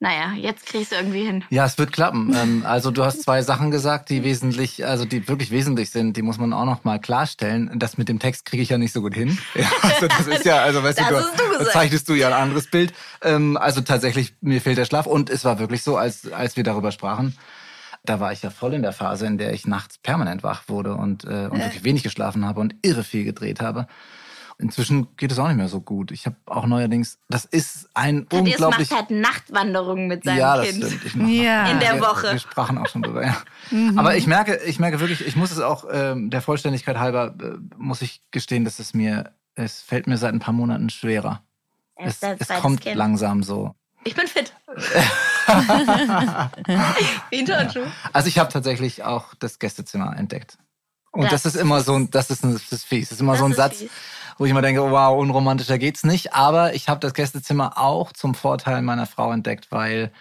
Naja, 0.03 0.33
jetzt 0.35 0.65
kriegst 0.65 0.91
du 0.91 0.97
irgendwie 0.97 1.23
hin. 1.23 1.45
Ja, 1.49 1.63
es 1.63 1.77
wird 1.77 1.93
klappen. 1.93 2.35
Ähm, 2.35 2.65
also 2.67 2.91
du 2.91 3.05
hast 3.05 3.23
zwei 3.23 3.41
Sachen 3.41 3.71
gesagt, 3.71 4.09
die 4.09 4.25
wesentlich, 4.25 4.85
also 4.85 5.05
die 5.05 5.29
wirklich 5.29 5.49
wesentlich 5.49 5.91
sind. 5.91 6.17
Die 6.17 6.21
muss 6.21 6.37
man 6.37 6.51
auch 6.51 6.65
noch 6.65 6.83
mal 6.83 6.99
klarstellen. 6.99 7.71
Das 7.79 7.97
mit 7.97 8.09
dem 8.09 8.19
Text 8.19 8.43
kriege 8.43 8.61
ich 8.61 8.67
ja 8.67 8.77
nicht 8.77 8.91
so 8.91 9.01
gut 9.01 9.13
hin. 9.13 9.37
Ja, 9.55 9.69
also 9.81 10.07
das 10.09 10.27
ist 10.27 10.45
ja, 10.45 10.57
also 10.61 10.83
weißt 10.83 10.99
Das 11.09 11.09
du, 11.09 11.43
du 11.43 11.57
gesagt. 11.57 11.71
zeichnest 11.71 12.09
du 12.09 12.15
ja 12.15 12.27
ein 12.27 12.33
anderes 12.33 12.69
Bild. 12.69 12.91
Ähm, 13.21 13.55
also 13.55 13.79
tatsächlich, 13.79 14.35
mir 14.41 14.59
fehlt 14.59 14.77
der 14.77 14.83
Schlaf. 14.83 15.05
Und 15.05 15.29
es 15.29 15.45
war 15.45 15.57
wirklich 15.59 15.83
so, 15.83 15.95
als, 15.95 16.29
als 16.29 16.57
wir 16.57 16.65
darüber 16.65 16.91
sprachen, 16.91 17.37
da 18.03 18.19
war 18.19 18.33
ich 18.33 18.41
ja 18.41 18.49
voll 18.49 18.73
in 18.73 18.81
der 18.81 18.91
Phase, 18.91 19.25
in 19.25 19.37
der 19.37 19.53
ich 19.53 19.65
nachts 19.65 19.99
permanent 19.99 20.43
wach 20.43 20.63
wurde 20.67 20.95
und, 20.95 21.23
äh, 21.23 21.47
und 21.49 21.59
wirklich 21.59 21.85
wenig 21.85 22.03
geschlafen 22.03 22.45
habe 22.45 22.59
und 22.59 22.75
irre 22.81 23.05
viel 23.05 23.23
gedreht 23.23 23.61
habe. 23.61 23.87
Inzwischen 24.59 25.07
geht 25.17 25.31
es 25.31 25.39
auch 25.39 25.47
nicht 25.47 25.57
mehr 25.57 25.67
so 25.67 25.81
gut. 25.81 26.11
Ich 26.11 26.25
habe 26.25 26.35
auch 26.45 26.65
neuerdings, 26.65 27.17
das 27.29 27.45
ist 27.45 27.89
ein 27.93 28.27
Thaddeus 28.29 28.53
unglaublich... 28.53 28.89
macht 28.91 28.99
halt 28.99 29.11
Nachtwanderungen 29.11 30.07
mit 30.07 30.23
seinem 30.23 30.37
ja, 30.37 30.57
das 30.57 30.67
Kind. 30.69 30.83
stimmt. 30.85 31.05
Ich 31.05 31.15
mach 31.15 31.27
Ja. 31.27 31.71
In 31.71 31.79
der 31.79 31.95
wir, 31.95 32.01
Woche. 32.01 32.31
Wir 32.31 32.39
sprachen 32.39 32.77
auch 32.77 32.87
schon 32.87 33.01
drüber, 33.01 33.25
ja. 33.25 33.35
Aber 33.95 34.15
ich 34.15 34.27
merke, 34.27 34.57
ich 34.65 34.79
merke 34.79 34.99
wirklich, 34.99 35.25
ich 35.25 35.35
muss 35.35 35.51
es 35.51 35.59
auch 35.59 35.85
ähm, 35.91 36.29
der 36.29 36.41
Vollständigkeit 36.41 36.97
halber, 36.97 37.33
äh, 37.41 37.57
muss 37.77 38.01
ich 38.01 38.21
gestehen, 38.31 38.63
dass 38.63 38.79
es 38.79 38.93
mir, 38.93 39.31
es 39.55 39.81
fällt 39.81 40.07
mir 40.07 40.17
seit 40.17 40.33
ein 40.33 40.39
paar 40.39 40.53
Monaten 40.53 40.89
schwerer. 40.89 41.41
Er 41.95 42.07
Es, 42.07 42.21
es 42.21 42.47
kommt 42.61 42.81
Kind. 42.81 42.95
langsam 42.95 43.43
so. 43.43 43.73
Ich 44.05 44.15
bin 44.15 44.27
fit. 44.27 44.53
Wie 47.29 47.39
ein 47.39 47.45
Turnschuh. 47.45 47.85
Also 48.11 48.27
ich 48.27 48.37
habe 48.39 48.51
tatsächlich 48.51 49.03
auch 49.03 49.33
das 49.35 49.59
Gästezimmer 49.59 50.15
entdeckt. 50.17 50.57
Und 51.11 51.31
das, 51.31 51.43
Das 51.43 51.55
ist 51.55 51.61
immer 51.61 51.81
so 51.81 51.93
ein, 51.95 52.09
das 52.11 52.29
ist, 52.31 52.43
ein, 52.43 52.53
das 52.53 52.71
ist 52.71 52.85
fies. 52.85 53.09
Das 53.09 53.17
ist 53.17 53.21
immer 53.21 53.33
Das 53.33 53.39
so 53.39 53.45
ein 53.45 53.53
Satz, 53.53 53.77
fies. 53.79 53.91
Wo 54.37 54.45
ich 54.45 54.51
immer 54.51 54.61
denke, 54.61 54.81
wow, 54.81 55.17
unromantischer 55.19 55.77
geht's 55.77 56.03
nicht. 56.03 56.33
Aber 56.33 56.73
ich 56.73 56.89
habe 56.89 56.99
das 56.99 57.13
Gästezimmer 57.13 57.77
auch 57.77 58.11
zum 58.13 58.33
Vorteil 58.35 58.81
meiner 58.81 59.05
Frau 59.05 59.31
entdeckt, 59.31 59.71
weil 59.71 60.11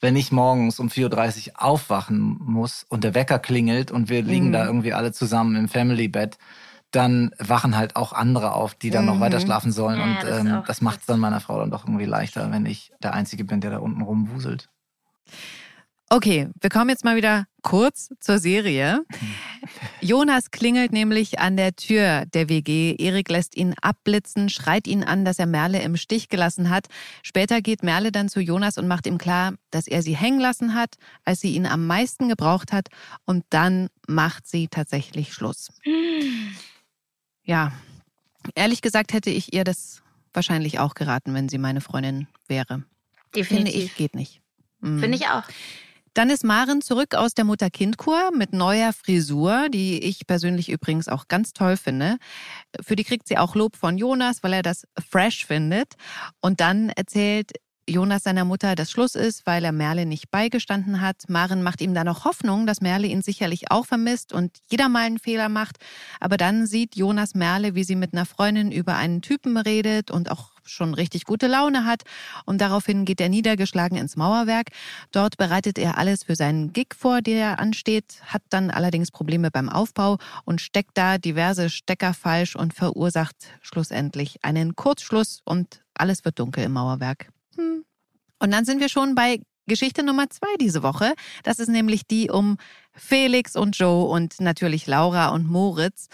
wenn 0.00 0.16
ich 0.16 0.30
morgens 0.32 0.78
um 0.78 0.88
4.30 0.88 1.48
Uhr 1.48 1.62
aufwachen 1.62 2.36
muss 2.40 2.84
und 2.88 3.02
der 3.04 3.14
Wecker 3.14 3.38
klingelt 3.38 3.90
und 3.90 4.08
wir 4.08 4.22
liegen 4.22 4.48
Mhm. 4.48 4.52
da 4.52 4.66
irgendwie 4.66 4.92
alle 4.92 5.12
zusammen 5.12 5.56
im 5.56 5.68
Family-Bett, 5.68 6.38
dann 6.90 7.30
wachen 7.38 7.76
halt 7.76 7.96
auch 7.96 8.12
andere 8.12 8.52
auf, 8.52 8.74
die 8.74 8.90
dann 8.90 9.06
noch 9.06 9.16
Mhm. 9.16 9.20
weiter 9.20 9.40
schlafen 9.40 9.72
sollen. 9.72 9.98
Ja, 9.98 10.04
und 10.04 10.22
das 10.22 10.40
ähm, 10.40 10.62
das 10.66 10.80
macht 10.82 11.00
es 11.00 11.06
dann 11.06 11.18
meiner 11.18 11.40
Frau 11.40 11.58
dann 11.58 11.70
doch 11.70 11.84
irgendwie 11.84 12.04
leichter, 12.04 12.50
wenn 12.52 12.64
ich 12.66 12.92
der 13.02 13.12
Einzige 13.14 13.44
bin, 13.44 13.60
der 13.60 13.70
da 13.70 13.78
unten 13.78 14.02
rumwuselt. 14.02 14.68
Okay, 16.08 16.48
wir 16.60 16.70
kommen 16.70 16.88
jetzt 16.88 17.04
mal 17.04 17.16
wieder 17.16 17.46
kurz 17.62 18.10
zur 18.20 18.38
Serie. 18.38 19.04
Jonas 20.00 20.52
klingelt 20.52 20.92
nämlich 20.92 21.40
an 21.40 21.56
der 21.56 21.74
Tür 21.74 22.26
der 22.26 22.48
WG. 22.48 22.94
Erik 22.96 23.28
lässt 23.28 23.56
ihn 23.56 23.74
abblitzen, 23.82 24.48
schreit 24.48 24.86
ihn 24.86 25.02
an, 25.02 25.24
dass 25.24 25.40
er 25.40 25.46
Merle 25.46 25.82
im 25.82 25.96
Stich 25.96 26.28
gelassen 26.28 26.70
hat. 26.70 26.86
Später 27.24 27.60
geht 27.60 27.82
Merle 27.82 28.12
dann 28.12 28.28
zu 28.28 28.38
Jonas 28.38 28.78
und 28.78 28.86
macht 28.86 29.08
ihm 29.08 29.18
klar, 29.18 29.54
dass 29.72 29.88
er 29.88 30.00
sie 30.02 30.16
hängen 30.16 30.38
lassen 30.38 30.74
hat, 30.74 30.94
als 31.24 31.40
sie 31.40 31.56
ihn 31.56 31.66
am 31.66 31.88
meisten 31.88 32.28
gebraucht 32.28 32.72
hat. 32.72 32.86
Und 33.24 33.44
dann 33.50 33.88
macht 34.06 34.46
sie 34.46 34.68
tatsächlich 34.68 35.32
Schluss. 35.32 35.70
Ja, 37.48 37.70
ehrlich 38.56 38.82
gesagt 38.82 39.12
hätte 39.12 39.30
ich 39.30 39.54
ihr 39.54 39.62
das 39.62 40.02
wahrscheinlich 40.32 40.80
auch 40.80 40.94
geraten, 40.94 41.32
wenn 41.32 41.48
sie 41.48 41.58
meine 41.58 41.80
Freundin 41.80 42.26
wäre. 42.48 42.82
Finde 43.32 43.48
Definitiv. 43.70 43.84
ich, 43.84 43.94
geht 43.94 44.16
nicht. 44.16 44.40
Mhm. 44.80 44.98
Finde 44.98 45.16
ich 45.16 45.28
auch. 45.28 45.44
Dann 46.16 46.30
ist 46.30 46.44
Maren 46.44 46.80
zurück 46.80 47.14
aus 47.14 47.34
der 47.34 47.44
Mutter-Kind-Kur 47.44 48.30
mit 48.34 48.54
neuer 48.54 48.94
Frisur, 48.94 49.68
die 49.68 50.02
ich 50.02 50.26
persönlich 50.26 50.70
übrigens 50.70 51.08
auch 51.08 51.28
ganz 51.28 51.52
toll 51.52 51.76
finde. 51.76 52.16
Für 52.80 52.96
die 52.96 53.04
kriegt 53.04 53.28
sie 53.28 53.36
auch 53.36 53.54
Lob 53.54 53.76
von 53.76 53.98
Jonas, 53.98 54.42
weil 54.42 54.54
er 54.54 54.62
das 54.62 54.86
fresh 55.10 55.44
findet. 55.44 55.92
Und 56.40 56.60
dann 56.60 56.88
erzählt 56.88 57.52
Jonas 57.88 58.24
seiner 58.24 58.44
Mutter, 58.44 58.74
dass 58.74 58.90
Schluss 58.90 59.14
ist, 59.14 59.46
weil 59.46 59.64
er 59.64 59.70
Merle 59.70 60.06
nicht 60.06 60.30
beigestanden 60.30 61.00
hat. 61.00 61.28
Maren 61.28 61.62
macht 61.62 61.80
ihm 61.80 61.94
dann 61.94 62.06
noch 62.06 62.24
Hoffnung, 62.24 62.66
dass 62.66 62.80
Merle 62.80 63.06
ihn 63.06 63.22
sicherlich 63.22 63.70
auch 63.70 63.86
vermisst 63.86 64.32
und 64.32 64.58
jeder 64.68 64.88
mal 64.88 65.06
einen 65.06 65.20
Fehler 65.20 65.48
macht. 65.48 65.76
Aber 66.18 66.36
dann 66.36 66.66
sieht 66.66 66.96
Jonas 66.96 67.34
Merle, 67.34 67.76
wie 67.76 67.84
sie 67.84 67.94
mit 67.94 68.12
einer 68.12 68.26
Freundin 68.26 68.72
über 68.72 68.96
einen 68.96 69.22
Typen 69.22 69.56
redet 69.56 70.10
und 70.10 70.32
auch 70.32 70.50
schon 70.64 70.94
richtig 70.94 71.24
gute 71.24 71.46
Laune 71.46 71.84
hat. 71.84 72.02
Und 72.44 72.60
daraufhin 72.60 73.04
geht 73.04 73.20
er 73.20 73.28
niedergeschlagen 73.28 73.96
ins 73.96 74.16
Mauerwerk. 74.16 74.70
Dort 75.12 75.36
bereitet 75.36 75.78
er 75.78 75.96
alles 75.96 76.24
für 76.24 76.34
seinen 76.34 76.72
Gig 76.72 76.88
vor, 76.98 77.22
der 77.22 77.60
ansteht, 77.60 78.20
hat 78.24 78.42
dann 78.50 78.72
allerdings 78.72 79.12
Probleme 79.12 79.52
beim 79.52 79.68
Aufbau 79.68 80.18
und 80.44 80.60
steckt 80.60 80.98
da 80.98 81.18
diverse 81.18 81.70
Stecker 81.70 82.14
falsch 82.14 82.56
und 82.56 82.74
verursacht 82.74 83.36
schlussendlich 83.62 84.38
einen 84.42 84.74
Kurzschluss 84.74 85.40
und 85.44 85.82
alles 85.94 86.24
wird 86.24 86.40
dunkel 86.40 86.64
im 86.64 86.72
Mauerwerk. 86.72 87.28
Und 88.38 88.50
dann 88.50 88.64
sind 88.64 88.80
wir 88.80 88.88
schon 88.88 89.14
bei 89.14 89.40
Geschichte 89.66 90.02
Nummer 90.04 90.30
zwei 90.30 90.54
diese 90.60 90.82
Woche. 90.82 91.14
Das 91.42 91.58
ist 91.58 91.68
nämlich 91.68 92.06
die 92.06 92.30
um 92.30 92.56
Felix 92.94 93.56
und 93.56 93.76
Joe 93.76 94.06
und 94.08 94.40
natürlich 94.40 94.86
Laura 94.86 95.28
und 95.28 95.48
Moritz. 95.48 96.08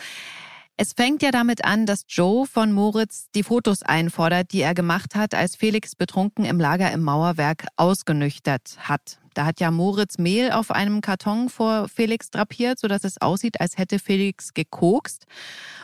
Es 0.77 0.95
fängt 0.95 1.23
ja 1.23 1.31
damit 1.31 1.65
an, 1.65 1.85
dass 1.85 2.07
Joe 2.09 2.47
von 2.47 2.73
Moritz 2.73 3.27
die 3.35 3.43
Fotos 3.43 3.83
einfordert, 3.83 4.53
die 4.53 4.63
er 4.63 4.75
gemacht 4.75 5.15
hat, 5.15 5.35
als 5.35 5.55
Felix 5.55 5.95
betrunken 5.95 6.45
im 6.45 6.59
Lager 6.59 6.91
im 6.93 7.03
Mauerwerk 7.03 7.67
ausgenüchtert 7.77 8.79
hat. 8.81 9.22
Da 9.35 9.47
hat 9.47 9.61
ja 9.61 9.71
Moritz 9.71 10.19
Mehl 10.19 10.53
auf 10.53 10.71
einem 10.71 11.01
Karton 11.01 11.49
vor 11.49 11.89
Felix 11.89 12.31
drapiert, 12.31 12.79
sodass 12.79 13.05
es 13.05 13.21
aussieht, 13.21 13.61
als 13.61 13.79
hätte 13.79 13.99
Felix 13.99 14.55
gekokst. 14.55 15.27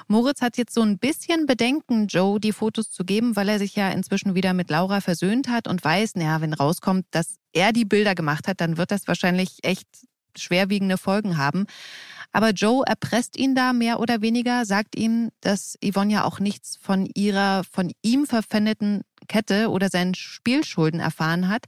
Moritz 0.07 0.41
hat 0.41 0.57
jetzt 0.57 0.75
so 0.75 0.83
ein 0.83 0.99
bisschen 0.99 1.47
Bedenken, 1.47 2.07
Joe 2.07 2.41
die 2.41 2.53
Fotos 2.53 2.91
zu 2.91 3.05
geben, 3.05 3.37
weil 3.37 3.49
er 3.49 3.59
sich 3.59 3.75
ja 3.75 3.91
inzwischen 3.91 4.35
wieder 4.35 4.55
mit 4.55 4.71
Laura 4.71 5.01
versöhnt 5.01 5.49
hat 5.49 5.69
und 5.69 5.85
weiß, 5.85 6.15
naja, 6.15 6.41
wenn 6.41 6.55
rauskommt, 6.55 7.07
dass 7.11 7.37
er 7.53 7.73
die 7.73 7.85
Bilder 7.85 8.15
gemacht 8.15 8.49
hat, 8.49 8.61
dann 8.61 8.77
wird 8.77 8.91
das 8.91 9.07
wahrscheinlich 9.07 9.59
echt 9.63 9.87
schwerwiegende 10.39 10.99
Folgen 10.99 11.37
haben. 11.37 11.67
Aber 12.33 12.51
Joe 12.51 12.85
erpresst 12.87 13.37
ihn 13.37 13.55
da 13.55 13.73
mehr 13.73 14.01
oder 14.01 14.21
weniger, 14.21 14.65
sagt 14.67 14.97
ihm, 14.97 15.31
dass 15.41 15.79
Yvonne 15.83 16.13
ja 16.13 16.25
auch 16.25 16.41
nichts 16.41 16.79
von 16.81 17.07
ihrer 17.15 17.65
von 17.65 17.91
ihm 18.03 18.27
verpfändeten 18.27 19.03
Kette 19.29 19.71
oder 19.71 19.89
seinen 19.89 20.15
Spielschulden 20.15 21.01
erfahren 21.01 21.49
hat. 21.49 21.65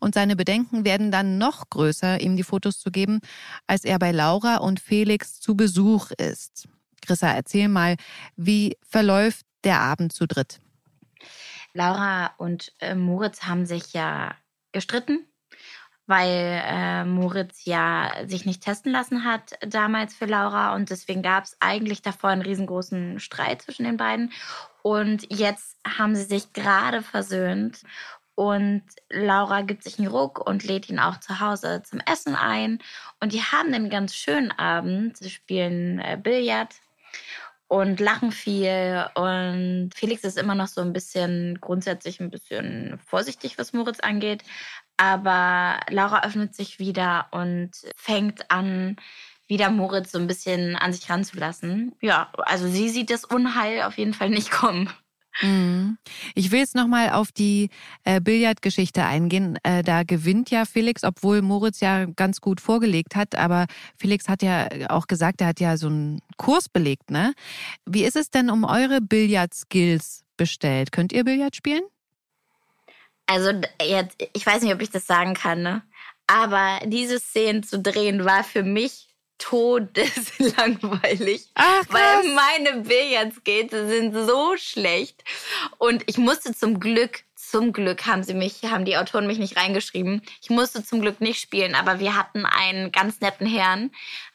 Und 0.00 0.14
seine 0.14 0.36
Bedenken 0.36 0.84
werden 0.84 1.10
dann 1.10 1.38
noch 1.38 1.68
größer, 1.68 2.20
ihm 2.20 2.36
die 2.36 2.42
Fotos 2.44 2.78
zu 2.78 2.90
geben, 2.90 3.20
als 3.66 3.84
er 3.84 3.98
bei 3.98 4.12
Laura 4.12 4.56
und 4.56 4.80
Felix 4.80 5.40
zu 5.40 5.56
Besuch 5.56 6.10
ist. 6.12 6.68
Chrissa, 7.02 7.32
erzähl 7.32 7.68
mal, 7.68 7.96
wie 8.36 8.76
verläuft 8.82 9.44
der 9.64 9.80
Abend 9.80 10.12
zu 10.12 10.26
dritt? 10.26 10.60
Laura 11.72 12.32
und 12.38 12.72
äh, 12.78 12.94
Moritz 12.94 13.42
haben 13.42 13.66
sich 13.66 13.92
ja 13.92 14.34
gestritten 14.72 15.26
weil 16.06 16.62
äh, 16.64 17.04
Moritz 17.04 17.64
ja 17.64 18.12
sich 18.26 18.44
nicht 18.44 18.62
testen 18.62 18.92
lassen 18.92 19.24
hat 19.24 19.52
damals 19.66 20.14
für 20.14 20.26
Laura 20.26 20.74
und 20.74 20.90
deswegen 20.90 21.22
gab 21.22 21.44
es 21.44 21.56
eigentlich 21.60 22.02
davor 22.02 22.30
einen 22.30 22.42
riesengroßen 22.42 23.20
Streit 23.20 23.62
zwischen 23.62 23.84
den 23.84 23.96
beiden 23.96 24.32
und 24.82 25.26
jetzt 25.32 25.78
haben 25.86 26.14
sie 26.14 26.24
sich 26.24 26.52
gerade 26.52 27.02
versöhnt 27.02 27.82
und 28.34 28.82
Laura 29.10 29.62
gibt 29.62 29.84
sich 29.84 29.98
einen 29.98 30.08
Ruck 30.08 30.44
und 30.44 30.64
lädt 30.64 30.88
ihn 30.88 30.98
auch 30.98 31.20
zu 31.20 31.40
Hause 31.40 31.82
zum 31.84 32.00
Essen 32.00 32.34
ein 32.34 32.80
und 33.20 33.32
die 33.32 33.42
haben 33.42 33.72
einen 33.72 33.90
ganz 33.90 34.14
schönen 34.14 34.50
Abend, 34.50 35.16
sie 35.16 35.30
spielen 35.30 36.00
äh, 36.00 36.18
Billard 36.20 36.74
und 37.68 37.98
lachen 37.98 38.30
viel. 38.30 39.06
Und 39.14 39.90
Felix 39.94 40.22
ist 40.22 40.38
immer 40.38 40.54
noch 40.54 40.68
so 40.68 40.80
ein 40.80 40.92
bisschen 40.92 41.58
grundsätzlich 41.60 42.20
ein 42.20 42.30
bisschen 42.30 42.98
vorsichtig, 43.04 43.58
was 43.58 43.72
Moritz 43.72 44.00
angeht. 44.00 44.44
Aber 44.96 45.80
Laura 45.90 46.24
öffnet 46.24 46.54
sich 46.54 46.78
wieder 46.78 47.26
und 47.32 47.70
fängt 47.96 48.50
an, 48.50 48.96
wieder 49.46 49.70
Moritz 49.70 50.12
so 50.12 50.18
ein 50.18 50.26
bisschen 50.26 50.76
an 50.76 50.92
sich 50.92 51.10
ranzulassen. 51.10 51.94
Ja, 52.00 52.30
also 52.38 52.68
sie 52.68 52.88
sieht 52.88 53.10
das 53.10 53.24
Unheil 53.24 53.82
auf 53.82 53.98
jeden 53.98 54.14
Fall 54.14 54.30
nicht 54.30 54.50
kommen. 54.50 54.90
Mhm. 55.42 55.98
Ich 56.34 56.50
will 56.50 56.60
jetzt 56.60 56.74
nochmal 56.74 57.10
auf 57.10 57.32
die 57.32 57.70
äh, 58.04 58.20
Billardgeschichte 58.20 59.04
eingehen. 59.04 59.58
Äh, 59.62 59.82
da 59.82 60.04
gewinnt 60.04 60.50
ja 60.50 60.64
Felix, 60.64 61.02
obwohl 61.04 61.42
Moritz 61.42 61.80
ja 61.80 62.04
ganz 62.04 62.40
gut 62.40 62.60
vorgelegt 62.60 63.16
hat. 63.16 63.34
Aber 63.34 63.66
Felix 63.96 64.28
hat 64.28 64.42
ja 64.42 64.68
auch 64.88 65.06
gesagt, 65.06 65.40
er 65.40 65.48
hat 65.48 65.60
ja 65.60 65.76
so 65.76 65.88
einen 65.88 66.20
Kurs 66.36 66.68
belegt, 66.68 67.10
ne? 67.10 67.34
Wie 67.84 68.04
ist 68.04 68.16
es 68.16 68.30
denn 68.30 68.50
um 68.50 68.64
eure 68.64 69.00
Billard-Skills 69.00 70.24
bestellt? 70.36 70.92
Könnt 70.92 71.12
ihr 71.12 71.24
Billard 71.24 71.56
spielen? 71.56 71.82
Also 73.26 73.52
jetzt, 73.80 74.16
ich 74.32 74.46
weiß 74.46 74.62
nicht, 74.62 74.74
ob 74.74 74.82
ich 74.82 74.90
das 74.90 75.06
sagen 75.06 75.34
kann, 75.34 75.62
ne? 75.62 75.82
Aber 76.26 76.80
diese 76.84 77.20
Szenen 77.20 77.62
zu 77.62 77.78
drehen 77.78 78.24
war 78.24 78.44
für 78.44 78.62
mich 78.62 79.08
todeslangweilig, 79.38 81.48
Ach, 81.54 81.84
weil 81.88 82.34
meine 82.34 82.82
Billardskates 82.82 83.90
sind 83.90 84.14
so 84.14 84.56
schlecht 84.56 85.24
und 85.78 86.02
ich 86.06 86.18
musste 86.18 86.54
zum 86.54 86.78
Glück 86.80 87.24
zum 87.54 87.72
Glück 87.72 88.04
haben 88.06 88.24
sie 88.24 88.34
mich, 88.34 88.64
haben 88.64 88.84
die 88.84 88.96
Autoren 88.96 89.28
mich 89.28 89.38
nicht 89.38 89.56
reingeschrieben. 89.56 90.22
Ich 90.42 90.50
musste 90.50 90.82
zum 90.82 91.00
Glück 91.00 91.20
nicht 91.20 91.40
spielen, 91.40 91.76
aber 91.76 92.00
wir 92.00 92.16
hatten 92.16 92.46
einen 92.46 92.90
ganz 92.90 93.20
netten 93.20 93.46
Herrn, 93.46 93.92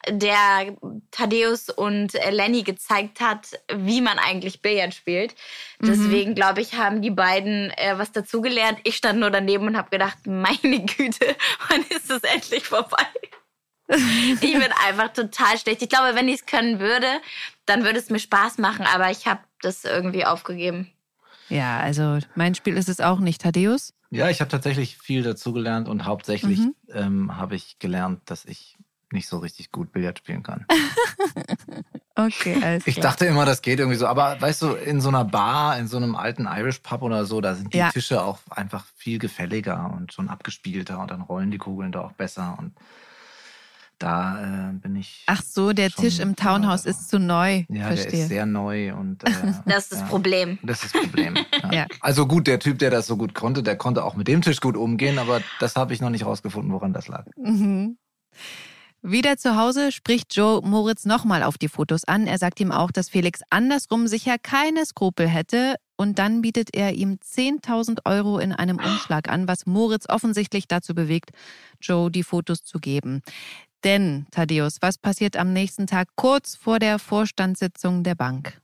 der 0.08 0.78
Thaddeus 1.12 1.70
und 1.70 2.14
Lenny 2.14 2.64
gezeigt 2.64 3.20
hat, 3.20 3.60
wie 3.76 4.00
man 4.00 4.20
eigentlich 4.20 4.62
Billard 4.62 4.94
spielt. 4.94 5.36
Mhm. 5.82 5.88
Deswegen 5.88 6.34
glaube 6.34 6.62
ich, 6.62 6.76
haben 6.76 7.02
die 7.02 7.10
beiden 7.10 7.72
äh, 7.72 7.96
was 7.98 8.14
dazugelernt. 8.14 8.80
Ich 8.86 8.96
stand 8.96 9.20
nur 9.20 9.32
daneben 9.32 9.68
und 9.68 9.76
habe 9.76 9.90
gedacht, 9.90 10.20
meine 10.26 10.86
Güte, 10.86 11.36
wann 11.68 11.84
ist 11.90 12.10
es 12.10 12.24
endlich 12.24 12.64
vorbei? 12.64 13.06
ich 13.90 14.40
bin 14.40 14.72
einfach 14.88 15.12
total 15.12 15.58
schlecht. 15.58 15.82
Ich 15.82 15.90
glaube, 15.90 16.16
wenn 16.16 16.30
ich 16.30 16.36
es 16.36 16.46
können 16.46 16.80
würde, 16.80 17.20
dann 17.66 17.84
würde 17.84 18.00
es 18.00 18.10
mir 18.10 18.20
Spaß 18.20 18.60
machen, 18.60 18.86
aber 18.86 19.12
ich 19.12 19.28
habe 19.28 19.42
das 19.62 19.84
irgendwie 19.84 20.24
aufgegeben. 20.24 20.94
Ja, 21.50 21.80
also 21.80 22.20
mein 22.36 22.56
Spiel 22.56 22.78
ist 22.78 22.90
es 22.90 23.00
auch 23.00 23.20
nicht. 23.20 23.42
Thaddeus? 23.42 23.94
Ja, 24.12 24.30
ich 24.30 24.42
habe 24.42 24.50
tatsächlich 24.50 24.98
viel 24.98 25.24
dazugelernt 25.24 25.88
und 25.88 26.06
hauptsächlich 26.06 26.60
mhm. 26.60 26.76
ähm, 26.94 27.38
habe 27.38 27.56
ich 27.56 27.78
gelernt, 27.80 28.22
dass 28.26 28.46
ich 28.46 28.78
nicht 29.12 29.28
so 29.28 29.38
richtig 29.40 29.72
gut 29.72 29.92
Billard 29.92 30.20
spielen 30.20 30.44
kann. 30.44 30.66
okay, 32.16 32.62
alles 32.62 32.86
Ich 32.86 33.00
dachte 33.00 33.26
immer, 33.26 33.46
das 33.46 33.62
geht 33.62 33.80
irgendwie 33.80 33.98
so. 33.98 34.08
Aber 34.08 34.40
weißt 34.40 34.62
du, 34.62 34.74
in 34.74 35.02
so 35.02 35.10
einer 35.10 35.26
Bar, 35.26 35.78
in 35.80 35.88
so 35.88 35.98
einem 35.98 36.16
alten 36.16 36.48
Irish 36.48 36.80
Pub 36.80 37.02
oder 37.02 37.26
so, 37.26 37.42
da 37.42 37.56
sind 37.56 37.74
die 37.74 37.80
ja. 37.80 37.90
Tische 37.90 38.24
auch 38.24 38.40
einfach 38.50 38.86
viel 38.96 39.20
gefälliger 39.20 39.92
und 39.96 40.14
schon 40.14 40.30
abgespielter 40.30 41.00
und 41.00 41.12
dann 41.12 41.22
rollen 41.22 41.52
die 41.52 41.58
Kugeln 41.58 41.92
da 41.92 42.02
auch 42.02 42.12
besser. 42.14 42.56
Und 42.60 42.74
da 44.00 44.70
äh, 44.70 44.74
bin 44.74 44.96
ich. 44.96 45.24
Ach 45.28 45.42
so, 45.44 45.74
der 45.74 45.92
Tisch 45.92 46.20
im 46.20 46.36
Townhouse 46.36 46.86
ist 46.86 47.10
zu 47.10 47.20
neu. 47.20 47.66
Ja, 47.70 47.88
Verstehe. 47.88 48.12
der 48.12 48.20
ist 48.22 48.28
sehr 48.30 48.46
neu 48.46 48.96
und. 48.96 49.24
Äh, 49.24 49.32
das 49.66 49.84
ist 49.84 49.92
das 49.92 50.00
ja, 50.00 50.06
Problem. 50.08 50.58
Das 50.64 50.84
ist 50.84 50.96
das 50.96 51.02
Problem. 51.04 51.38
Ja. 51.64 51.72
ja. 51.74 51.88
Also 52.00 52.26
gut, 52.26 52.48
der 52.48 52.60
Typ, 52.60 52.80
der 52.80 52.90
das 52.90 53.08
so 53.08 53.18
gut 53.18 53.34
konnte, 53.34 53.64
der 53.64 53.76
konnte 53.76 54.04
auch 54.06 54.16
mit 54.16 54.28
dem 54.28 54.42
Tisch 54.42 54.62
gut 54.62 54.78
umgehen, 54.78 55.20
aber 55.20 55.42
das 55.60 55.76
habe 55.76 55.94
ich 55.94 56.00
noch 56.00 56.10
nicht 56.10 56.26
rausgefunden, 56.26 56.72
woran 56.72 56.94
das 56.94 57.08
lag. 57.08 57.26
Mhm. 57.38 57.98
Wieder 59.02 59.38
zu 59.38 59.56
Hause 59.56 59.94
spricht 59.94 60.36
Joe 60.36 60.62
Moritz 60.62 61.06
nochmal 61.06 61.44
auf 61.44 61.58
die 61.58 61.70
Fotos 61.70 62.04
an. 62.04 62.28
Er 62.28 62.38
sagt 62.38 62.60
ihm 62.60 62.74
auch, 62.74 62.92
dass 62.92 63.08
Felix 63.08 63.42
andersrum 63.50 64.08
sicher 64.08 64.38
keine 64.38 64.86
Skrupel 64.86 65.28
hätte. 65.28 65.76
Und 65.96 66.20
dann 66.20 66.42
bietet 66.42 66.76
er 66.76 66.94
ihm 66.94 67.18
10.000 67.24 68.00
Euro 68.06 68.40
in 68.40 68.52
einem 68.52 68.78
Umschlag 68.78 69.30
an, 69.30 69.48
was 69.48 69.66
Moritz 69.66 70.06
offensichtlich 70.10 70.68
dazu 70.68 70.94
bewegt, 70.94 71.32
Joe 71.82 72.12
die 72.12 72.24
Fotos 72.24 72.64
zu 72.64 72.80
geben. 72.80 73.22
Denn, 73.84 74.28
Thaddeus, 74.32 74.82
was 74.82 74.98
passiert 74.98 75.38
am 75.38 75.54
nächsten 75.54 75.88
Tag 75.88 76.10
kurz 76.16 76.56
vor 76.56 76.80
der 76.80 77.00
Vorstandssitzung 77.00 78.04
der 78.04 78.16
Bank? 78.16 78.62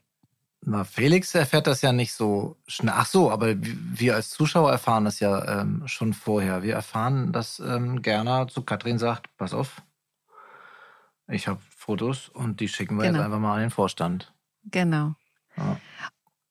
Na, 0.68 0.84
Felix 0.84 1.36
erfährt 1.36 1.68
das 1.68 1.84
ja 1.84 1.94
nicht 1.94 2.14
so 2.14 2.58
schnell. 2.68 2.96
Ach 2.98 3.06
so, 3.06 3.30
aber 3.32 3.54
wir 3.60 4.16
als 4.16 4.32
Zuschauer 4.32 4.72
erfahren 4.72 5.06
das 5.06 5.20
ja 5.20 5.62
ähm, 5.62 5.84
schon 5.86 6.14
vorher. 6.14 6.64
Wir 6.64 6.74
erfahren, 6.74 7.32
dass 7.32 7.60
ähm, 7.60 8.02
Gerner 8.02 8.48
zu 8.48 8.64
Katrin 8.64 8.98
sagt, 8.98 9.28
pass 9.38 9.54
auf, 9.54 9.84
ich 11.28 11.48
habe 11.48 11.60
Fotos 11.70 12.30
und 12.30 12.60
die 12.60 12.68
schicken 12.68 12.98
wir 12.98 13.04
genau. 13.04 13.18
jetzt 13.18 13.26
einfach 13.26 13.40
mal 13.40 13.56
an 13.56 13.62
den 13.62 13.70
Vorstand. 13.70 14.34
Genau. 14.64 15.14
Ja. 15.56 15.78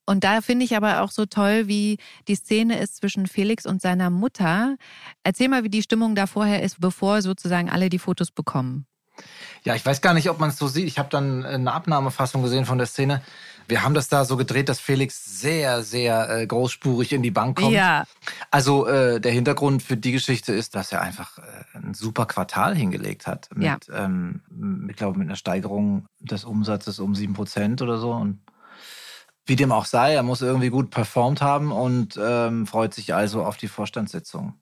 Und 0.07 0.25
da 0.25 0.41
finde 0.41 0.65
ich 0.65 0.77
aber 0.77 1.03
auch 1.03 1.11
so 1.11 1.27
toll, 1.27 1.67
wie 1.67 1.99
die 2.29 2.35
Szene 2.35 2.79
ist 2.79 2.97
zwischen 2.97 3.27
Felix 3.27 3.67
und 3.67 3.81
seiner 3.81 4.11
Mutter. 4.11 4.77
Erzähl 5.23 5.49
mal, 5.49 5.65
wie 5.65 5.71
die 5.71 5.83
Stimmung 5.83 6.15
da 6.15 6.27
vorher 6.27 6.63
ist, 6.63 6.81
bevor 6.81 7.23
sozusagen 7.23 7.71
alle 7.71 7.89
die 7.89 7.99
Fotos 7.99 8.31
bekommen. 8.31 8.87
Ja, 9.65 9.75
ich 9.75 9.87
weiß 9.87 10.01
gar 10.01 10.13
nicht, 10.13 10.29
ob 10.29 10.41
man 10.41 10.51
es 10.51 10.59
so 10.59 10.69
sieht. 10.69 10.87
Ich 10.87 10.99
habe 10.99 11.09
dann 11.09 11.45
eine 11.45 11.73
Abnahmefassung 11.73 12.43
gesehen 12.43 12.67
von 12.67 12.79
der 12.79 12.87
Szene. 12.87 13.23
Wir 13.67 13.83
haben 13.83 13.95
das 13.95 14.09
da 14.09 14.27
so 14.27 14.37
gedreht, 14.37 14.69
dass 14.69 14.79
Felix 14.79 15.41
sehr, 15.41 15.83
sehr 15.83 16.29
äh, 16.29 16.47
großspurig 16.47 17.15
in 17.15 17.23
die 17.23 17.31
Bank 17.31 17.59
kommt. 17.59 17.73
Ja. 17.73 18.05
Also 18.51 18.87
äh, 18.87 19.21
der 19.21 19.33
Hintergrund 19.33 19.83
für 19.83 19.97
die 19.97 20.13
Geschichte 20.13 20.53
ist, 20.53 20.75
dass 20.75 20.93
er 20.93 21.01
einfach 21.01 21.39
äh, 21.39 21.43
ein 21.79 21.95
super 21.95 22.27
Quartal 22.27 22.75
hingelegt 22.75 23.27
hat. 23.27 23.49
Mit, 23.55 23.65
ja. 23.65 23.79
ähm, 23.91 24.43
ich 24.91 24.97
glaube, 24.97 25.19
mit 25.19 25.29
einer 25.29 25.37
Steigerung 25.37 26.05
des 26.21 26.45
Umsatzes 26.45 26.99
um 26.99 27.15
sieben 27.15 27.33
Prozent 27.33 27.81
oder 27.81 27.97
so. 27.97 28.13
Und 28.13 28.41
Wie 29.47 29.57
dem 29.57 29.73
auch 29.73 29.85
sei, 29.85 30.15
er 30.15 30.23
muss 30.23 30.41
irgendwie 30.41 30.71
gut 30.71 30.91
performt 30.91 31.43
haben 31.43 31.71
und 31.71 32.19
ähm, 32.21 32.67
freut 32.67 32.95
sich 32.95 33.15
also 33.15 33.45
auf 33.45 33.57
die 33.57 33.69
Vorstandssitzung. 33.69 34.55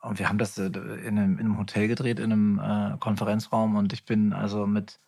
Und 0.00 0.18
wir 0.18 0.28
haben 0.28 0.38
das 0.38 0.56
äh, 0.56 0.66
in 0.66 1.18
einem, 1.18 1.38
in 1.38 1.46
einem 1.46 1.58
Hotel 1.58 1.88
gedreht, 1.88 2.18
in 2.18 2.32
einem 2.32 2.58
äh, 2.58 2.96
Konferenzraum 2.98 3.76
und 3.76 3.92
ich 3.92 4.04
bin 4.04 4.32
also 4.32 4.66
mit 4.66 5.00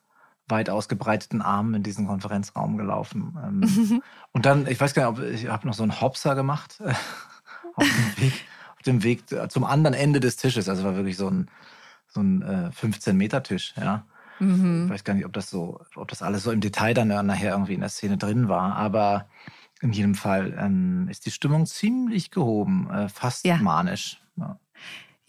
weit 0.49 0.71
ausgebreiteten 0.71 1.43
Armen 1.43 1.75
in 1.75 1.83
diesen 1.83 2.07
Konferenzraum 2.07 2.77
gelaufen. 2.77 3.37
Ähm, 3.43 4.03
und 4.33 4.47
dann, 4.47 4.67
ich 4.67 4.81
weiß 4.81 4.95
gar 4.95 5.11
nicht, 5.11 5.21
ob 5.21 5.27
ich 5.27 5.49
habe 5.49 5.67
noch 5.67 5.75
so 5.75 5.83
einen 5.83 6.01
Hopser 6.01 6.35
gemacht 6.35 6.83
auf 7.75 7.85
dem 7.85 8.23
Weg, 8.23 8.33
auf 8.77 8.83
dem 8.83 9.03
Weg 9.03 9.25
zum 9.51 9.65
anderen 9.65 9.95
Ende 9.95 10.21
des 10.21 10.37
Tisches. 10.37 10.69
Also 10.69 10.85
war 10.85 10.97
wirklich 10.97 11.17
so 11.17 11.29
ein, 11.29 11.51
so 12.09 12.21
ein 12.21 12.43
äh, 12.43 12.71
15-Meter-Tisch, 12.79 13.75
ja. 13.77 14.05
Mhm. 14.39 14.85
Ich 14.87 14.91
weiß 14.91 15.05
gar 15.05 15.15
nicht, 15.15 15.27
ob 15.27 15.33
das 15.33 15.51
so, 15.51 15.81
ob 15.97 16.09
das 16.09 16.23
alles 16.23 16.43
so 16.43 16.53
im 16.53 16.61
Detail 16.61 16.95
dann 16.95 17.09
nachher 17.09 17.53
irgendwie 17.53 17.75
in 17.75 17.81
der 17.81 17.89
Szene 17.89 18.17
drin 18.17 18.49
war, 18.49 18.77
aber 18.77 19.29
in 19.81 19.93
jedem 19.93 20.15
Fall 20.15 20.57
ähm, 20.59 21.09
ist 21.11 21.27
die 21.27 21.31
Stimmung 21.31 21.67
ziemlich 21.67 22.31
gehoben, 22.31 22.91
äh, 22.91 23.09
fast 23.09 23.45
ja. 23.45 23.57
manisch. 23.57 24.21
Ja. 24.37 24.59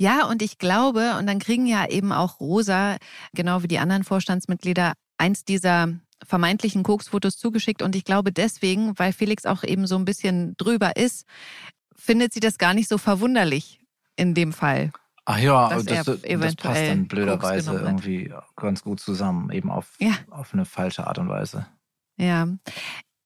Ja, 0.01 0.25
und 0.27 0.41
ich 0.41 0.57
glaube, 0.57 1.17
und 1.19 1.27
dann 1.27 1.39
kriegen 1.39 1.65
ja 1.65 1.85
eben 1.85 2.13
auch 2.13 2.39
Rosa, 2.39 2.95
genau 3.33 3.63
wie 3.63 3.67
die 3.67 3.79
anderen 3.79 4.05
Vorstandsmitglieder, 4.05 4.93
eins 5.17 5.43
dieser 5.43 5.89
vermeintlichen 6.25 6.83
Koksfotos 6.83 7.37
zugeschickt. 7.37 7.81
Und 7.81 7.97
ich 7.97 8.05
glaube 8.05 8.31
deswegen, 8.31 8.97
weil 8.97 9.11
Felix 9.11 9.45
auch 9.45 9.63
eben 9.63 9.87
so 9.87 9.97
ein 9.97 10.05
bisschen 10.05 10.55
drüber 10.55 10.95
ist, 10.95 11.25
findet 11.95 12.33
sie 12.33 12.39
das 12.39 12.57
gar 12.57 12.73
nicht 12.73 12.87
so 12.87 12.97
verwunderlich 12.97 13.81
in 14.15 14.33
dem 14.33 14.53
Fall. 14.53 14.91
Ach 15.31 15.37
ja, 15.37 15.69
das, 15.69 15.85
das, 15.85 16.55
passt 16.55 16.81
dann 16.87 17.07
blöderweise 17.07 17.73
irgendwie 17.73 18.33
ganz 18.55 18.81
gut 18.81 18.99
zusammen, 18.99 19.51
eben 19.51 19.69
auf, 19.69 19.93
ja. 19.99 20.13
auf 20.31 20.55
eine 20.55 20.65
falsche 20.65 21.05
Art 21.05 21.19
und 21.19 21.29
Weise. 21.29 21.67
Ja. 22.17 22.47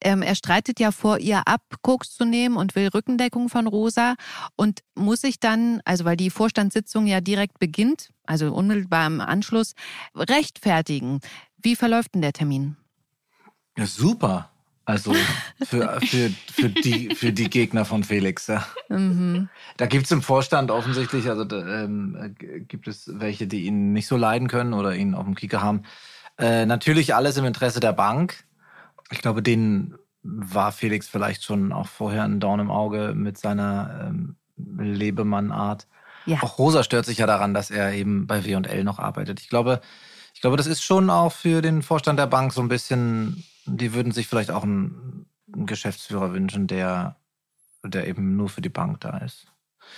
Ähm, 0.02 0.22
er 0.22 0.36
streitet 0.36 0.82
ja 0.82 0.92
vor, 0.92 1.20
ihr 1.20 1.48
ab, 1.48 1.62
Koks 1.82 2.12
zu 2.12 2.26
nehmen 2.26 2.58
und 2.58 2.76
will 2.76 2.90
Rückendeckung 2.90 3.48
von 3.48 3.68
Rosa 3.68 4.16
und 4.58 4.82
muss 4.96 5.22
sich 5.22 5.40
dann, 5.40 5.80
also 5.86 6.04
weil 6.04 6.18
die 6.18 6.30
Vorstandssitzung 6.30 7.08
ja 7.08 7.22
direkt 7.22 7.58
beginnt, 7.58 8.10
also 8.26 8.54
unmittelbar 8.54 9.08
im 9.08 9.22
Anschluss, 9.22 9.72
rechtfertigen. 10.14 11.22
Wie 11.56 11.78
verläuft 11.78 12.16
denn 12.16 12.22
der 12.22 12.34
Termin? 12.34 12.76
Ja, 13.78 13.86
super. 13.86 14.50
Also 14.86 15.14
für, 15.64 16.00
für, 16.02 16.30
für, 16.52 16.70
die, 16.70 17.16
für 17.16 17.32
die 17.32 17.50
Gegner 17.50 17.86
von 17.86 18.04
Felix. 18.04 18.48
Ja. 18.48 18.66
Mhm. 18.90 19.48
Da 19.78 19.86
gibt 19.86 20.06
es 20.06 20.12
im 20.12 20.22
Vorstand 20.22 20.72
offensichtlich, 20.72 21.30
also 21.30 21.46
da, 21.46 21.84
ähm, 21.84 22.36
gibt 22.68 22.90
es 22.90 23.10
welche, 23.14 23.48
die 23.48 23.66
ihn 23.66 23.94
nicht 23.94 24.08
so 24.08 24.18
leiden 24.18 24.50
können 24.50 24.74
oder 24.74 24.94
ihn 24.94 25.16
auf 25.16 25.24
dem 25.24 25.36
Kieker 25.36 25.62
haben. 25.62 25.84
Äh, 26.38 26.66
natürlich 26.66 27.16
alles 27.16 27.38
im 27.38 27.46
Interesse 27.46 27.80
der 27.80 27.94
Bank. 27.94 28.44
Ich 29.10 29.22
glaube, 29.22 29.42
denen 29.42 29.96
war 30.24 30.72
Felix 30.72 31.08
vielleicht 31.08 31.44
schon 31.44 31.72
auch 31.72 31.88
vorher 31.88 32.24
ein 32.24 32.40
Dorn 32.42 32.60
im 32.60 32.72
Auge 32.72 33.14
mit 33.16 33.38
seiner 33.38 34.10
ähm, 34.10 34.36
Lebemann-Art. 34.58 35.88
Ja. 36.26 36.42
Auch 36.42 36.58
Rosa 36.58 36.84
stört 36.84 37.06
sich 37.06 37.20
ja 37.20 37.28
daran, 37.28 37.54
dass 37.54 37.72
er 37.72 37.94
eben 37.94 38.28
bei 38.28 38.46
W&L 38.46 38.84
noch 38.84 39.00
arbeitet. 39.00 39.40
Ich 39.42 39.50
glaube, 39.50 39.82
ich 40.34 40.42
glaube, 40.42 40.58
das 40.58 40.68
ist 40.68 40.84
schon 40.84 41.10
auch 41.10 41.32
für 41.32 41.62
den 41.62 41.82
Vorstand 41.82 42.20
der 42.20 42.28
Bank 42.28 42.54
so 42.54 42.62
ein 42.62 42.70
bisschen 42.70 43.44
die 43.66 43.94
würden 43.94 44.12
sich 44.12 44.28
vielleicht 44.28 44.52
auch 44.52 44.64
einen, 44.64 45.26
einen 45.54 45.66
Geschäftsführer 45.66 46.34
wünschen, 46.34 46.68
der, 46.68 47.18
der 47.84 48.08
eben 48.08 48.36
nur 48.36 48.50
für 48.50 48.62
die 48.62 48.70
Bank 48.70 49.02
da 49.02 49.18
ist. 49.18 49.48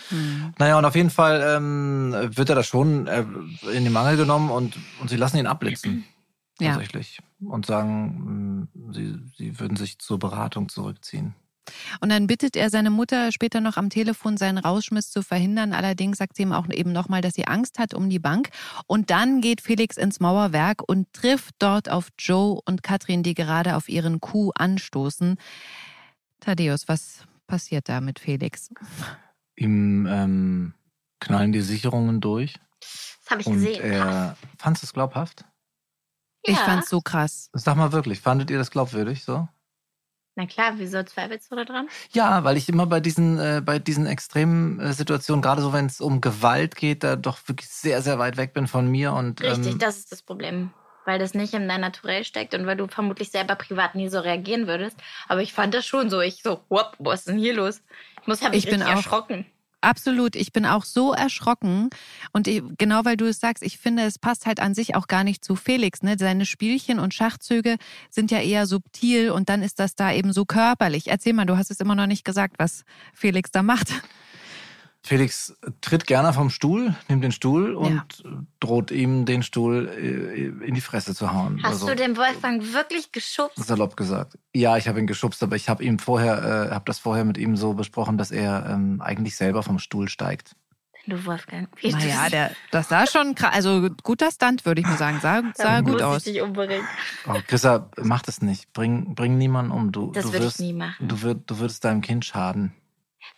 Hm. 0.10 0.54
Naja, 0.58 0.78
und 0.78 0.86
auf 0.86 0.96
jeden 0.96 1.10
Fall 1.10 1.44
ähm, 1.46 2.14
wird 2.14 2.50
er 2.50 2.56
da 2.56 2.64
schon 2.64 3.08
äh, 3.08 3.26
in 3.74 3.84
den 3.84 3.94
Mangel 3.94 4.18
genommen 4.18 4.50
und, 4.50 4.78
und 5.00 5.10
sie 5.10 5.18
lassen 5.18 5.38
ihn 5.38 5.48
abblitzen. 5.48 6.06
Ja. 6.60 6.72
Tatsächlich. 6.72 7.20
Und 7.40 7.66
sagen, 7.66 8.70
mh, 8.74 8.94
sie, 8.94 9.20
sie 9.38 9.60
würden 9.60 9.78
sich 9.78 10.00
zur 10.00 10.20
Beratung 10.20 10.70
zurückziehen. 10.70 11.36
Und 12.02 12.10
dann 12.10 12.28
bittet 12.28 12.56
er 12.56 12.70
seine 12.70 12.90
Mutter 12.90 13.32
später 13.32 13.62
noch 13.62 13.78
am 13.78 13.90
Telefon, 13.90 14.38
seinen 14.38 14.58
Rausschmiss 14.58 15.12
zu 15.12 15.22
verhindern. 15.22 15.74
Allerdings 15.74 16.18
sagt 16.18 16.36
sie 16.36 16.44
ihm 16.44 16.54
auch 16.54 16.68
eben 16.70 16.92
nochmal, 16.92 17.22
dass 17.22 17.34
sie 17.34 17.48
Angst 17.48 17.80
hat 17.80 17.94
um 17.94 18.10
die 18.10 18.20
Bank. 18.20 18.50
Und 18.88 19.10
dann 19.10 19.42
geht 19.42 19.62
Felix 19.62 19.98
ins 19.98 20.20
Mauerwerk 20.20 20.82
und 20.88 21.12
trifft 21.14 21.56
dort 21.60 21.90
auf 21.90 22.10
Joe 22.18 22.60
und 22.66 22.84
Katrin, 22.84 23.24
die 23.24 23.34
gerade 23.34 23.76
auf 23.76 23.90
ihren 23.90 24.20
Kuh 24.22 24.52
anstoßen. 24.56 25.38
Thaddeus, 26.40 26.88
was 26.88 27.24
passiert 27.48 27.90
da 27.90 28.02
mit 28.02 28.20
Felix? 28.20 28.70
Ihm 29.56 30.06
ähm, 30.08 30.74
knallen 31.20 31.52
die 31.52 31.62
Sicherungen 31.62 32.22
durch. 32.22 32.56
Das 32.80 33.32
habe 33.32 33.42
ich 33.42 33.48
und 33.48 33.54
gesehen. 33.56 33.82
Er, 33.82 34.38
fandest 34.58 34.84
du 34.84 34.88
es 34.88 34.94
glaubhaft? 34.94 35.46
Ja. 36.46 36.54
Ich 36.54 36.60
fand 36.60 36.84
es 36.84 36.90
so 36.90 37.02
krass. 37.02 37.50
Sag 37.54 37.76
mal 37.76 37.92
wirklich, 37.92 38.20
fandet 38.20 38.52
ihr 38.52 38.58
das 38.58 38.70
glaubwürdig 38.70 39.24
so? 39.24 39.48
Na 40.36 40.46
klar, 40.46 40.74
wieso 40.78 41.02
zweifelst 41.02 41.50
du 41.50 41.56
da 41.56 41.64
dran? 41.64 41.88
Ja, 42.12 42.44
weil 42.44 42.58
ich 42.58 42.68
immer 42.68 42.86
bei 42.86 43.00
diesen, 43.00 43.40
äh, 43.40 43.62
bei 43.64 43.80
diesen 43.80 44.06
extremen 44.06 44.80
äh, 44.82 44.92
Situationen, 44.92 45.42
gerade 45.42 45.62
so 45.62 45.72
wenn 45.72 45.86
es 45.86 46.02
um 46.02 46.20
Gewalt 46.20 46.76
geht, 46.76 47.04
da 47.04 47.16
doch 47.16 47.40
wirklich 47.48 47.70
sehr, 47.70 48.02
sehr 48.02 48.20
weit 48.20 48.36
weg 48.36 48.54
bin 48.54 48.68
von 48.68 48.88
mir. 48.88 49.14
Und, 49.14 49.42
Richtig, 49.42 49.74
ähm, 49.74 49.80
das 49.80 49.98
ist 49.98 50.12
das 50.12 50.22
Problem. 50.22 50.72
Weil 51.06 51.20
das 51.20 51.36
nicht 51.36 51.54
in 51.54 51.70
dein 51.70 51.82
Naturell 51.82 52.26
steckt 52.26 52.54
und 52.54 52.66
weil 52.66 52.76
du 52.76 52.88
vermutlich 52.88 53.30
selber 53.30 53.56
privat 53.56 53.96
nie 53.96 54.10
so 54.10 54.20
reagieren 54.20 54.68
würdest. 54.68 54.98
Aber 55.28 55.42
ich 55.42 55.54
fand 55.54 55.74
das 55.74 55.86
schon 55.86 56.10
so. 56.10 56.20
Ich 56.20 56.42
so, 56.42 56.62
whoop, 56.68 56.94
was 56.98 57.22
ist 57.22 57.28
denn 57.30 57.38
hier 57.38 57.54
los? 57.54 57.82
Ich 58.22 58.28
muss 58.28 58.42
habe 58.42 58.56
ich 58.56 58.66
bin 58.66 58.82
auch, 58.82 58.90
erschrocken. 58.90 59.46
Absolut. 59.86 60.36
Ich 60.36 60.52
bin 60.52 60.66
auch 60.66 60.84
so 60.84 61.14
erschrocken. 61.14 61.92
Und 62.32 62.50
genau 62.80 63.06
weil 63.06 63.18
du 63.18 63.26
es 63.26 63.40
sagst, 63.40 63.62
ich 63.64 63.78
finde, 63.78 64.02
es 64.02 64.18
passt 64.18 64.48
halt 64.48 64.60
an 64.60 64.74
sich 64.74 64.96
auch 64.96 65.06
gar 65.06 65.24
nicht 65.24 65.46
zu 65.46 65.56
Felix. 65.56 66.02
Ne? 66.02 66.16
Seine 66.18 66.48
Spielchen 66.48 66.98
und 66.98 67.14
Schachzüge 67.14 67.76
sind 68.10 68.32
ja 68.32 68.40
eher 68.40 68.66
subtil 68.66 69.30
und 69.30 69.48
dann 69.48 69.62
ist 69.62 69.80
das 69.80 69.96
da 69.96 70.12
eben 70.12 70.34
so 70.34 70.44
körperlich. 70.44 71.08
Erzähl 71.10 71.34
mal, 71.34 71.46
du 71.46 71.56
hast 71.56 71.70
es 71.70 71.80
immer 71.80 71.94
noch 71.94 72.08
nicht 72.08 72.26
gesagt, 72.26 72.56
was 72.58 72.84
Felix 73.14 73.52
da 73.52 73.62
macht. 73.62 73.94
Felix 75.06 75.56
tritt 75.82 76.08
gerne 76.08 76.34
vom 76.34 76.50
Stuhl, 76.50 76.96
nimmt 77.08 77.24
den 77.24 77.32
Stuhl 77.32 77.76
und 77.76 78.24
ja. 78.24 78.32
droht 78.60 78.90
ihm 78.90 79.26
den 79.26 79.44
Stuhl 79.44 79.88
äh, 79.88 80.66
in 80.66 80.74
die 80.74 80.82
Fresse 80.82 81.14
zu 81.14 81.32
hauen. 81.32 81.60
Hast 81.62 81.74
also, 81.74 81.88
du 81.90 81.96
den 81.96 82.18
Wolfgang 82.18 82.74
wirklich 82.74 83.12
geschubst? 83.12 83.64
Salopp 83.64 83.98
gesagt. 83.98 84.40
Ja, 84.56 84.78
ich 84.78 84.88
habe 84.88 85.00
ihn 85.00 85.06
geschubst, 85.06 85.44
aber 85.44 85.56
ich 85.56 85.70
habe 85.70 85.84
ihm 85.84 86.00
vorher, 86.00 86.70
äh, 86.70 86.74
habe 86.74 86.86
das 86.86 86.98
vorher 86.98 87.24
mit 87.24 87.38
ihm 87.38 87.56
so 87.56 87.76
besprochen, 87.76 88.18
dass 88.18 88.32
er 88.32 88.66
ähm, 88.68 89.00
eigentlich 89.00 89.36
selber 89.36 89.62
vom 89.62 89.78
Stuhl 89.78 90.10
steigt. 90.10 90.56
Du 91.06 91.24
Wolfgang. 91.24 91.70
Naja, 91.84 92.30
der, 92.32 92.52
das 92.72 92.90
sah 92.90 93.06
schon 93.06 93.36
krass. 93.36 93.54
Also 93.54 93.90
guter 94.02 94.32
Stunt, 94.32 94.66
würde 94.66 94.82
ich 94.82 94.88
mal 94.88 94.98
sagen. 94.98 95.20
Sah, 95.22 95.54
sah 95.54 95.82
gut 95.82 96.02
aus. 96.02 96.26
Ich 96.26 96.34
dich 96.34 96.42
umbringen. 96.42 96.82
Oh, 97.28 97.36
Chrissa, 97.46 97.92
mach 98.02 98.24
das 98.24 98.42
nicht. 98.42 98.74
Bring, 98.74 99.14
bring 99.14 99.38
niemanden 99.38 99.72
um. 99.72 99.92
Du, 99.92 100.12
das 100.14 100.34
würde 100.34 100.48
ich 100.48 100.58
nie 100.58 100.74
machen. 100.74 101.08
Du, 101.08 101.22
würd, 101.22 101.44
du 101.46 101.60
würdest 101.60 101.86
deinem 101.86 102.02
Kind 102.02 102.26
schaden. 102.26 102.74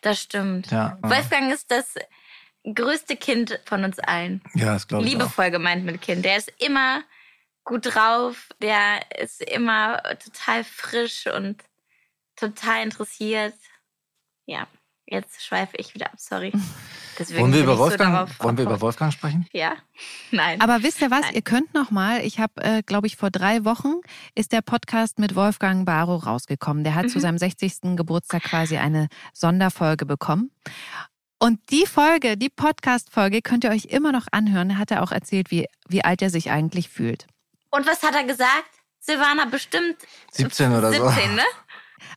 Das 0.01 0.21
stimmt. 0.21 0.71
Ja, 0.71 0.97
Wolfgang 1.01 1.51
ist 1.51 1.71
das 1.71 1.95
größte 2.63 3.15
Kind 3.15 3.59
von 3.65 3.83
uns 3.83 3.99
allen. 3.99 4.41
Ja, 4.55 4.73
das 4.73 4.87
glaube 4.87 5.05
ich. 5.05 5.11
Liebevoll 5.11 5.47
auch. 5.47 5.51
gemeint 5.51 5.85
mit 5.85 6.01
Kind. 6.01 6.25
Der 6.25 6.37
ist 6.37 6.51
immer 6.59 7.03
gut 7.63 7.93
drauf, 7.93 8.49
der 8.61 9.01
ist 9.19 9.41
immer 9.41 10.01
total 10.23 10.63
frisch 10.63 11.27
und 11.27 11.63
total 12.35 12.83
interessiert. 12.83 13.55
Ja, 14.45 14.67
jetzt 15.07 15.43
schweife 15.43 15.75
ich 15.77 15.93
wieder 15.93 16.07
ab, 16.07 16.19
sorry. 16.19 16.51
Deswegen 17.19 17.41
wollen 17.41 17.53
wir, 17.53 17.63
über 17.63 17.77
Wolfgang, 17.79 18.29
so 18.29 18.43
wollen 18.43 18.57
wir 18.57 18.65
über 18.65 18.79
Wolfgang 18.79 19.11
sprechen? 19.11 19.47
Ja, 19.51 19.73
nein. 20.31 20.61
Aber 20.61 20.83
wisst 20.83 21.01
ihr 21.01 21.09
was? 21.09 21.21
Nein. 21.21 21.33
Ihr 21.33 21.41
könnt 21.41 21.73
noch 21.73 21.89
mal. 21.89 22.23
Ich 22.23 22.39
habe, 22.39 22.61
äh, 22.63 22.83
glaube 22.83 23.07
ich, 23.07 23.15
vor 23.15 23.31
drei 23.31 23.65
Wochen 23.65 23.95
ist 24.35 24.51
der 24.51 24.61
Podcast 24.61 25.17
mit 25.17 25.35
Wolfgang 25.35 25.85
Barrow 25.85 26.23
rausgekommen. 26.23 26.83
Der 26.83 26.93
hat 26.93 27.05
mhm. 27.05 27.09
zu 27.09 27.19
seinem 27.19 27.37
60. 27.39 27.95
Geburtstag 27.95 28.43
quasi 28.43 28.77
eine 28.77 29.07
Sonderfolge 29.33 30.05
bekommen. 30.05 30.51
Und 31.39 31.59
die 31.69 31.85
Folge, 31.85 32.37
die 32.37 32.49
Podcast-Folge, 32.49 33.41
könnt 33.41 33.63
ihr 33.63 33.69
euch 33.69 33.85
immer 33.85 34.11
noch 34.11 34.27
anhören. 34.31 34.77
Hat 34.77 34.91
er 34.91 35.03
auch 35.03 35.11
erzählt, 35.11 35.51
wie, 35.51 35.65
wie 35.87 36.03
alt 36.03 36.21
er 36.21 36.29
sich 36.29 36.51
eigentlich 36.51 36.89
fühlt. 36.89 37.27
Und 37.69 37.85
was 37.85 38.01
hat 38.03 38.15
er 38.15 38.23
gesagt? 38.23 38.69
Silvana 38.99 39.45
bestimmt 39.45 39.97
17 40.31 40.71
oder 40.73 40.91
17, 40.91 41.01
so. 41.01 41.09
17, 41.09 41.35
ne? 41.35 41.41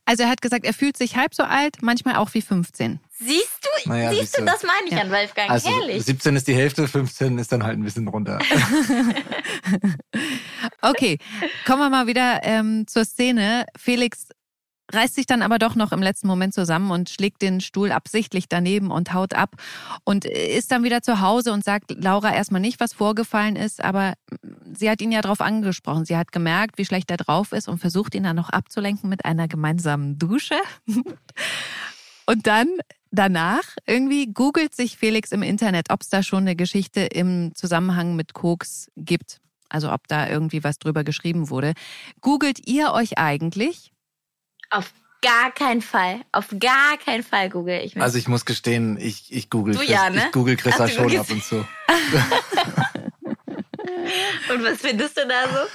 Also 0.05 0.23
er 0.23 0.29
hat 0.29 0.41
gesagt, 0.41 0.65
er 0.65 0.73
fühlt 0.73 0.97
sich 0.97 1.15
halb 1.15 1.33
so 1.33 1.43
alt, 1.43 1.81
manchmal 1.81 2.15
auch 2.15 2.33
wie 2.33 2.41
15. 2.41 2.99
Siehst 3.19 3.59
du, 3.61 3.89
naja, 3.89 4.11
siehst 4.13 4.37
du, 4.37 4.45
das 4.45 4.63
meine 4.63 4.87
ich 4.87 4.93
ja. 4.93 5.01
an 5.01 5.11
Wolfgang. 5.11 5.49
Also 5.49 5.69
Herrlich. 5.69 6.03
17 6.05 6.35
ist 6.35 6.47
die 6.47 6.55
Hälfte, 6.55 6.87
15 6.87 7.37
ist 7.37 7.51
dann 7.51 7.63
halt 7.63 7.77
ein 7.77 7.83
bisschen 7.83 8.07
runter. 8.07 8.39
okay, 10.81 11.17
kommen 11.65 11.81
wir 11.81 11.89
mal 11.89 12.07
wieder 12.07 12.41
ähm, 12.43 12.87
zur 12.87 13.05
Szene. 13.05 13.65
Felix 13.77 14.27
reißt 14.93 15.15
sich 15.15 15.25
dann 15.25 15.41
aber 15.41 15.59
doch 15.59 15.75
noch 15.75 15.91
im 15.91 16.01
letzten 16.01 16.27
Moment 16.27 16.53
zusammen 16.53 16.91
und 16.91 17.09
schlägt 17.09 17.41
den 17.41 17.61
Stuhl 17.61 17.91
absichtlich 17.91 18.47
daneben 18.49 18.91
und 18.91 19.13
haut 19.13 19.33
ab 19.33 19.55
und 20.03 20.25
ist 20.25 20.71
dann 20.71 20.83
wieder 20.83 21.01
zu 21.01 21.21
Hause 21.21 21.51
und 21.53 21.63
sagt 21.63 21.91
Laura 21.91 22.33
erstmal 22.33 22.61
nicht, 22.61 22.79
was 22.79 22.93
vorgefallen 22.93 23.55
ist, 23.55 23.83
aber 23.83 24.13
sie 24.73 24.89
hat 24.89 25.01
ihn 25.01 25.11
ja 25.11 25.21
darauf 25.21 25.41
angesprochen. 25.41 26.05
Sie 26.05 26.17
hat 26.17 26.31
gemerkt, 26.31 26.77
wie 26.77 26.85
schlecht 26.85 27.11
er 27.11 27.17
drauf 27.17 27.51
ist 27.51 27.67
und 27.67 27.79
versucht 27.79 28.15
ihn 28.15 28.23
dann 28.23 28.35
noch 28.35 28.49
abzulenken 28.49 29.09
mit 29.09 29.25
einer 29.25 29.47
gemeinsamen 29.47 30.17
Dusche. 30.17 30.55
Und 32.27 32.47
dann 32.47 32.67
danach 33.11 33.63
irgendwie 33.85 34.27
googelt 34.27 34.73
sich 34.73 34.95
Felix 34.95 35.31
im 35.31 35.43
Internet, 35.43 35.89
ob 35.89 36.01
es 36.01 36.09
da 36.09 36.23
schon 36.23 36.43
eine 36.43 36.55
Geschichte 36.55 37.01
im 37.01 37.53
Zusammenhang 37.55 38.15
mit 38.15 38.33
Koks 38.33 38.89
gibt. 38.95 39.41
Also 39.69 39.91
ob 39.91 40.07
da 40.07 40.29
irgendwie 40.29 40.63
was 40.63 40.79
drüber 40.79 41.03
geschrieben 41.03 41.49
wurde. 41.49 41.73
Googelt 42.21 42.67
ihr 42.67 42.91
euch 42.93 43.17
eigentlich 43.17 43.91
Auf 44.71 44.91
gar 45.21 45.51
keinen 45.51 45.81
Fall. 45.81 46.21
Auf 46.31 46.47
gar 46.59 46.97
keinen 46.97 47.23
Fall 47.23 47.49
google 47.49 47.79
ich 47.83 47.95
mich. 47.95 48.03
Also 48.03 48.17
ich 48.17 48.27
muss 48.27 48.45
gestehen, 48.45 48.97
ich, 48.99 49.31
ich 49.31 49.49
google 49.49 49.73
Du 49.75 49.79
Chris, 49.81 49.89
ja, 49.89 50.09
ne? 50.09 50.23
ich 50.25 50.31
google 50.31 50.55
Chrissa 50.55 50.85
Ach, 50.85 50.89
schon 50.89 51.15
ab 51.17 51.29
und 51.29 51.43
zu. 51.43 51.57
Und 54.53 54.63
was 54.63 54.79
findest 54.79 55.17
du 55.17 55.27
da 55.27 55.47
so? 55.47 55.67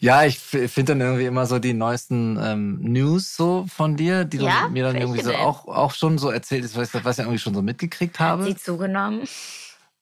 Ja, 0.00 0.24
ich 0.24 0.38
finde 0.38 0.84
dann 0.84 1.00
irgendwie 1.00 1.26
immer 1.26 1.46
so 1.46 1.58
die 1.58 1.74
neuesten 1.74 2.38
ähm, 2.42 2.78
News 2.80 3.34
so 3.36 3.66
von 3.72 3.96
dir, 3.96 4.24
die 4.24 4.38
Ja? 4.38 4.62
du 4.66 4.70
mir 4.70 4.84
dann 4.84 4.96
irgendwie 4.96 5.22
so 5.22 5.30
denn? 5.30 5.40
auch, 5.40 5.66
auch 5.66 5.92
schon 5.94 6.18
so 6.18 6.30
erzählt 6.30 6.64
ist, 6.64 6.76
was, 6.76 6.92
was 6.94 7.18
ich 7.18 7.24
irgendwie 7.24 7.38
schon 7.38 7.54
so 7.54 7.62
mitgekriegt 7.62 8.18
habe. 8.20 8.44
Sie 8.44 8.56
zugenommen. 8.56 9.22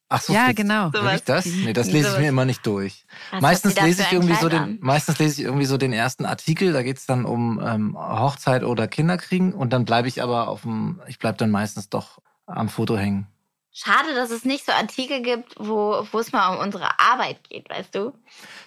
Ach 0.09 0.21
so, 0.21 0.33
Ja, 0.33 0.53
genau. 0.53 0.93
Wirklich 0.93 1.25
das? 1.25 1.47
Nee, 1.47 1.73
das 1.73 1.91
lese 1.91 2.13
ich 2.13 2.19
mir 2.19 2.29
immer 2.29 2.45
nicht 2.45 2.65
durch. 2.67 3.05
Was 3.33 3.41
meistens 3.43 3.81
lese 3.81 4.03
ich 4.03 4.13
irgendwie 4.13 4.37
so 4.37 4.49
den, 4.49 4.63
an? 4.63 4.79
meistens 4.81 5.19
lese 5.19 5.41
ich 5.41 5.47
irgendwie 5.47 5.67
so 5.67 5.77
den 5.79 5.93
ersten 5.93 6.25
Artikel, 6.25 6.73
da 6.73 6.83
geht 6.83 6.99
es 6.99 7.07
dann 7.07 7.25
um 7.25 7.61
ähm, 7.65 7.97
Hochzeit 7.99 8.63
oder 8.63 8.87
Kinderkriegen 8.87 9.53
und 9.53 9.73
dann 9.73 9.85
bleibe 9.85 10.07
ich 10.07 10.23
aber 10.23 10.49
auf 10.49 10.63
dem, 10.63 11.01
ich 11.09 11.19
bleibe 11.19 11.39
dann 11.39 11.51
meistens 11.51 11.89
doch 11.89 12.21
am 12.47 12.69
Foto 12.69 12.97
hängen. 12.97 13.27
Schade, 13.79 14.15
dass 14.15 14.31
es 14.31 14.47
nicht 14.47 14.65
so 14.65 14.73
Artikel 14.73 15.21
gibt, 15.21 15.55
wo, 15.59 16.07
wo 16.11 16.19
es 16.19 16.33
mal 16.33 16.55
um 16.55 16.61
unsere 16.65 16.99
Arbeit 16.99 17.47
geht, 17.51 17.69
weißt 17.69 17.95
du? 17.95 18.15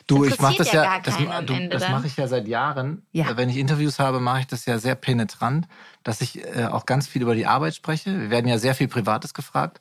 Du, 0.06 0.24
ich 0.24 0.40
mache 0.40 0.58
das 0.58 0.72
ja 0.72 0.84
ja, 0.84 1.00
gar 1.00 1.02
das, 1.02 1.18
du, 1.18 1.68
das 1.68 1.90
mache 1.90 2.06
ich 2.06 2.16
ja 2.16 2.28
seit 2.28 2.48
Jahren. 2.48 3.02
Ja. 3.12 3.32
Äh, 3.32 3.38
Wenn 3.38 3.50
ich 3.50 3.58
Interviews 3.58 3.98
habe, 3.98 4.20
mache 4.20 4.42
ich 4.42 4.48
das 4.48 4.68
ja 4.68 4.78
sehr 4.78 4.94
penetrant, 4.94 5.68
dass 6.04 6.22
ich 6.22 6.46
äh, 6.46 6.66
auch 6.66 6.86
ganz 6.86 7.08
viel 7.08 7.24
über 7.24 7.34
die 7.34 7.48
Arbeit 7.48 7.74
spreche. 7.74 8.20
Wir 8.20 8.30
werden 8.30 8.48
ja 8.48 8.60
sehr 8.60 8.76
viel 8.76 8.88
Privates 8.88 9.34
gefragt. 9.34 9.80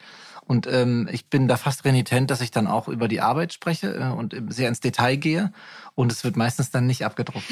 Und 0.48 0.66
ähm, 0.66 1.08
ich 1.12 1.26
bin 1.26 1.46
da 1.46 1.58
fast 1.58 1.84
renitent, 1.84 2.30
dass 2.30 2.40
ich 2.40 2.50
dann 2.50 2.66
auch 2.66 2.88
über 2.88 3.06
die 3.06 3.20
Arbeit 3.20 3.52
spreche 3.52 3.94
äh, 3.94 4.16
und 4.16 4.34
sehr 4.48 4.68
ins 4.68 4.80
Detail 4.80 5.16
gehe. 5.16 5.52
Und 5.94 6.10
es 6.10 6.24
wird 6.24 6.38
meistens 6.38 6.70
dann 6.70 6.86
nicht 6.86 7.04
abgedruckt. 7.04 7.44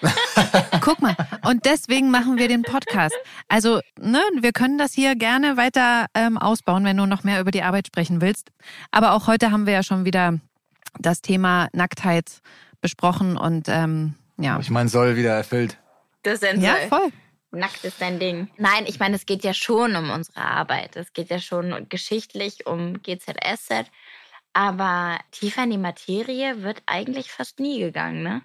Guck 0.80 1.02
mal, 1.02 1.14
und 1.44 1.66
deswegen 1.66 2.10
machen 2.10 2.38
wir 2.38 2.48
den 2.48 2.62
Podcast. 2.62 3.14
Also, 3.48 3.80
ne, 4.00 4.22
wir 4.40 4.52
können 4.52 4.78
das 4.78 4.94
hier 4.94 5.14
gerne 5.14 5.58
weiter 5.58 6.06
ähm, 6.14 6.38
ausbauen, 6.38 6.84
wenn 6.84 6.96
du 6.96 7.04
noch 7.04 7.22
mehr 7.22 7.38
über 7.38 7.50
die 7.50 7.62
Arbeit 7.62 7.86
sprechen 7.86 8.22
willst. 8.22 8.48
Aber 8.92 9.12
auch 9.12 9.26
heute 9.26 9.50
haben 9.50 9.66
wir 9.66 9.74
ja 9.74 9.82
schon 9.82 10.06
wieder 10.06 10.38
das 10.98 11.20
Thema 11.20 11.68
Nacktheit 11.74 12.40
besprochen 12.80 13.36
und 13.36 13.68
ähm, 13.68 14.14
ja. 14.38 14.58
Ich 14.58 14.70
meine, 14.70 14.88
soll 14.88 15.16
wieder 15.16 15.34
erfüllt. 15.34 15.76
Das 16.22 16.40
sind 16.40 16.62
Ja, 16.62 16.76
voll. 16.88 17.12
Nackt 17.50 17.84
ist 17.84 18.00
dein 18.00 18.18
Ding. 18.18 18.50
Nein, 18.58 18.84
ich 18.86 18.98
meine, 18.98 19.16
es 19.16 19.24
geht 19.24 19.42
ja 19.42 19.54
schon 19.54 19.96
um 19.96 20.10
unsere 20.10 20.42
Arbeit. 20.42 20.96
Es 20.96 21.12
geht 21.12 21.30
ja 21.30 21.40
schon 21.40 21.88
geschichtlich 21.88 22.66
um 22.66 23.02
GZSZ. 23.02 23.90
Aber 24.52 25.18
tiefer 25.30 25.64
in 25.64 25.70
die 25.70 25.78
Materie 25.78 26.62
wird 26.62 26.82
eigentlich 26.86 27.30
fast 27.30 27.60
nie 27.60 27.80
gegangen, 27.80 28.22
ne? 28.22 28.42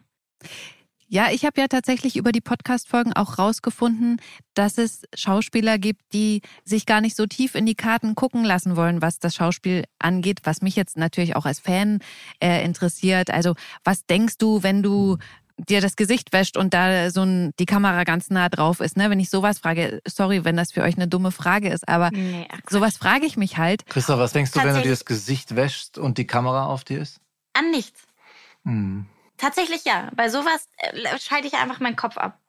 Ja, 1.13 1.29
ich 1.31 1.45
habe 1.45 1.61
ja 1.61 1.67
tatsächlich 1.67 2.15
über 2.15 2.31
die 2.31 2.41
Podcast-Folgen 2.41 3.13
auch 3.13 3.37
rausgefunden, 3.37 4.19
dass 4.55 4.79
es 4.79 5.03
Schauspieler 5.13 5.77
gibt, 5.77 6.01
die 6.11 6.41
sich 6.63 6.87
gar 6.87 7.01
nicht 7.01 7.15
so 7.15 7.27
tief 7.27 7.53
in 7.53 7.67
die 7.67 7.75
Karten 7.75 8.15
gucken 8.15 8.43
lassen 8.43 8.75
wollen, 8.75 9.01
was 9.01 9.19
das 9.19 9.35
Schauspiel 9.35 9.83
angeht, 9.99 10.39
was 10.43 10.63
mich 10.63 10.75
jetzt 10.75 10.97
natürlich 10.97 11.35
auch 11.35 11.45
als 11.45 11.59
Fan 11.59 11.99
äh, 12.39 12.65
interessiert. 12.65 13.29
Also, 13.29 13.53
was 13.83 14.07
denkst 14.07 14.39
du, 14.39 14.63
wenn 14.63 14.81
du 14.81 15.17
dir 15.57 15.81
das 15.81 15.95
Gesicht 15.95 16.33
wäscht 16.33 16.57
und 16.57 16.73
da 16.73 17.11
so 17.11 17.21
ein, 17.21 17.51
die 17.59 17.65
Kamera 17.65 18.03
ganz 18.03 18.29
nah 18.29 18.49
drauf 18.49 18.79
ist, 18.79 18.97
ne? 18.97 19.09
Wenn 19.09 19.19
ich 19.19 19.29
sowas 19.29 19.59
frage, 19.59 20.01
sorry, 20.07 20.43
wenn 20.45 20.57
das 20.57 20.71
für 20.71 20.81
euch 20.81 20.95
eine 20.95 21.07
dumme 21.07 21.31
Frage 21.31 21.69
ist, 21.69 21.87
aber 21.87 22.09
Nee, 22.11 22.47
sowas 22.69 22.97
frage 22.97 23.25
ich 23.25 23.37
mich 23.37 23.57
halt. 23.57 23.85
Christoph, 23.87 24.19
was 24.19 24.33
denkst 24.33 24.51
du, 24.51 24.63
wenn 24.63 24.75
du 24.75 24.81
dir 24.81 24.89
das 24.89 25.05
Gesicht 25.05 25.55
wäschst 25.55 25.97
und 25.97 26.17
die 26.17 26.27
Kamera 26.27 26.65
auf 26.65 26.83
dir 26.83 27.01
ist? 27.01 27.19
an 27.53 27.71
nichts. 27.71 28.01
Hm. 28.65 29.05
Tatsächlich 29.37 29.85
ja. 29.85 30.09
Bei 30.15 30.29
sowas 30.29 30.67
äh, 30.77 31.17
schalte 31.19 31.47
ich 31.47 31.53
einfach 31.53 31.79
meinen 31.79 31.95
Kopf 31.95 32.17
ab. 32.17 32.39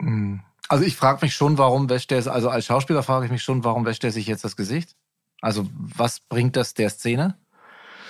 Hm. 0.00 0.42
Also 0.68 0.84
ich 0.84 0.96
frage 0.96 1.20
mich 1.22 1.34
schon, 1.34 1.58
warum 1.58 1.90
wäscht 1.90 2.12
er 2.12 2.18
es, 2.18 2.28
also 2.28 2.48
als 2.48 2.66
Schauspieler 2.66 3.02
frage 3.02 3.26
ich 3.26 3.32
mich 3.32 3.42
schon, 3.42 3.64
warum 3.64 3.84
wäscht 3.84 4.04
er 4.04 4.12
sich 4.12 4.26
jetzt 4.26 4.44
das 4.44 4.56
Gesicht? 4.56 4.96
Also 5.40 5.68
was 5.74 6.20
bringt 6.20 6.56
das 6.56 6.74
der 6.74 6.88
Szene? 6.88 7.36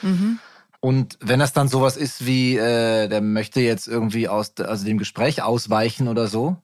Mhm. 0.02 0.38
Und 0.84 1.16
wenn 1.20 1.38
das 1.38 1.52
dann 1.52 1.68
sowas 1.68 1.96
ist 1.96 2.26
wie, 2.26 2.56
äh, 2.56 3.06
der 3.08 3.20
möchte 3.20 3.60
jetzt 3.60 3.86
irgendwie 3.86 4.28
aus 4.28 4.52
also 4.58 4.84
dem 4.84 4.98
Gespräch 4.98 5.40
ausweichen 5.40 6.08
oder 6.08 6.26
so, 6.26 6.56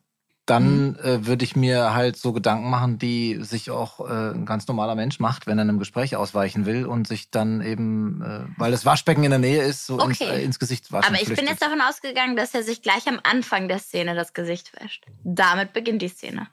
dann 0.45 0.97
äh, 0.97 1.25
würde 1.27 1.45
ich 1.45 1.55
mir 1.55 1.95
halt 1.95 2.17
so 2.17 2.33
Gedanken 2.33 2.69
machen, 2.69 2.99
die 2.99 3.39
sich 3.43 3.71
auch 3.71 4.01
äh, 4.01 4.33
ein 4.35 4.45
ganz 4.45 4.67
normaler 4.67 4.97
Mensch 4.97 5.21
macht, 5.21 5.47
wenn 5.47 5.59
er 5.59 5.63
einem 5.63 5.79
Gespräch 5.79 6.17
ausweichen 6.17 6.67
will 6.67 6.85
und 6.85 7.07
sich 7.07 7.31
dann 7.31 7.61
eben, 7.61 8.23
äh, 8.23 8.41
weil 8.57 8.73
das 8.73 8.85
Waschbecken 8.85 9.23
in 9.23 9.31
der 9.31 9.39
Nähe 9.39 9.63
ist, 9.63 9.87
so 9.87 10.01
ins, 10.01 10.21
Okay. 10.21 10.31
äh, 10.41 10.43
ins 10.43 10.59
Gesicht 10.59 10.91
waschen 10.91 11.15
Aber 11.15 11.23
ich 11.23 11.29
bin 11.33 11.47
jetzt 11.47 11.63
davon 11.63 11.81
ausgegangen, 11.81 12.35
dass 12.35 12.55
er 12.55 12.65
sich 12.65 12.83
gleich 12.83 13.07
am 13.07 13.21
Anfang 13.23 13.69
der 13.69 13.79
Szene 13.79 14.17
das 14.17 14.33
Gesicht 14.33 14.73
wäscht. 14.83 15.05
Damit 15.23 15.73
beginnt 15.75 16.03
die 16.03 16.09
Szene. 16.09 16.49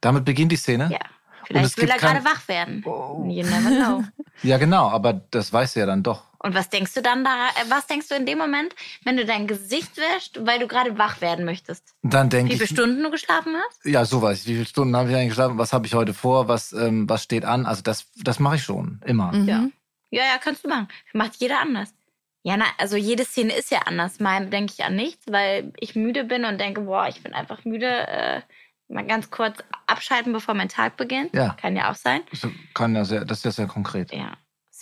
Damit 0.00 0.24
beginnt 0.26 0.52
die 0.52 0.56
Szene? 0.56 0.90
Ja. 0.92 0.98
Vielleicht 1.46 1.76
will 1.78 1.88
er 1.88 1.96
gerade 1.98 2.20
kein- 2.20 2.24
wach 2.24 2.46
werden. 2.46 2.82
Oh. 2.86 3.24
You 3.28 3.42
never 3.42 3.70
know. 3.70 4.04
Ja, 4.42 4.58
genau, 4.58 4.90
aber 4.90 5.14
das 5.30 5.52
weiß 5.52 5.76
er 5.76 5.80
ja 5.80 5.86
dann 5.86 6.02
doch. 6.02 6.24
Und 6.44 6.54
was 6.54 6.68
denkst 6.68 6.92
du 6.92 7.00
dann 7.00 7.24
da, 7.24 7.48
äh, 7.48 7.70
was 7.70 7.86
denkst 7.86 8.08
du 8.08 8.14
in 8.14 8.26
dem 8.26 8.36
Moment, 8.36 8.74
wenn 9.02 9.16
du 9.16 9.24
dein 9.24 9.46
Gesicht 9.46 9.96
wäschst, 9.96 10.44
weil 10.44 10.58
du 10.58 10.68
gerade 10.68 10.98
wach 10.98 11.22
werden 11.22 11.46
möchtest? 11.46 11.94
Dann 12.02 12.26
Wie 12.26 12.36
denke 12.36 12.52
viele 12.52 12.64
ich, 12.64 12.70
Stunden 12.70 13.02
du 13.02 13.10
geschlafen 13.10 13.56
hast? 13.56 13.82
ja, 13.86 14.04
so 14.04 14.20
weiß 14.20 14.42
ich. 14.42 14.46
Wie 14.48 14.52
viele 14.52 14.66
Stunden 14.66 14.94
habe 14.94 15.08
ich 15.08 15.16
eigentlich 15.16 15.30
geschlafen? 15.30 15.56
Was 15.56 15.72
habe 15.72 15.86
ich 15.86 15.94
heute 15.94 16.12
vor? 16.12 16.46
Was, 16.46 16.74
ähm, 16.74 17.08
was 17.08 17.22
steht 17.22 17.46
an? 17.46 17.64
Also 17.64 17.80
das, 17.80 18.12
das 18.16 18.40
mache 18.40 18.56
ich 18.56 18.62
schon, 18.62 19.00
immer. 19.06 19.32
Mhm. 19.32 19.48
Ja. 19.48 19.68
Ja, 20.10 20.22
ja, 20.24 20.38
kannst 20.38 20.64
du 20.64 20.68
machen. 20.68 20.88
Macht 21.14 21.36
jeder 21.36 21.60
anders. 21.62 21.94
Ja, 22.42 22.58
na, 22.58 22.66
also 22.76 22.98
jede 22.98 23.24
Szene 23.24 23.54
ist 23.56 23.70
ja 23.70 23.78
anders. 23.86 24.20
Mal 24.20 24.50
denke 24.50 24.74
ich 24.76 24.84
an 24.84 24.96
nichts, 24.96 25.24
weil 25.26 25.72
ich 25.80 25.96
müde 25.96 26.24
bin 26.24 26.44
und 26.44 26.60
denke, 26.60 26.82
boah, 26.82 27.08
ich 27.08 27.22
bin 27.22 27.32
einfach 27.32 27.64
müde. 27.64 28.06
Äh, 28.06 28.42
mal 28.88 29.06
ganz 29.06 29.30
kurz 29.30 29.56
abschalten, 29.86 30.34
bevor 30.34 30.52
mein 30.52 30.68
Tag 30.68 30.98
beginnt. 30.98 31.34
Ja. 31.34 31.56
Kann 31.58 31.74
ja 31.74 31.90
auch 31.90 31.94
sein. 31.94 32.20
Das 32.30 32.46
kann 32.74 32.94
ja 32.94 33.06
sehr, 33.06 33.24
das 33.24 33.38
ist 33.38 33.44
ja 33.46 33.50
sehr 33.50 33.66
konkret. 33.66 34.12
Ja, 34.12 34.34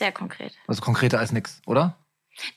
sehr 0.03 0.11
konkret. 0.11 0.53
Also 0.67 0.83
konkreter 0.83 1.21
als 1.21 1.31
nix, 1.31 1.63
oder? 1.65 1.97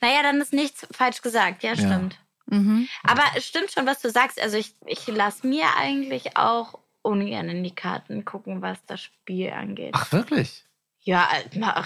Naja, 0.02 0.24
dann 0.24 0.42
ist 0.42 0.52
nichts 0.52 0.88
falsch 0.92 1.22
gesagt. 1.22 1.62
Ja, 1.62 1.76
stimmt. 1.76 2.18
Mhm. 2.48 2.88
Aber 3.04 3.22
es 3.36 3.46
stimmt 3.46 3.72
schon, 3.72 3.86
was 3.86 4.02
du 4.02 4.10
sagst. 4.10 4.42
Also 4.42 4.58
ich, 4.58 4.74
ich 4.88 5.06
lasse 5.06 5.46
mir 5.46 5.68
eigentlich 5.78 6.38
auch 6.38 6.80
ungern 7.04 7.48
in 7.50 7.64
die 7.64 7.76
Karten 7.76 8.26
gucken, 8.26 8.64
was 8.64 8.84
das 8.88 9.00
Spiel 9.00 9.52
angeht. 9.52 9.92
Ach, 9.96 10.12
wirklich? 10.12 10.66
Ja, 11.02 11.30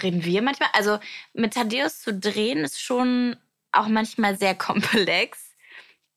reden 0.01 0.23
wir 0.23 0.41
manchmal. 0.41 0.69
Also 0.71 0.97
mit 1.33 1.55
Thaddeus 1.55 1.99
zu 1.99 2.13
drehen 2.13 2.59
ist 2.59 2.81
schon 2.81 3.35
auch 3.73 3.87
manchmal 3.87 4.37
sehr 4.37 4.55
komplex, 4.67 5.39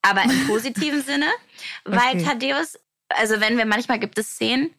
aber 0.02 0.22
im 0.22 0.46
positiven 0.46 1.02
Sinne, 1.02 1.26
weil 1.84 2.14
Okay. 2.14 2.24
Thaddeus, 2.24 2.78
also 3.08 3.40
wenn 3.40 3.58
wir 3.58 3.66
manchmal 3.66 3.98
gibt 3.98 4.18
es 4.18 4.34
Szenen, 4.34 4.72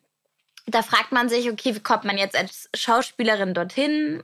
da 0.65 0.81
fragt 0.81 1.11
man 1.11 1.29
sich, 1.29 1.49
okay, 1.49 1.75
wie 1.75 1.79
kommt 1.81 2.03
man 2.03 2.17
jetzt 2.17 2.37
als 2.37 2.69
Schauspielerin 2.75 3.53
dorthin? 3.53 4.23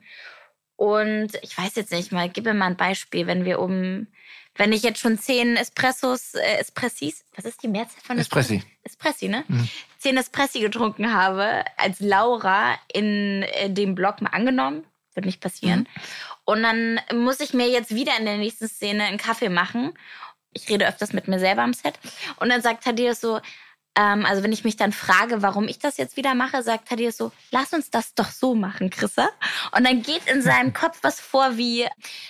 Und 0.76 1.32
ich 1.42 1.58
weiß 1.58 1.76
jetzt 1.76 1.92
nicht 1.92 2.12
mal, 2.12 2.30
gib 2.30 2.46
mir 2.46 2.54
mal 2.54 2.68
ein 2.68 2.78
Beispiel, 2.78 3.28
wenn 3.28 3.44
wir 3.44 3.60
um, 3.60 4.08
wenn 4.56 4.72
ich 4.72 4.82
jetzt 4.82 5.00
schon 5.00 5.18
zehn 5.20 5.58
Espressos, 5.58 6.36
äh, 6.36 6.58
Espressis, 6.58 7.26
was 7.36 7.46
ist 7.46 7.62
die 7.62 7.68
Mehrzahl 7.68 8.02
von 8.02 8.18
Espressi. 8.18 8.64
Espressi, 8.84 9.28
ne? 9.28 9.44
Mhm. 9.48 9.70
Zehn 9.98 10.16
Espressi 10.16 10.62
getrunken 10.62 11.14
habe, 11.14 11.66
als 11.76 12.00
Laura 12.00 12.80
in 12.94 13.44
äh, 13.44 13.70
dem 13.70 13.94
Blog 13.94 14.22
mal 14.22 14.30
angenommen, 14.30 14.86
wird 15.16 15.26
nicht 15.26 15.42
passieren. 15.42 15.88
Und 16.46 16.64
dann 16.64 17.00
muss 17.14 17.42
ich 17.42 17.54
mir 17.54 17.68
jetzt 17.70 17.94
wieder 17.94 18.18
in 18.18 18.26
der 18.26 18.38
nächsten 18.38 18.70
Szene 18.70 19.04
einen 19.04 19.18
Kaffee 19.18 19.50
machen. 19.50 19.94
Ich 20.54 20.70
rede 20.70 20.88
öfters 20.88 21.12
mit 21.12 21.28
mir 21.28 21.40
selber 21.40 21.64
am 21.64 21.74
Set. 21.74 22.00
Und 22.38 22.50
dann 22.50 22.62
sagt 22.62 22.86
Thaddeus 22.86 23.20
so, 23.20 23.42
ähm, 23.96 24.26
also 24.26 24.44
wenn 24.44 24.54
ich 24.54 24.64
mich 24.64 24.78
dann 24.78 24.92
frage, 24.92 25.42
warum 25.42 25.68
ich 25.68 25.80
das 25.80 25.98
jetzt 25.98 26.16
wieder 26.16 26.36
mache, 26.36 26.64
sagt 26.64 26.88
Thaddeus 26.90 27.18
so, 27.18 27.32
lass 27.52 27.74
uns 27.74 27.90
das 27.90 28.14
doch 28.14 28.30
so 28.30 28.56
machen, 28.56 28.90
Chrissa. 28.90 29.30
Und 29.76 29.86
dann 29.86 30.02
geht 30.02 30.28
in 30.28 30.42
seinem 30.42 30.74
Kopf 30.74 31.00
was 31.02 31.20
vor 31.20 31.58
wie, 31.58 31.88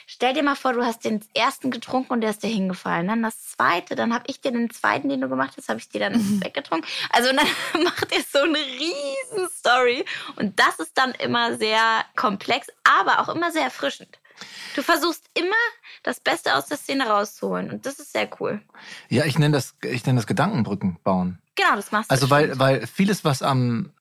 stell 0.07 0.33
dir 0.33 0.43
mal 0.43 0.55
vor, 0.55 0.73
du 0.73 0.83
hast 0.83 1.05
den 1.05 1.23
ersten 1.35 1.71
getrunken 1.71 2.13
und 2.13 2.21
der 2.21 2.31
ist 2.31 2.43
dir 2.43 2.49
hingefallen. 2.49 3.07
Dann 3.07 3.23
das 3.23 3.49
zweite, 3.49 3.95
dann 3.95 4.13
habe 4.13 4.25
ich 4.27 4.41
dir 4.41 4.51
den 4.51 4.69
zweiten, 4.69 5.09
den 5.09 5.21
du 5.21 5.29
gemacht 5.29 5.53
hast, 5.57 5.69
habe 5.69 5.79
ich 5.79 5.89
dir 5.89 5.99
dann 5.99 6.41
weggetrunken. 6.43 6.89
Also 7.11 7.29
und 7.29 7.37
dann 7.37 7.47
macht 7.83 8.11
er 8.11 8.23
so 8.23 8.39
eine 8.39 8.57
riesen 8.57 9.49
Story. 9.51 10.05
Und 10.37 10.59
das 10.59 10.79
ist 10.79 10.97
dann 10.97 11.11
immer 11.13 11.57
sehr 11.57 12.03
komplex, 12.15 12.67
aber 12.83 13.19
auch 13.19 13.29
immer 13.29 13.51
sehr 13.51 13.63
erfrischend. 13.63 14.19
Du 14.75 14.81
versuchst 14.81 15.25
immer 15.33 15.55
das 16.03 16.19
Beste 16.19 16.55
aus 16.55 16.67
der 16.67 16.77
Szene 16.77 17.07
rauszuholen. 17.07 17.69
Und 17.69 17.85
das 17.85 17.99
ist 17.99 18.13
sehr 18.13 18.29
cool. 18.39 18.61
Ja, 19.09 19.25
ich 19.25 19.37
nenne 19.37 19.53
das, 19.53 19.75
ich 19.83 20.05
nenne 20.05 20.17
das 20.17 20.27
Gedankenbrücken 20.27 20.97
bauen. 21.03 21.39
Genau, 21.59 21.75
das 21.75 21.91
machst 21.91 22.09
du. 22.09 22.13
Also 22.13 22.29
weil, 22.29 22.45
stimmt. 22.45 22.59
weil 22.59 22.87
vieles, 22.87 23.25
was 23.25 23.41
am, 23.41 23.91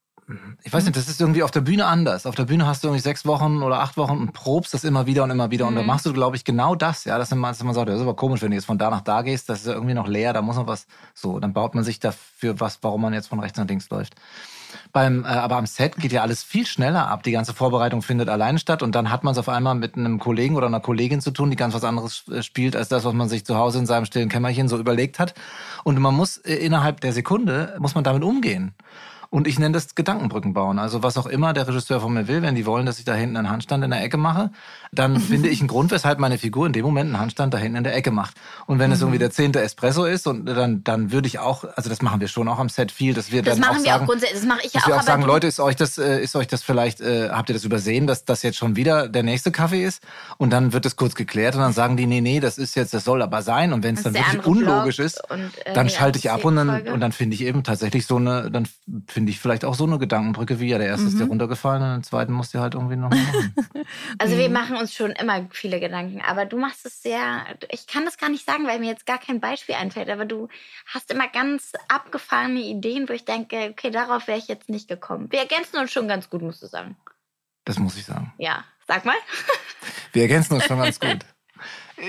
ich 0.62 0.72
weiß 0.72 0.84
nicht, 0.84 0.96
das 0.96 1.08
ist 1.08 1.20
irgendwie 1.20 1.42
auf 1.42 1.50
der 1.50 1.62
Bühne 1.62 1.86
anders. 1.86 2.26
Auf 2.26 2.34
der 2.34 2.44
Bühne 2.44 2.66
hast 2.66 2.84
du 2.84 2.88
irgendwie 2.88 3.02
sechs 3.02 3.24
Wochen 3.24 3.62
oder 3.62 3.80
acht 3.80 3.96
Wochen 3.96 4.18
und 4.18 4.32
probst 4.32 4.74
das 4.74 4.84
immer 4.84 5.06
wieder 5.06 5.24
und 5.24 5.30
immer 5.30 5.50
wieder. 5.50 5.66
Und 5.66 5.74
dann 5.74 5.84
Mhm. 5.84 5.88
machst 5.88 6.04
du, 6.06 6.12
glaube 6.12 6.36
ich, 6.36 6.44
genau 6.44 6.74
das. 6.74 7.04
Ja, 7.04 7.16
dass 7.18 7.30
man, 7.30 7.42
dass 7.50 7.62
man 7.62 7.74
sagt, 7.74 7.88
das 7.88 7.96
ist 7.96 8.02
aber 8.02 8.14
komisch, 8.14 8.42
wenn 8.42 8.50
du 8.50 8.56
jetzt 8.56 8.66
von 8.66 8.76
da 8.78 8.90
nach 8.90 9.00
da 9.00 9.22
gehst, 9.22 9.48
das 9.48 9.60
ist 9.60 9.66
ja 9.66 9.72
irgendwie 9.72 9.94
noch 9.94 10.06
leer, 10.06 10.32
da 10.34 10.42
muss 10.42 10.56
noch 10.56 10.66
was. 10.66 10.86
So, 11.14 11.40
dann 11.40 11.52
baut 11.54 11.74
man 11.74 11.82
sich 11.82 11.98
dafür 11.98 12.60
was, 12.60 12.78
warum 12.82 13.00
man 13.00 13.14
jetzt 13.14 13.28
von 13.28 13.40
rechts 13.40 13.58
nach 13.58 13.66
links 13.66 13.88
läuft. 13.90 14.14
Beim, 14.92 15.24
äh, 15.24 15.28
aber 15.28 15.56
am 15.56 15.66
Set 15.66 15.96
geht 15.96 16.12
ja 16.12 16.22
alles 16.22 16.42
viel 16.42 16.66
schneller 16.66 17.08
ab. 17.08 17.22
Die 17.22 17.32
ganze 17.32 17.54
Vorbereitung 17.54 18.02
findet 18.02 18.28
alleine 18.28 18.58
statt 18.58 18.82
und 18.82 18.94
dann 18.94 19.10
hat 19.10 19.24
man 19.24 19.32
es 19.32 19.38
auf 19.38 19.48
einmal 19.48 19.74
mit 19.74 19.96
einem 19.96 20.18
Kollegen 20.18 20.56
oder 20.56 20.66
einer 20.66 20.80
Kollegin 20.80 21.20
zu 21.20 21.30
tun, 21.30 21.50
die 21.50 21.56
ganz 21.56 21.74
was 21.74 21.84
anderes 21.84 22.24
äh, 22.28 22.42
spielt 22.42 22.76
als 22.76 22.88
das, 22.88 23.04
was 23.04 23.12
man 23.14 23.28
sich 23.28 23.44
zu 23.44 23.56
Hause 23.56 23.78
in 23.78 23.86
seinem 23.86 24.04
stillen 24.04 24.28
Kämmerchen 24.28 24.68
so 24.68 24.78
überlegt 24.78 25.18
hat. 25.18 25.34
Und 25.84 25.98
man 25.98 26.14
muss 26.14 26.38
äh, 26.38 26.54
innerhalb 26.54 27.00
der 27.00 27.12
Sekunde 27.12 27.76
muss 27.78 27.94
man 27.94 28.04
damit 28.04 28.22
umgehen. 28.22 28.74
Und 29.30 29.46
ich 29.46 29.58
nenne 29.58 29.74
das 29.74 29.94
Gedankenbrücken 29.94 30.54
bauen. 30.54 30.78
Also 30.78 31.02
was 31.02 31.18
auch 31.18 31.26
immer 31.26 31.52
der 31.52 31.68
Regisseur 31.68 32.00
von 32.00 32.14
mir 32.14 32.28
will, 32.28 32.40
wenn 32.40 32.54
die 32.54 32.64
wollen, 32.64 32.86
dass 32.86 32.98
ich 32.98 33.04
da 33.04 33.14
hinten 33.14 33.36
einen 33.36 33.50
Handstand 33.50 33.84
in 33.84 33.90
der 33.90 34.02
Ecke 34.02 34.16
mache, 34.16 34.50
dann 34.90 35.20
finde 35.20 35.50
ich 35.50 35.60
einen 35.60 35.68
Grund, 35.68 35.90
weshalb 35.90 36.18
meine 36.18 36.38
Figur 36.38 36.66
in 36.66 36.72
dem 36.72 36.84
Moment 36.84 37.08
einen 37.08 37.20
Handstand 37.20 37.52
da 37.52 37.58
hinten 37.58 37.76
in 37.76 37.84
der 37.84 37.94
Ecke 37.94 38.10
macht. 38.10 38.36
Und 38.66 38.78
wenn 38.78 38.90
es 38.90 39.00
irgendwie 39.02 39.18
der 39.18 39.30
zehnte 39.30 39.60
Espresso 39.60 40.06
ist, 40.06 40.26
und 40.26 40.46
dann, 40.46 40.82
dann 40.82 41.12
würde 41.12 41.28
ich 41.28 41.38
auch, 41.38 41.64
also 41.76 41.90
das 41.90 42.00
machen 42.00 42.20
wir 42.20 42.28
schon 42.28 42.48
auch 42.48 42.58
am 42.58 42.70
Set 42.70 42.90
viel, 42.90 43.12
dass 43.12 43.30
wir 43.30 43.42
Das 43.42 43.56
dann 43.56 43.64
auch 43.64 43.72
machen 43.72 43.84
wir 43.84 43.90
sagen, 43.90 44.04
auch 44.04 44.08
grundsätzlich. 44.08 44.40
Das 44.40 44.48
mache 44.48 44.60
ich 44.64 44.72
ja 44.72 44.80
auch. 44.80 44.86
wir 44.86 44.96
auch 44.96 45.02
sagen, 45.02 45.22
Leute, 45.22 45.46
ist 45.46 45.60
euch 45.60 45.76
das, 45.76 45.98
äh, 45.98 46.22
ist 46.22 46.34
euch 46.34 46.46
das 46.46 46.62
vielleicht, 46.62 47.02
äh, 47.02 47.28
habt 47.28 47.50
ihr 47.50 47.54
das 47.54 47.64
übersehen, 47.64 48.06
dass 48.06 48.24
das 48.24 48.42
jetzt 48.42 48.56
schon 48.56 48.76
wieder 48.76 49.08
der 49.08 49.22
nächste 49.22 49.52
Kaffee 49.52 49.84
ist? 49.84 50.02
Und 50.38 50.50
dann 50.54 50.72
wird 50.72 50.86
es 50.86 50.96
kurz 50.96 51.14
geklärt 51.14 51.54
und 51.54 51.60
dann 51.60 51.74
sagen 51.74 51.98
die, 51.98 52.06
nee, 52.06 52.22
nee, 52.22 52.40
das 52.40 52.56
ist 52.56 52.76
jetzt, 52.76 52.94
das 52.94 53.04
soll 53.04 53.20
aber 53.20 53.42
sein. 53.42 53.74
Und 53.74 53.82
wenn 53.82 53.94
es 53.94 54.04
Das 54.04 54.14
dann 54.14 54.24
wirklich 54.24 54.46
unlogisch 54.46 54.98
ist, 54.98 55.20
und, 55.30 55.50
äh, 55.66 55.74
dann 55.74 55.90
schalte 55.90 56.18
ich 56.18 56.30
ab 56.30 56.46
und 56.46 56.56
dann, 56.56 56.68
Folge. 56.68 56.92
und 56.94 57.00
dann 57.00 57.12
finde 57.12 57.34
ich 57.34 57.42
eben 57.42 57.62
tatsächlich 57.62 58.06
so 58.06 58.16
eine, 58.16 58.50
dann 58.50 58.66
finde 59.18 59.32
ich 59.32 59.40
vielleicht 59.40 59.64
auch 59.64 59.74
so 59.74 59.82
eine 59.84 59.98
Gedankenbrücke 59.98 60.60
wie, 60.60 60.68
ja, 60.68 60.78
der 60.78 60.86
erste 60.86 61.08
ist 61.08 61.18
dir 61.18 61.24
runtergefallen 61.26 61.82
und 61.82 61.90
den 61.90 62.02
zweiten 62.04 62.32
musst 62.32 62.54
du 62.54 62.60
halt 62.60 62.74
irgendwie 62.74 62.94
noch 62.94 63.10
machen. 63.10 63.52
Also 64.18 64.36
Mhm. 64.36 64.38
wir 64.38 64.48
machen 64.50 64.76
uns 64.76 64.94
schon 64.94 65.10
immer 65.10 65.48
viele 65.50 65.80
Gedanken, 65.80 66.20
aber 66.20 66.44
du 66.44 66.56
machst 66.56 66.86
es 66.86 67.02
sehr, 67.02 67.44
ich 67.70 67.88
kann 67.88 68.04
das 68.04 68.16
gar 68.16 68.28
nicht 68.28 68.46
sagen, 68.46 68.64
weil 68.64 68.78
mir 68.78 68.86
jetzt 68.90 69.06
gar 69.06 69.18
kein 69.18 69.40
Beispiel 69.40 69.74
einfällt, 69.74 70.08
aber 70.08 70.24
du 70.24 70.48
hast 70.86 71.10
immer 71.10 71.26
ganz 71.26 71.72
abgefahrene 71.88 72.60
Ideen, 72.60 73.08
wo 73.08 73.12
ich 73.12 73.24
denke, 73.24 73.70
okay, 73.72 73.90
darauf 73.90 74.28
wäre 74.28 74.38
ich 74.38 74.46
jetzt 74.46 74.68
nicht 74.68 74.86
gekommen. 74.88 75.26
Wir 75.32 75.40
ergänzen 75.40 75.78
uns 75.78 75.90
schon 75.90 76.06
ganz 76.06 76.30
gut, 76.30 76.42
musst 76.42 76.62
du 76.62 76.66
sagen. 76.68 76.96
Das 77.64 77.78
muss 77.80 77.96
ich 77.96 78.04
sagen. 78.04 78.32
Ja, 78.38 78.64
sag 78.86 79.04
mal. 79.04 79.16
Wir 80.12 80.22
ergänzen 80.22 80.54
uns 80.54 80.64
schon 80.64 80.78
ganz 80.78 81.00
gut. 81.00 81.24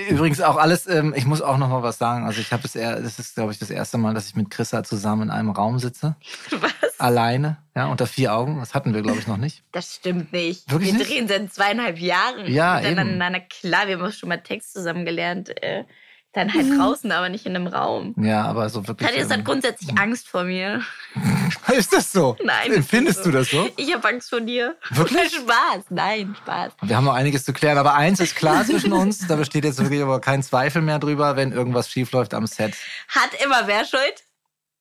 Übrigens 0.08 0.40
auch 0.40 0.56
alles, 0.56 0.86
ähm, 0.86 1.14
ich 1.16 1.26
muss 1.26 1.42
auch 1.42 1.58
noch 1.58 1.68
mal 1.68 1.82
was 1.82 1.98
sagen. 1.98 2.24
Also 2.26 2.40
ich 2.40 2.52
habe 2.52 2.62
es 2.64 2.76
eher, 2.76 3.00
das 3.00 3.18
ist, 3.18 3.34
glaube 3.34 3.52
ich, 3.52 3.58
das 3.58 3.70
erste 3.70 3.98
Mal, 3.98 4.14
dass 4.14 4.28
ich 4.28 4.36
mit 4.36 4.50
Chrissa 4.50 4.84
zusammen 4.84 5.22
in 5.22 5.30
einem 5.30 5.50
Raum 5.50 5.78
sitze. 5.78 6.16
Was? 6.50 6.72
Alleine, 6.98 7.58
ja, 7.74 7.86
unter 7.86 8.06
vier 8.06 8.34
Augen. 8.34 8.60
Das 8.60 8.74
hatten 8.74 8.94
wir, 8.94 9.02
glaube 9.02 9.18
ich, 9.18 9.26
noch 9.26 9.36
nicht. 9.36 9.62
Das 9.72 9.94
stimmt 9.96 10.32
nicht. 10.32 10.70
Wirklich 10.70 10.92
wir 10.92 10.98
nicht? 10.98 11.10
drehen 11.10 11.28
seit 11.28 11.52
zweieinhalb 11.52 11.98
Jahren 11.98 12.46
Ja, 12.46 12.76
miteinander. 12.80 13.30
Na 13.30 13.40
klar, 13.40 13.88
wir 13.88 13.98
haben 13.98 14.12
schon 14.12 14.28
mal 14.28 14.38
Text 14.38 14.72
zusammen 14.74 15.04
gelernt. 15.04 15.50
Äh, 15.62 15.84
dann 16.32 16.52
halt 16.54 16.66
draußen, 16.78 17.10
aber 17.10 17.28
nicht 17.28 17.44
in 17.46 17.56
einem 17.56 17.66
Raum. 17.66 18.14
Ja, 18.16 18.44
aber 18.44 18.68
so 18.68 18.86
wirklich. 18.86 19.08
Thaddeus 19.08 19.30
hat 19.30 19.44
grundsätzlich 19.44 19.98
Angst 19.98 20.28
vor 20.28 20.44
mir. 20.44 20.80
ist 21.76 21.92
das 21.92 22.12
so? 22.12 22.36
Nein. 22.44 22.72
Empfindest 22.72 23.26
du 23.26 23.32
das 23.32 23.50
so? 23.50 23.68
Ich 23.76 23.92
habe 23.92 24.06
Angst 24.08 24.30
vor 24.30 24.40
dir. 24.40 24.76
Wirklich? 24.90 25.34
Spaß. 25.34 25.86
Nein, 25.90 26.36
Spaß. 26.42 26.72
Wir 26.82 26.96
haben 26.96 27.04
noch 27.04 27.14
einiges 27.14 27.44
zu 27.44 27.52
klären, 27.52 27.78
aber 27.78 27.94
eins 27.94 28.20
ist 28.20 28.36
klar 28.36 28.64
zwischen 28.64 28.92
uns, 28.92 29.26
da 29.26 29.34
besteht 29.34 29.64
jetzt 29.64 29.80
wirklich 29.80 30.02
aber 30.02 30.20
kein 30.20 30.42
Zweifel 30.42 30.82
mehr 30.82 31.00
drüber, 31.00 31.34
wenn 31.34 31.50
irgendwas 31.50 31.90
schiefläuft 31.90 32.32
am 32.32 32.46
Set. 32.46 32.74
Hat 33.08 33.30
immer 33.44 33.66
wer 33.66 33.84
Schuld? 33.84 34.24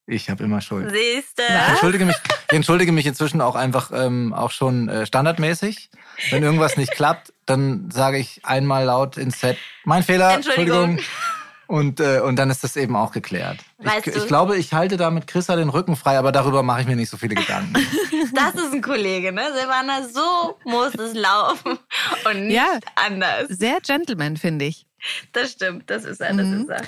Ich 0.06 0.30
habe 0.30 0.44
immer 0.44 0.62
Schuld. 0.62 0.90
Siehste. 0.90 1.44
Ich 1.48 1.70
entschuldige 1.70 2.06
mich, 2.06 2.16
ich 2.50 2.56
entschuldige 2.56 2.92
mich 2.92 3.06
inzwischen 3.06 3.42
auch 3.42 3.56
einfach 3.56 3.92
ähm, 3.94 4.34
auch 4.34 4.52
schon 4.52 4.90
äh, 4.90 5.06
standardmäßig. 5.06 5.90
Wenn 6.32 6.44
irgendwas 6.44 6.78
nicht 6.78 6.92
klappt, 6.92 7.32
dann 7.46 7.90
sage 7.92 8.18
ich 8.18 8.42
einmal 8.44 8.86
laut 8.86 9.18
ins 9.18 9.40
Set, 9.40 9.58
mein 9.84 10.04
Fehler, 10.04 10.34
Entschuldigung. 10.34 11.00
Und, 11.70 12.00
äh, 12.00 12.20
und 12.22 12.36
dann 12.38 12.50
ist 12.50 12.64
das 12.64 12.76
eben 12.76 12.96
auch 12.96 13.12
geklärt. 13.12 13.60
Weißt 13.78 14.08
ich, 14.08 14.14
du- 14.14 14.20
ich 14.20 14.26
glaube, 14.26 14.58
ich 14.58 14.74
halte 14.74 14.98
da 14.98 15.12
mit 15.12 15.28
Chrissa 15.28 15.56
den 15.56 15.70
Rücken 15.70 15.96
frei, 15.96 16.18
aber 16.18 16.32
darüber 16.32 16.64
mache 16.64 16.82
ich 16.82 16.88
mir 16.88 16.96
nicht 16.96 17.12
so 17.12 17.18
viele 17.18 17.36
Gedanken. 17.36 17.74
Das 18.34 18.54
ist 18.56 18.74
ein 18.74 18.82
Kollege, 18.82 19.32
ne? 19.32 19.42
Silvana, 19.58 20.08
so 20.08 20.58
muss 20.64 20.94
es 20.96 21.14
laufen 21.14 21.78
und 22.26 22.48
nicht 22.48 22.56
Ja. 22.56 22.80
anders. 22.96 23.48
Sehr 23.50 23.80
Gentleman, 23.82 24.38
finde 24.38 24.66
ich. 24.66 24.86
Das 25.34 25.52
stimmt, 25.52 25.90
das 25.90 26.06
ist 26.06 26.22
er, 26.22 26.34
das 26.34 26.46
Mhm. 26.48 26.62
ist 26.62 26.70
er. 26.70 26.82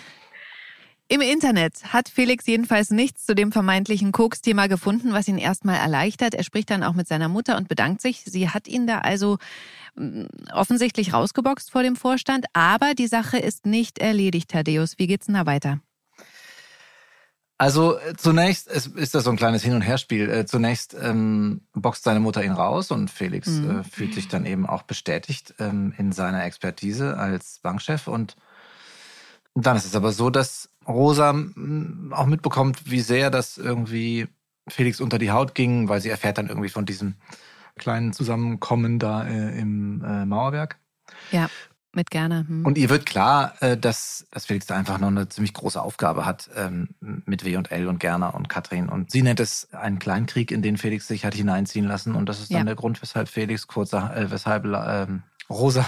Im 1.07 1.19
Internet 1.21 1.73
hat 1.93 2.09
Felix 2.09 2.45
jedenfalls 2.47 2.89
nichts 2.89 3.25
zu 3.25 3.35
dem 3.35 3.51
vermeintlichen 3.51 4.11
Koks-Thema 4.11 4.67
gefunden, 4.67 5.13
was 5.13 5.27
ihn 5.27 5.37
erstmal 5.37 5.77
erleichtert. 5.77 6.33
Er 6.35 6.43
spricht 6.43 6.69
dann 6.69 6.83
auch 6.83 6.93
mit 6.93 7.07
seiner 7.07 7.27
Mutter 7.27 7.57
und 7.57 7.67
bedankt 7.67 8.01
sich. 8.01 8.23
Sie 8.25 8.49
hat 8.49 8.67
ihn 8.67 8.87
da 8.87 8.99
also 8.99 9.37
offensichtlich 10.53 11.13
rausgeboxt 11.13 11.71
vor 11.71 11.83
dem 11.83 11.95
Vorstand. 11.95 12.45
Aber 12.53 12.93
die 12.93 13.07
Sache 13.07 13.37
ist 13.37 13.65
nicht 13.65 13.99
erledigt, 13.99 14.49
Thaddeus. 14.49 14.97
Wie 14.97 15.07
geht's 15.07 15.25
denn 15.25 15.35
da 15.35 15.45
weiter? 15.45 15.79
Also 17.61 17.99
äh, 17.99 18.15
zunächst 18.17 18.67
ist 18.67 19.13
das 19.13 19.23
so 19.23 19.29
ein 19.29 19.37
kleines 19.37 19.61
Hin- 19.61 19.75
und 19.75 19.81
Herspiel. 19.81 20.27
Äh, 20.31 20.45
zunächst 20.47 20.95
ähm, 20.99 21.61
boxt 21.73 22.03
seine 22.03 22.19
Mutter 22.19 22.43
ihn 22.43 22.53
raus 22.53 22.89
und 22.89 23.11
Felix 23.11 23.59
äh, 23.59 23.83
fühlt 23.83 24.15
sich 24.15 24.27
dann 24.27 24.47
eben 24.47 24.65
auch 24.65 24.81
bestätigt 24.81 25.53
ähm, 25.59 25.93
in 25.95 26.11
seiner 26.11 26.43
Expertise 26.43 27.17
als 27.17 27.59
Bankchef. 27.61 28.07
Und 28.07 28.35
dann 29.53 29.77
ist 29.77 29.85
es 29.85 29.95
aber 29.95 30.11
so, 30.11 30.31
dass 30.31 30.69
Rosa 30.87 31.33
mm, 31.33 32.13
auch 32.15 32.25
mitbekommt, 32.25 32.89
wie 32.89 33.01
sehr 33.01 33.29
das 33.29 33.59
irgendwie 33.59 34.27
Felix 34.67 34.99
unter 34.99 35.19
die 35.19 35.29
Haut 35.29 35.53
ging, 35.53 35.87
weil 35.87 36.01
sie 36.01 36.09
erfährt 36.09 36.39
dann 36.39 36.47
irgendwie 36.47 36.69
von 36.69 36.87
diesem 36.87 37.15
kleinen 37.77 38.13
Zusammenkommen 38.13 38.99
da 38.99 39.25
äh, 39.25 39.59
im 39.59 40.03
äh, 40.03 40.25
Mauerwerk. 40.25 40.77
Ja, 41.31 41.49
mit 41.93 42.09
gerne. 42.09 42.45
Hm. 42.47 42.65
Und 42.65 42.77
ihr 42.77 42.89
wird 42.89 43.05
klar, 43.05 43.53
äh, 43.61 43.77
dass, 43.77 44.25
dass 44.31 44.45
Felix 44.45 44.65
da 44.65 44.75
einfach 44.75 44.97
noch 44.97 45.09
eine 45.09 45.27
ziemlich 45.27 45.53
große 45.53 45.81
Aufgabe 45.81 46.25
hat 46.25 46.49
ähm, 46.55 46.89
mit 46.99 47.43
W 47.43 47.57
und 47.57 47.71
L 47.71 47.87
und 47.87 47.99
Gerner 47.99 48.33
und 48.33 48.47
Katrin. 48.47 48.87
Und 48.87 49.11
sie 49.11 49.21
nennt 49.21 49.39
es 49.39 49.73
einen 49.73 49.99
Kleinkrieg, 49.99 50.51
in 50.51 50.61
den 50.61 50.77
Felix 50.77 51.07
sich 51.07 51.25
hat 51.25 51.33
hineinziehen 51.35 51.85
lassen. 51.85 52.15
Und 52.15 52.27
das 52.27 52.39
ist 52.39 52.51
dann 52.51 52.59
Ja. 52.59 52.63
der 52.63 52.75
Grund, 52.75 53.01
weshalb 53.01 53.27
Felix 53.27 53.67
kurzer, 53.67 54.15
äh, 54.15 54.31
weshalb 54.31 54.65
ähm, 54.65 55.23
Rosa 55.49 55.85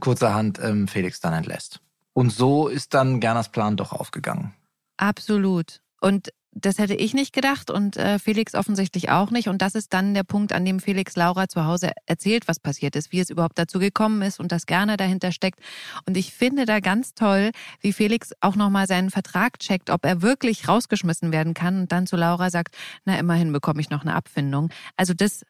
kurzerhand 0.00 0.58
ähm, 0.62 0.88
Felix 0.88 1.20
dann 1.20 1.32
entlässt. 1.32 1.80
Und 2.12 2.32
so 2.32 2.66
ist 2.68 2.94
dann 2.94 3.20
Gerners 3.20 3.50
Plan 3.50 3.76
doch 3.76 3.92
aufgegangen. 3.92 4.54
Absolut. 4.96 5.80
Und 6.00 6.30
das 6.58 6.78
hätte 6.78 6.94
ich 6.94 7.12
nicht 7.12 7.34
gedacht 7.34 7.70
und 7.70 7.96
äh, 7.96 8.18
Felix 8.18 8.54
offensichtlich 8.54 9.10
auch 9.10 9.30
nicht. 9.30 9.48
Und 9.48 9.60
das 9.60 9.74
ist 9.74 9.92
dann 9.92 10.14
der 10.14 10.24
Punkt, 10.24 10.52
an 10.52 10.64
dem 10.64 10.80
Felix 10.80 11.14
Laura 11.14 11.48
zu 11.48 11.66
Hause 11.66 11.92
erzählt, 12.06 12.48
was 12.48 12.58
passiert 12.58 12.96
ist, 12.96 13.12
wie 13.12 13.20
es 13.20 13.28
überhaupt 13.28 13.58
dazu 13.58 13.78
gekommen 13.78 14.22
ist 14.22 14.40
und 14.40 14.52
dass 14.52 14.64
gerne 14.64 14.96
dahinter 14.96 15.32
steckt. 15.32 15.60
Und 16.06 16.16
ich 16.16 16.32
finde 16.32 16.64
da 16.64 16.80
ganz 16.80 17.14
toll, 17.14 17.50
wie 17.80 17.92
Felix 17.92 18.32
auch 18.40 18.56
nochmal 18.56 18.86
seinen 18.86 19.10
Vertrag 19.10 19.58
checkt, 19.58 19.90
ob 19.90 20.04
er 20.06 20.22
wirklich 20.22 20.66
rausgeschmissen 20.66 21.30
werden 21.30 21.52
kann 21.52 21.80
und 21.80 21.92
dann 21.92 22.06
zu 22.06 22.16
Laura 22.16 22.50
sagt, 22.50 22.74
na 23.04 23.18
immerhin 23.18 23.52
bekomme 23.52 23.80
ich 23.80 23.90
noch 23.90 24.02
eine 24.02 24.14
Abfindung. 24.14 24.70
Also 24.96 25.12
das, 25.12 25.44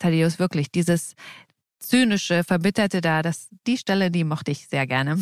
Thaddeus, 0.00 0.38
wirklich, 0.38 0.72
dieses 0.72 1.14
zynische, 1.78 2.42
verbitterte 2.42 3.00
da, 3.00 3.22
das, 3.22 3.48
die 3.66 3.78
Stelle, 3.78 4.10
die 4.10 4.24
mochte 4.24 4.50
ich 4.50 4.68
sehr 4.68 4.86
gerne. 4.86 5.18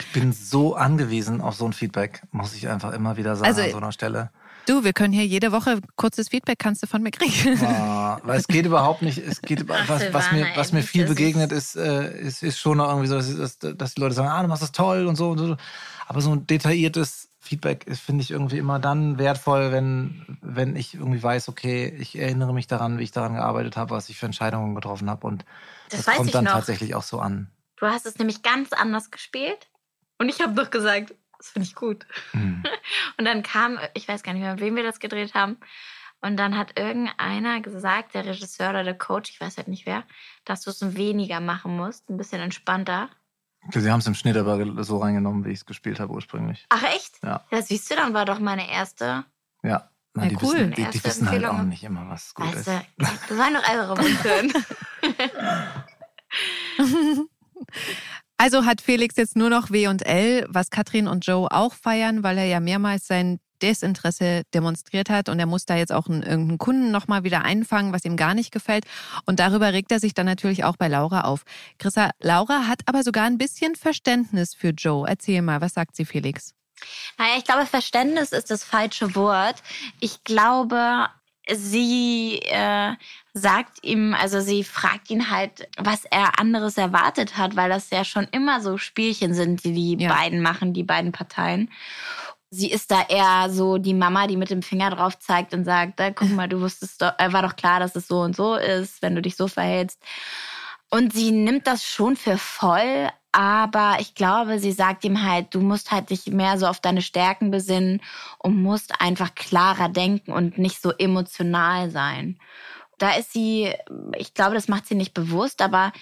Ich 0.00 0.12
bin 0.12 0.32
so 0.32 0.74
angewiesen 0.76 1.40
auf 1.40 1.54
so 1.56 1.66
ein 1.66 1.72
Feedback, 1.72 2.22
muss 2.30 2.54
ich 2.54 2.68
einfach 2.68 2.92
immer 2.92 3.16
wieder 3.16 3.36
sagen 3.36 3.48
Also- 3.48 3.62
an 3.62 3.70
so 3.70 3.76
einer 3.78 3.92
Stelle. 3.92 4.30
Du, 4.66 4.84
wir 4.84 4.92
können 4.92 5.14
hier 5.14 5.24
jede 5.24 5.50
Woche 5.50 5.80
kurzes 5.96 6.28
Feedback 6.28 6.58
kannst 6.58 6.82
du 6.82 6.86
von 6.86 7.02
mir 7.02 7.10
kriegen. 7.10 7.58
Ah, 7.64 8.20
weil 8.22 8.38
es 8.38 8.46
geht 8.46 8.66
überhaupt 8.66 9.00
nicht, 9.00 9.16
es 9.16 9.40
geht 9.40 9.64
Ach, 9.70 9.88
was, 9.88 10.12
was 10.12 10.30
mir, 10.30 10.46
was 10.56 10.72
mir 10.74 10.82
viel 10.82 11.02
das 11.04 11.10
ist- 11.12 11.16
begegnet 11.16 11.52
ist, 11.52 11.74
äh, 11.74 12.20
ist, 12.20 12.42
ist 12.42 12.58
schon 12.58 12.76
noch 12.76 12.88
irgendwie 12.88 13.06
so, 13.06 13.14
dass, 13.16 13.34
dass, 13.58 13.76
dass 13.76 13.94
die 13.94 14.00
Leute 14.02 14.14
sagen, 14.14 14.28
ah, 14.28 14.42
du 14.42 14.48
machst 14.48 14.62
das 14.62 14.72
toll 14.72 15.06
und 15.06 15.16
so 15.16 15.30
und 15.30 15.38
so. 15.38 15.56
Aber 16.06 16.20
so 16.20 16.32
ein 16.32 16.46
detailliertes 16.46 17.30
Feedback 17.40 17.86
ist, 17.86 18.00
finde 18.02 18.22
ich 18.22 18.30
irgendwie 18.30 18.58
immer 18.58 18.78
dann 18.78 19.16
wertvoll, 19.18 19.72
wenn, 19.72 20.38
wenn 20.42 20.76
ich 20.76 20.92
irgendwie 20.94 21.22
weiß, 21.22 21.48
okay, 21.48 21.86
ich 21.98 22.18
erinnere 22.18 22.52
mich 22.52 22.66
daran, 22.66 22.98
wie 22.98 23.04
ich 23.04 23.10
daran 23.12 23.34
gearbeitet 23.34 23.78
habe, 23.78 23.92
was 23.92 24.10
ich 24.10 24.18
für 24.18 24.26
Entscheidungen 24.26 24.74
getroffen 24.74 25.08
habe 25.08 25.26
und 25.26 25.46
Das 25.88 26.02
das, 26.04 26.16
kommt 26.16 26.34
dann 26.34 26.44
noch. 26.44 26.52
tatsächlich 26.52 26.94
auch 26.94 27.02
so 27.04 27.20
an. 27.20 27.48
Du 27.76 27.86
hast 27.86 28.04
es 28.04 28.18
nämlich 28.18 28.42
ganz 28.42 28.72
anders 28.74 29.10
gespielt. 29.10 29.68
Und 30.18 30.28
ich 30.28 30.40
habe 30.40 30.54
doch 30.54 30.70
gesagt, 30.70 31.14
das 31.38 31.50
finde 31.50 31.66
ich 31.68 31.74
gut. 31.74 32.06
Hm. 32.32 32.62
Und 33.18 33.24
dann 33.24 33.42
kam, 33.42 33.78
ich 33.94 34.06
weiß 34.08 34.22
gar 34.22 34.32
nicht 34.32 34.42
mehr, 34.42 34.52
mit 34.52 34.60
wem 34.60 34.76
wir 34.76 34.82
das 34.82 34.98
gedreht 34.98 35.34
haben. 35.34 35.56
Und 36.20 36.36
dann 36.36 36.58
hat 36.58 36.78
irgendeiner 36.78 37.60
gesagt, 37.60 38.14
der 38.14 38.26
Regisseur 38.26 38.70
oder 38.70 38.82
der 38.82 38.98
Coach, 38.98 39.30
ich 39.30 39.40
weiß 39.40 39.56
halt 39.56 39.68
nicht 39.68 39.86
wer, 39.86 40.02
dass 40.44 40.62
du 40.62 40.70
es 40.70 40.96
weniger 40.96 41.38
machen 41.40 41.76
musst, 41.76 42.10
ein 42.10 42.16
bisschen 42.16 42.40
entspannter. 42.40 43.08
Sie 43.72 43.90
haben 43.90 44.00
es 44.00 44.06
im 44.06 44.14
Schnitt 44.14 44.36
aber 44.36 44.82
so 44.82 44.98
reingenommen, 44.98 45.44
wie 45.44 45.50
ich 45.50 45.58
es 45.60 45.66
gespielt 45.66 46.00
habe 46.00 46.12
ursprünglich. 46.12 46.66
Ach 46.70 46.82
echt? 46.82 47.22
Ja. 47.22 47.44
Ja, 47.50 47.62
siehst 47.62 47.88
du, 47.90 47.94
dann 47.96 48.14
war 48.14 48.24
doch 48.24 48.40
meine 48.40 48.68
erste, 48.70 49.24
Ja. 49.62 49.90
Nein, 50.14 50.30
Ja, 50.30 50.38
die 50.38 50.44
cool. 50.46 50.54
wissen, 50.54 50.70
die, 50.72 50.84
die 50.86 51.04
wissen 51.04 51.30
halt 51.30 51.44
auch 51.44 51.62
nicht 51.62 51.84
immer, 51.84 52.08
was 52.08 52.34
gut 52.34 52.46
weißt 52.46 52.56
ist. 52.56 52.68
du, 52.96 53.06
du 53.28 53.36
sollen 53.36 53.54
doch 53.54 53.68
einfach 53.68 53.96
Mund 53.96 54.24
hören. 54.24 54.52
Also 58.38 58.64
hat 58.64 58.80
Felix 58.80 59.16
jetzt 59.16 59.36
nur 59.36 59.50
noch 59.50 59.70
W 59.70 59.88
und 59.88 60.06
L, 60.06 60.46
was 60.48 60.70
Katrin 60.70 61.08
und 61.08 61.26
Joe 61.26 61.50
auch 61.50 61.74
feiern, 61.74 62.22
weil 62.22 62.38
er 62.38 62.44
ja 62.44 62.60
mehrmals 62.60 63.06
sein 63.08 63.40
Desinteresse 63.62 64.42
demonstriert 64.54 65.10
hat 65.10 65.28
und 65.28 65.40
er 65.40 65.46
muss 65.46 65.64
da 65.64 65.76
jetzt 65.76 65.92
auch 65.92 66.06
einen, 66.06 66.22
irgendeinen 66.22 66.58
Kunden 66.58 66.92
nochmal 66.92 67.24
wieder 67.24 67.42
einfangen, 67.42 67.92
was 67.92 68.04
ihm 68.04 68.16
gar 68.16 68.34
nicht 68.34 68.52
gefällt. 68.52 68.84
Und 69.26 69.40
darüber 69.40 69.72
regt 69.72 69.90
er 69.90 69.98
sich 69.98 70.14
dann 70.14 70.26
natürlich 70.26 70.62
auch 70.62 70.76
bei 70.76 70.86
Laura 70.86 71.22
auf. 71.22 71.42
Chrissa, 71.78 72.10
Laura 72.20 72.68
hat 72.68 72.82
aber 72.86 73.02
sogar 73.02 73.24
ein 73.24 73.38
bisschen 73.38 73.74
Verständnis 73.74 74.54
für 74.54 74.70
Joe. 74.70 75.08
Erzähl 75.08 75.42
mal, 75.42 75.60
was 75.60 75.74
sagt 75.74 75.96
sie 75.96 76.04
Felix? 76.04 76.54
Naja, 77.18 77.32
ich 77.38 77.44
glaube, 77.44 77.66
Verständnis 77.66 78.30
ist 78.30 78.52
das 78.52 78.62
falsche 78.62 79.16
Wort. 79.16 79.62
Ich 79.98 80.22
glaube, 80.22 81.08
sie 81.52 82.40
äh, 82.42 82.94
sagt 83.34 83.84
ihm, 83.84 84.14
also 84.14 84.40
sie 84.40 84.64
fragt 84.64 85.10
ihn 85.10 85.30
halt, 85.30 85.68
was 85.78 86.04
er 86.04 86.38
anderes 86.38 86.76
erwartet 86.76 87.36
hat, 87.36 87.56
weil 87.56 87.68
das 87.68 87.90
ja 87.90 88.04
schon 88.04 88.26
immer 88.32 88.60
so 88.60 88.78
Spielchen 88.78 89.34
sind, 89.34 89.64
die 89.64 89.96
die 89.96 90.04
ja. 90.04 90.12
beiden 90.12 90.42
machen, 90.42 90.72
die 90.72 90.82
beiden 90.82 91.12
Parteien. 91.12 91.70
Sie 92.50 92.70
ist 92.70 92.90
da 92.90 93.02
eher 93.08 93.50
so 93.50 93.76
die 93.78 93.94
Mama, 93.94 94.26
die 94.26 94.36
mit 94.36 94.50
dem 94.50 94.62
Finger 94.62 94.90
drauf 94.90 95.18
zeigt 95.18 95.52
und 95.52 95.64
sagt, 95.64 96.00
guck 96.14 96.30
mal, 96.30 96.48
du 96.48 96.60
wusstest 96.60 97.02
doch, 97.02 97.12
äh, 97.18 97.32
war 97.32 97.42
doch 97.42 97.56
klar, 97.56 97.78
dass 97.80 97.94
es 97.94 98.08
so 98.08 98.20
und 98.20 98.34
so 98.34 98.54
ist, 98.54 99.02
wenn 99.02 99.14
du 99.14 99.22
dich 99.22 99.36
so 99.36 99.48
verhältst. 99.48 100.00
Und 100.90 101.12
sie 101.12 101.30
nimmt 101.30 101.66
das 101.66 101.84
schon 101.84 102.16
für 102.16 102.38
voll, 102.38 103.10
aber 103.32 103.96
ich 104.00 104.14
glaube, 104.14 104.58
sie 104.58 104.72
sagt 104.72 105.04
ihm 105.04 105.22
halt, 105.22 105.54
du 105.54 105.60
musst 105.60 105.90
halt 105.90 106.10
dich 106.10 106.26
mehr 106.26 106.58
so 106.58 106.66
auf 106.66 106.80
deine 106.80 107.02
Stärken 107.02 107.50
besinnen 107.50 108.00
und 108.38 108.62
musst 108.62 109.00
einfach 109.00 109.34
klarer 109.34 109.88
denken 109.88 110.32
und 110.32 110.58
nicht 110.58 110.80
so 110.80 110.92
emotional 110.92 111.90
sein. 111.90 112.38
Da 112.98 113.12
ist 113.12 113.32
sie, 113.32 113.72
ich 114.16 114.34
glaube, 114.34 114.54
das 114.54 114.68
macht 114.68 114.86
sie 114.86 114.94
nicht 114.94 115.14
bewusst, 115.14 115.62
aber 115.62 115.92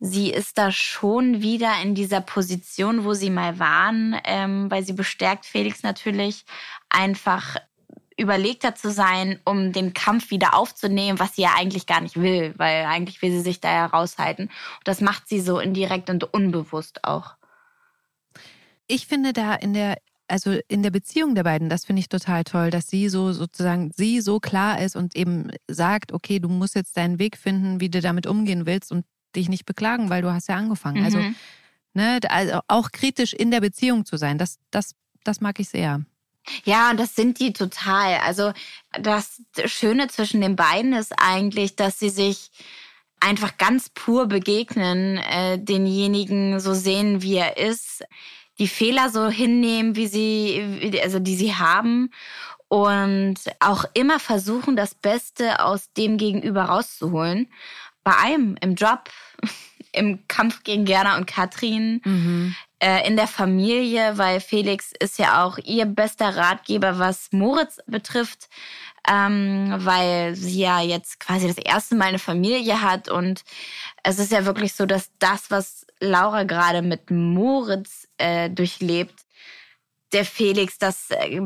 sie 0.00 0.30
ist 0.30 0.58
da 0.58 0.70
schon 0.72 1.40
wieder 1.40 1.72
in 1.82 1.94
dieser 1.94 2.20
Position, 2.20 3.04
wo 3.04 3.14
sie 3.14 3.30
mal 3.30 3.58
waren, 3.58 4.20
ähm, 4.24 4.70
weil 4.70 4.84
sie 4.84 4.92
bestärkt 4.92 5.46
Felix 5.46 5.82
natürlich 5.82 6.44
einfach 6.90 7.56
überlegter 8.16 8.74
zu 8.74 8.90
sein, 8.90 9.40
um 9.44 9.72
den 9.72 9.92
Kampf 9.92 10.30
wieder 10.30 10.54
aufzunehmen, 10.54 11.18
was 11.18 11.36
sie 11.36 11.42
ja 11.42 11.54
eigentlich 11.56 11.86
gar 11.86 12.00
nicht 12.00 12.20
will, 12.20 12.54
weil 12.56 12.84
eigentlich 12.84 13.22
will 13.22 13.30
sie 13.30 13.40
sich 13.40 13.60
da 13.60 13.72
ja 13.72 13.86
raushalten. 13.86 14.46
Und 14.46 14.88
das 14.88 15.00
macht 15.00 15.28
sie 15.28 15.40
so 15.40 15.58
indirekt 15.58 16.10
und 16.10 16.24
unbewusst 16.32 17.04
auch. 17.04 17.34
Ich 18.86 19.06
finde 19.06 19.32
da 19.32 19.54
in 19.54 19.74
der 19.74 19.96
also 20.28 20.58
in 20.68 20.82
der 20.82 20.90
Beziehung 20.90 21.34
der 21.34 21.44
beiden, 21.44 21.68
das 21.68 21.84
finde 21.84 22.00
ich 22.00 22.08
total 22.08 22.44
toll, 22.44 22.70
dass 22.70 22.88
sie 22.88 23.08
so 23.08 23.32
sozusagen, 23.32 23.90
sie 23.94 24.20
so 24.20 24.40
klar 24.40 24.80
ist 24.80 24.96
und 24.96 25.14
eben 25.16 25.50
sagt, 25.68 26.12
okay, 26.12 26.38
du 26.38 26.48
musst 26.48 26.74
jetzt 26.74 26.96
deinen 26.96 27.18
Weg 27.18 27.36
finden, 27.36 27.80
wie 27.80 27.90
du 27.90 28.00
damit 28.00 28.26
umgehen 28.26 28.66
willst 28.66 28.90
und 28.90 29.04
dich 29.36 29.48
nicht 29.48 29.66
beklagen, 29.66 30.10
weil 30.10 30.22
du 30.22 30.32
hast 30.32 30.48
ja 30.48 30.56
angefangen. 30.56 31.04
Also, 31.04 31.18
mhm. 31.18 31.34
Also, 31.94 32.10
ne, 32.10 32.30
also 32.30 32.60
auch 32.68 32.90
kritisch 32.90 33.32
in 33.32 33.50
der 33.50 33.60
Beziehung 33.60 34.04
zu 34.04 34.16
sein, 34.16 34.38
das, 34.38 34.58
das, 34.70 34.94
das 35.24 35.40
mag 35.40 35.60
ich 35.60 35.68
sehr. 35.68 36.04
Ja, 36.64 36.90
und 36.90 37.00
das 37.00 37.14
sind 37.14 37.40
die 37.40 37.52
total. 37.52 38.18
Also 38.20 38.52
das 38.92 39.40
Schöne 39.66 40.08
zwischen 40.08 40.40
den 40.40 40.56
beiden 40.56 40.92
ist 40.92 41.12
eigentlich, 41.16 41.76
dass 41.76 41.98
sie 41.98 42.10
sich 42.10 42.50
einfach 43.20 43.56
ganz 43.56 43.88
pur 43.88 44.26
begegnen, 44.26 45.16
äh, 45.16 45.58
denjenigen 45.58 46.60
so 46.60 46.74
sehen, 46.74 47.22
wie 47.22 47.36
er 47.36 47.56
ist, 47.56 48.04
die 48.58 48.68
Fehler 48.68 49.10
so 49.10 49.28
hinnehmen, 49.28 49.96
wie 49.96 50.06
sie, 50.06 51.00
also 51.02 51.18
die 51.18 51.36
sie 51.36 51.54
haben 51.54 52.10
und 52.68 53.36
auch 53.60 53.84
immer 53.94 54.20
versuchen, 54.20 54.76
das 54.76 54.94
Beste 54.94 55.64
aus 55.64 55.92
dem 55.92 56.18
Gegenüber 56.18 56.64
rauszuholen. 56.64 57.48
Bei 58.02 58.16
einem 58.16 58.56
im 58.60 58.74
Job, 58.74 59.10
im 59.94 60.26
Kampf 60.28 60.62
gegen 60.64 60.84
Gerda 60.84 61.16
und 61.16 61.26
Katrin, 61.26 62.00
mhm. 62.04 62.54
äh, 62.80 63.06
in 63.06 63.16
der 63.16 63.26
Familie, 63.26 64.18
weil 64.18 64.40
Felix 64.40 64.92
ist 64.98 65.18
ja 65.18 65.44
auch 65.44 65.58
ihr 65.58 65.86
bester 65.86 66.36
Ratgeber, 66.36 66.98
was 66.98 67.32
Moritz 67.32 67.78
betrifft, 67.86 68.48
ähm, 69.08 69.74
weil 69.78 70.34
sie 70.34 70.60
ja 70.60 70.80
jetzt 70.80 71.20
quasi 71.20 71.46
das 71.46 71.58
erste 71.58 71.94
Mal 71.94 72.06
eine 72.06 72.18
Familie 72.18 72.82
hat. 72.82 73.08
Und 73.08 73.44
es 74.02 74.18
ist 74.18 74.32
ja 74.32 74.44
wirklich 74.44 74.74
so, 74.74 74.86
dass 74.86 75.10
das, 75.18 75.50
was 75.50 75.86
Laura 76.00 76.44
gerade 76.44 76.82
mit 76.82 77.10
Moritz 77.10 78.08
äh, 78.18 78.50
durchlebt, 78.50 79.14
der 80.12 80.24
Felix 80.24 80.78
das 80.78 81.10
äh, 81.10 81.40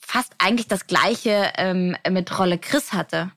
fast 0.00 0.34
eigentlich 0.38 0.66
das 0.68 0.86
gleiche 0.86 1.52
ähm, 1.56 1.96
mit 2.08 2.38
Rolle 2.38 2.58
Chris 2.58 2.92
hatte 2.92 3.32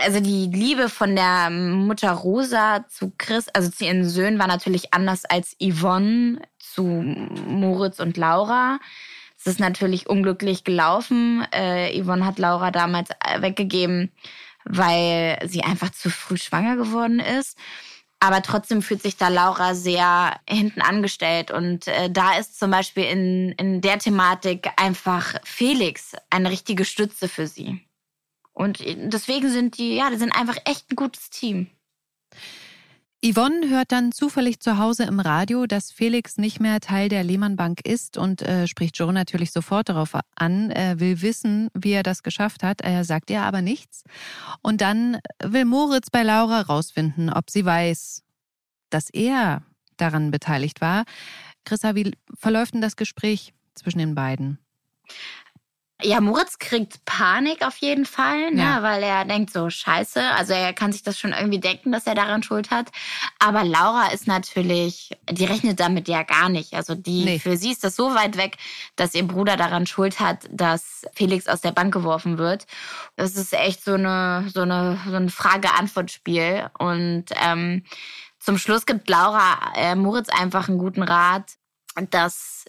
also 0.00 0.20
die 0.20 0.46
Liebe 0.46 0.88
von 0.88 1.14
der 1.14 1.50
Mutter 1.50 2.10
Rosa 2.12 2.86
zu 2.88 3.12
Chris, 3.16 3.48
also 3.48 3.70
zu 3.70 3.84
ihren 3.84 4.08
Söhnen, 4.08 4.38
war 4.38 4.46
natürlich 4.46 4.92
anders 4.94 5.24
als 5.24 5.56
Yvonne 5.60 6.40
zu 6.58 6.82
Moritz 6.84 8.00
und 8.00 8.16
Laura. 8.16 8.78
Es 9.38 9.46
ist 9.46 9.60
natürlich 9.60 10.08
unglücklich 10.08 10.64
gelaufen. 10.64 11.46
Äh, 11.52 12.00
Yvonne 12.02 12.26
hat 12.26 12.38
Laura 12.38 12.70
damals 12.70 13.10
äh, 13.10 13.40
weggegeben, 13.40 14.12
weil 14.64 15.38
sie 15.46 15.62
einfach 15.62 15.90
zu 15.90 16.10
früh 16.10 16.36
schwanger 16.36 16.76
geworden 16.76 17.20
ist. 17.20 17.56
Aber 18.22 18.42
trotzdem 18.42 18.82
fühlt 18.82 19.00
sich 19.00 19.16
da 19.16 19.28
Laura 19.28 19.74
sehr 19.74 20.38
hinten 20.46 20.82
angestellt. 20.82 21.50
Und 21.50 21.88
äh, 21.88 22.10
da 22.10 22.38
ist 22.38 22.58
zum 22.58 22.70
Beispiel 22.70 23.04
in, 23.04 23.52
in 23.52 23.80
der 23.80 23.98
Thematik 23.98 24.68
einfach 24.76 25.36
Felix 25.42 26.12
eine 26.28 26.50
richtige 26.50 26.84
Stütze 26.84 27.28
für 27.28 27.46
sie. 27.46 27.80
Und 28.60 28.84
deswegen 28.84 29.48
sind 29.48 29.78
die, 29.78 29.94
ja, 29.94 30.10
die 30.10 30.18
sind 30.18 30.36
einfach 30.36 30.58
echt 30.66 30.92
ein 30.92 30.96
gutes 30.96 31.30
Team. 31.30 31.68
Yvonne 33.24 33.70
hört 33.70 33.90
dann 33.90 34.12
zufällig 34.12 34.60
zu 34.60 34.76
Hause 34.76 35.04
im 35.04 35.18
Radio, 35.18 35.64
dass 35.64 35.90
Felix 35.90 36.36
nicht 36.36 36.60
mehr 36.60 36.78
Teil 36.80 37.08
der 37.08 37.24
Lehmann 37.24 37.56
Bank 37.56 37.80
ist 37.86 38.18
und 38.18 38.42
äh, 38.42 38.66
spricht 38.66 38.98
Joe 38.98 39.14
natürlich 39.14 39.52
sofort 39.52 39.88
darauf 39.88 40.14
an, 40.34 40.70
er 40.70 41.00
will 41.00 41.22
wissen, 41.22 41.70
wie 41.72 41.92
er 41.92 42.02
das 42.02 42.22
geschafft 42.22 42.62
hat. 42.62 42.82
Er 42.82 43.04
sagt 43.04 43.30
ihr 43.30 43.40
aber 43.40 43.62
nichts. 43.62 44.04
Und 44.60 44.82
dann 44.82 45.20
will 45.42 45.64
Moritz 45.64 46.10
bei 46.10 46.22
Laura 46.22 46.60
rausfinden, 46.60 47.32
ob 47.32 47.48
sie 47.48 47.64
weiß, 47.64 48.24
dass 48.90 49.08
er 49.08 49.62
daran 49.96 50.30
beteiligt 50.30 50.82
war. 50.82 51.04
Chrissa, 51.64 51.94
wie 51.94 52.12
verläuft 52.38 52.74
denn 52.74 52.82
das 52.82 52.96
Gespräch 52.96 53.54
zwischen 53.74 54.00
den 54.00 54.14
beiden? 54.14 54.58
Ja, 56.02 56.20
Moritz 56.20 56.58
kriegt 56.58 57.04
Panik 57.04 57.66
auf 57.66 57.76
jeden 57.78 58.04
Fall, 58.04 58.50
ne, 58.52 58.62
ja. 58.62 58.82
weil 58.82 59.02
er 59.02 59.24
denkt 59.24 59.52
so, 59.52 59.70
scheiße, 59.70 60.22
also 60.22 60.52
er 60.52 60.72
kann 60.72 60.92
sich 60.92 61.02
das 61.02 61.18
schon 61.18 61.32
irgendwie 61.32 61.60
denken, 61.60 61.92
dass 61.92 62.06
er 62.06 62.14
daran 62.14 62.42
Schuld 62.42 62.70
hat. 62.70 62.90
Aber 63.38 63.64
Laura 63.64 64.08
ist 64.12 64.26
natürlich, 64.26 65.10
die 65.30 65.44
rechnet 65.44 65.80
damit 65.80 66.08
ja 66.08 66.22
gar 66.22 66.48
nicht. 66.48 66.74
Also 66.74 66.94
die, 66.94 67.24
nee. 67.24 67.38
für 67.38 67.56
sie 67.56 67.72
ist 67.72 67.84
das 67.84 67.96
so 67.96 68.14
weit 68.14 68.36
weg, 68.36 68.56
dass 68.96 69.14
ihr 69.14 69.26
Bruder 69.26 69.56
daran 69.56 69.86
Schuld 69.86 70.20
hat, 70.20 70.48
dass 70.50 71.06
Felix 71.14 71.48
aus 71.48 71.60
der 71.60 71.72
Bank 71.72 71.92
geworfen 71.92 72.38
wird. 72.38 72.66
Das 73.16 73.36
ist 73.36 73.52
echt 73.52 73.84
so 73.84 73.94
eine, 73.94 74.48
so 74.52 74.62
eine, 74.62 74.98
so 75.06 75.16
ein 75.16 75.30
Frage-Antwort-Spiel. 75.30 76.70
Und 76.78 77.26
ähm, 77.42 77.84
zum 78.38 78.58
Schluss 78.58 78.86
gibt 78.86 79.08
Laura 79.08 79.72
äh, 79.76 79.94
Moritz 79.94 80.28
einfach 80.28 80.68
einen 80.68 80.78
guten 80.78 81.02
Rat, 81.02 81.52
dass 82.10 82.64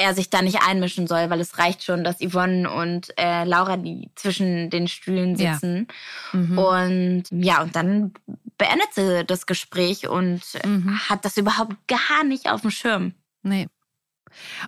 er 0.00 0.14
sich 0.14 0.30
da 0.30 0.42
nicht 0.42 0.62
einmischen 0.62 1.06
soll, 1.06 1.30
weil 1.30 1.40
es 1.40 1.58
reicht 1.58 1.84
schon, 1.84 2.04
dass 2.04 2.18
Yvonne 2.18 2.70
und 2.70 3.12
äh, 3.18 3.44
Laura 3.44 3.76
die 3.76 4.10
zwischen 4.14 4.70
den 4.70 4.88
Stühlen 4.88 5.36
sitzen. 5.36 5.86
Ja. 6.32 6.38
Mhm. 6.38 6.58
Und 6.58 7.22
ja, 7.30 7.62
und 7.62 7.76
dann 7.76 8.12
beendet 8.58 8.88
sie 8.94 9.24
das 9.24 9.46
Gespräch 9.46 10.08
und 10.08 10.42
mhm. 10.64 10.98
hat 11.08 11.24
das 11.24 11.36
überhaupt 11.36 11.76
gar 11.86 12.24
nicht 12.24 12.50
auf 12.50 12.62
dem 12.62 12.70
Schirm. 12.70 13.14
Nee. 13.42 13.68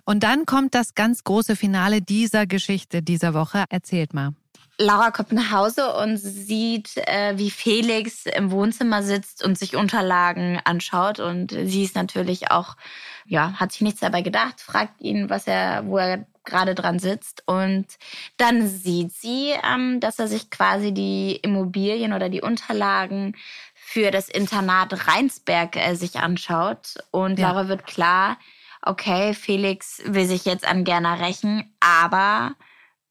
Und 0.05 0.23
dann 0.23 0.45
kommt 0.45 0.75
das 0.75 0.93
ganz 0.93 1.23
große 1.23 1.55
Finale 1.55 2.01
dieser 2.01 2.45
Geschichte 2.45 3.01
dieser 3.01 3.33
Woche. 3.33 3.65
Erzählt 3.69 4.13
mal. 4.13 4.33
Laura 4.77 5.11
kommt 5.11 5.31
nach 5.31 5.51
Hause 5.51 5.93
und 5.95 6.17
sieht, 6.17 6.97
äh, 6.97 7.37
wie 7.37 7.51
Felix 7.51 8.25
im 8.25 8.49
Wohnzimmer 8.49 9.03
sitzt 9.03 9.43
und 9.43 9.57
sich 9.57 9.75
Unterlagen 9.75 10.59
anschaut. 10.63 11.19
Und 11.19 11.51
sie 11.51 11.83
ist 11.83 11.95
natürlich 11.95 12.49
auch, 12.51 12.75
ja, 13.25 13.53
hat 13.59 13.71
sich 13.71 13.81
nichts 13.81 13.99
dabei 13.99 14.21
gedacht, 14.21 14.61
fragt 14.61 14.99
ihn, 15.01 15.29
was 15.29 15.45
er, 15.47 15.85
wo 15.85 15.97
er 15.97 16.25
gerade 16.43 16.73
dran 16.73 16.97
sitzt. 16.97 17.43
Und 17.45 17.85
dann 18.37 18.67
sieht 18.67 19.13
sie, 19.13 19.53
ähm, 19.63 19.99
dass 19.99 20.17
er 20.17 20.27
sich 20.27 20.49
quasi 20.49 20.91
die 20.91 21.35
Immobilien 21.35 22.13
oder 22.13 22.29
die 22.29 22.41
Unterlagen 22.41 23.35
für 23.75 24.09
das 24.09 24.27
Internat 24.27 25.07
Rheinsberg 25.07 25.75
äh, 25.75 25.95
sich 25.95 26.17
anschaut. 26.17 26.95
Und 27.11 27.37
ja. 27.37 27.51
Laura 27.51 27.67
wird 27.67 27.85
klar, 27.85 28.37
okay, 28.81 29.35
Felix 29.35 30.01
will 30.05 30.25
sich 30.25 30.45
jetzt 30.45 30.67
an 30.67 30.83
Gerner 30.83 31.19
rächen, 31.19 31.71
aber 31.79 32.55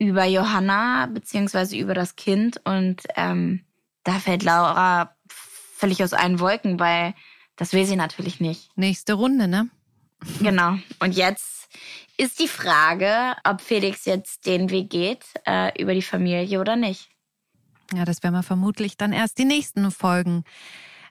über 0.09 0.25
Johanna 0.25 1.07
beziehungsweise 1.07 1.77
über 1.77 1.95
das 1.95 2.17
Kind 2.17 2.61
und 2.65 3.03
ähm, 3.17 3.65
da 4.05 4.19
fällt 4.19 4.43
Laura 4.43 5.15
völlig 5.29 6.03
aus 6.03 6.13
allen 6.13 6.41
Wolken, 6.41 6.79
weil 6.79 7.15
das 7.57 7.73
will 7.73 7.87
sie 7.87 7.97
natürlich 7.97 8.41
nicht. 8.41 8.71
Nächste 8.77 9.15
Runde, 9.15 9.49
ne? 9.49 9.69
Genau. 10.41 10.79
Und 11.01 11.17
jetzt 11.17 11.69
ist 12.17 12.39
die 12.41 12.49
Frage, 12.49 13.35
ob 13.45 13.61
Felix 13.61 14.05
jetzt 14.05 14.47
den 14.47 14.71
Weg 14.71 14.91
geht 14.91 15.25
äh, 15.47 15.81
über 15.81 15.95
die 15.95 16.03
Familie 16.03 16.61
oder 16.61 16.77
nicht. 16.77 17.09
Ja, 17.95 18.05
das 18.05 18.23
werden 18.23 18.35
wir 18.35 18.43
vermutlich 18.43 18.97
dann 18.97 19.13
erst 19.13 19.39
die 19.39 19.45
nächsten 19.45 19.91
Folgen 19.91 20.45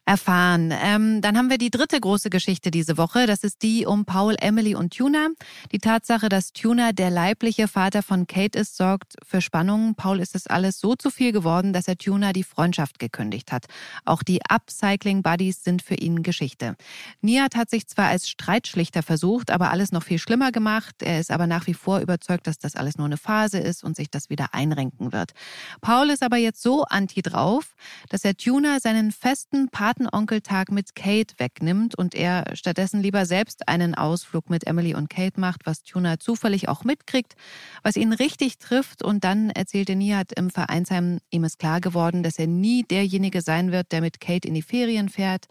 erfahren. 0.06 0.74
Ähm, 0.84 1.22
dann 1.22 1.38
haben 1.38 1.50
wir 1.50 1.58
die 1.58 1.70
dritte 1.70 2.00
große 2.00 2.30
Geschichte 2.30 2.72
diese 2.72 2.98
Woche. 2.98 3.28
Das 3.28 3.44
ist 3.44 3.62
die 3.62 3.86
um 3.86 4.06
Paul, 4.06 4.36
Emily 4.40 4.76
und 4.76 4.96
Tuna. 4.98 5.28
Die 5.72 5.78
Tatsache, 5.78 6.28
dass 6.28 6.54
Tuna 6.54 6.92
der 6.92 7.12
leibliche 7.12 7.68
Vater 7.68 8.02
von 8.02 8.26
Kate 8.26 8.58
ist, 8.58 8.76
sorgt 8.76 9.16
für 9.26 9.42
Spannungen. 9.42 9.96
Paul 9.96 10.20
ist 10.20 10.36
es 10.36 10.48
alles 10.48 10.80
so 10.80 10.96
zu 10.96 11.12
viel 11.12 11.32
geworden, 11.32 11.72
dass 11.72 11.88
er 11.88 11.98
Tuna 11.98 12.34
die 12.34 12.44
Freundschaft 12.44 12.98
gekündigt 13.00 13.52
hat. 13.52 13.68
Auch 14.04 14.24
die 14.24 14.42
Upcycling-Buddies 14.50 15.64
sind 15.64 15.82
für 15.84 15.96
ihn 15.96 16.24
Geschichte. 16.24 16.76
Nihat 17.22 17.56
hat 17.56 17.70
sich 17.70 17.88
zwar 17.88 18.08
als 18.08 18.28
Streitschlichter 18.28 19.04
versucht, 19.04 19.52
aber 19.52 19.72
alles 19.72 19.92
noch 19.92 20.04
viel 20.04 20.20
schlimmer 20.20 20.52
gemacht. 20.52 20.96
Er 21.04 21.20
ist 21.20 21.32
aber 21.32 21.48
nach 21.48 21.68
wie 21.68 21.76
vor 21.76 22.00
überzeugt, 22.00 22.48
dass 22.48 22.58
das 22.58 22.76
alles 22.76 22.98
nur 22.98 23.06
eine 23.06 23.18
Phase 23.18 23.60
ist 23.60 23.84
und 23.84 23.96
sich 23.96 24.10
das 24.10 24.30
wieder 24.30 24.54
einrenken 24.54 25.14
wird. 25.14 25.32
Paul 25.80 26.10
ist 26.10 26.24
aber 26.24 26.38
jetzt 26.38 26.62
so 26.62 26.84
anti 26.86 27.22
drauf, 27.22 27.76
dass 28.10 28.26
er 28.26 28.36
Tuna 28.36 28.80
seinen 28.80 29.12
festen 29.12 29.70
Partner 29.70 29.91
Patenonkeltag 29.92 30.72
mit 30.72 30.96
Kate 30.96 31.34
wegnimmt 31.38 31.96
und 31.96 32.16
er 32.16 32.46
stattdessen 32.54 33.02
lieber 33.02 33.26
selbst 33.26 33.68
einen 33.68 33.94
Ausflug 33.94 34.50
mit 34.50 34.66
Emily 34.66 34.96
und 34.96 35.10
Kate 35.10 35.38
macht, 35.38 35.66
was 35.66 35.84
Tuna 35.84 36.18
zufällig 36.18 36.70
auch 36.70 36.86
mitkriegt, 36.86 37.36
was 37.84 37.98
ihn 37.98 38.14
richtig 38.14 38.58
trifft. 38.58 39.04
Und 39.04 39.26
dann 39.26 39.50
erzählte 39.50 39.98
Nihat 39.98 40.32
im 40.32 40.50
Vereinsheim, 40.50 41.20
ihm 41.30 41.44
ist 41.44 41.60
klar 41.60 41.82
geworden, 41.82 42.24
dass 42.24 42.40
er 42.40 42.48
nie 42.48 42.84
derjenige 42.84 43.42
sein 43.42 43.74
wird, 43.74 43.92
der 43.92 44.00
mit 44.00 44.22
Kate 44.22 44.48
in 44.48 44.54
die 44.54 44.62
Ferien 44.62 45.10
fährt. 45.10 45.48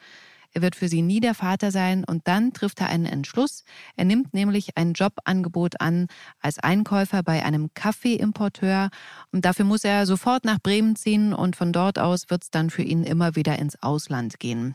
Er 0.53 0.63
wird 0.63 0.75
für 0.75 0.89
sie 0.89 1.03
nie 1.03 1.21
der 1.21 1.35
Vater 1.35 1.71
sein 1.71 2.05
und 2.05 2.27
dann 2.27 2.53
trifft 2.53 2.81
er 2.81 2.89
einen 2.89 3.07
Entschluss. 3.07 3.65
Er 3.97 4.05
nimmt 4.05 4.35
nämlich 4.35 4.77
ein 4.77 4.95
Jobangebot 4.95 5.81
an 5.81 6.09
als 6.41 6.59
Einkäufer 6.59 7.23
bei 7.23 7.45
einem 7.45 7.73
Kaffeeimporteur 7.75 8.91
und 9.33 9.45
dafür 9.45 9.65
muss 9.65 9.85
er 9.85 10.07
sofort 10.07 10.45
nach 10.45 10.59
Bremen 10.61 10.97
ziehen 10.97 11.33
und 11.33 11.57
von 11.57 11.73
dort 11.73 11.99
aus 11.99 12.31
wird 12.31 12.43
es 12.43 12.51
dann 12.51 12.71
für 12.71 12.83
ihn 12.83 13.05
immer 13.05 13.37
wieder 13.37 13.59
ins 13.59 13.81
Ausland 13.83 14.41
gehen. 14.41 14.75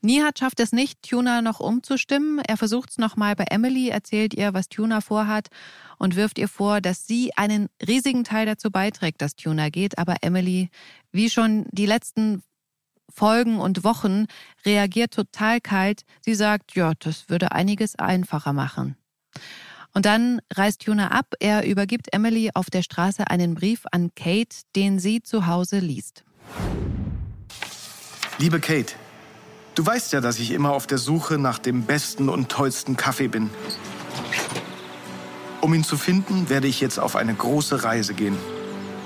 Nihat 0.00 0.38
schafft 0.38 0.60
es 0.60 0.70
nicht, 0.70 1.02
Tuna 1.02 1.42
noch 1.42 1.58
umzustimmen. 1.58 2.38
Er 2.46 2.56
versucht 2.56 2.90
es 2.90 2.98
nochmal 2.98 3.34
bei 3.34 3.44
Emily, 3.50 3.88
erzählt 3.88 4.32
ihr, 4.32 4.54
was 4.54 4.68
Tuna 4.68 5.00
vorhat 5.00 5.48
und 5.98 6.14
wirft 6.14 6.38
ihr 6.38 6.48
vor, 6.48 6.80
dass 6.80 7.06
sie 7.06 7.32
einen 7.36 7.68
riesigen 7.84 8.22
Teil 8.22 8.46
dazu 8.46 8.70
beiträgt, 8.70 9.20
dass 9.20 9.34
Tuna 9.34 9.70
geht. 9.70 9.98
Aber 9.98 10.16
Emily, 10.20 10.70
wie 11.10 11.28
schon 11.30 11.66
die 11.72 11.86
letzten 11.86 12.42
Folgen 13.10 13.58
und 13.58 13.84
Wochen 13.84 14.26
reagiert 14.64 15.12
total 15.12 15.60
kalt. 15.60 16.02
Sie 16.20 16.34
sagt, 16.34 16.74
ja, 16.74 16.92
das 16.98 17.28
würde 17.28 17.52
einiges 17.52 17.96
einfacher 17.96 18.52
machen. 18.52 18.96
Und 19.94 20.06
dann 20.06 20.40
reist 20.52 20.84
Juna 20.84 21.10
ab. 21.10 21.34
Er 21.40 21.66
übergibt 21.66 22.12
Emily 22.12 22.50
auf 22.54 22.70
der 22.70 22.82
Straße 22.82 23.28
einen 23.28 23.54
Brief 23.54 23.84
an 23.90 24.10
Kate, 24.14 24.56
den 24.76 24.98
sie 24.98 25.22
zu 25.22 25.46
Hause 25.46 25.78
liest. 25.78 26.24
Liebe 28.38 28.60
Kate, 28.60 28.94
du 29.74 29.84
weißt 29.84 30.12
ja, 30.12 30.20
dass 30.20 30.38
ich 30.38 30.52
immer 30.52 30.72
auf 30.72 30.86
der 30.86 30.98
Suche 30.98 31.38
nach 31.38 31.58
dem 31.58 31.82
besten 31.82 32.28
und 32.28 32.48
tollsten 32.48 32.96
Kaffee 32.96 33.28
bin. 33.28 33.50
Um 35.60 35.74
ihn 35.74 35.82
zu 35.82 35.96
finden, 35.96 36.48
werde 36.48 36.68
ich 36.68 36.80
jetzt 36.80 37.00
auf 37.00 37.16
eine 37.16 37.34
große 37.34 37.82
Reise 37.82 38.14
gehen 38.14 38.36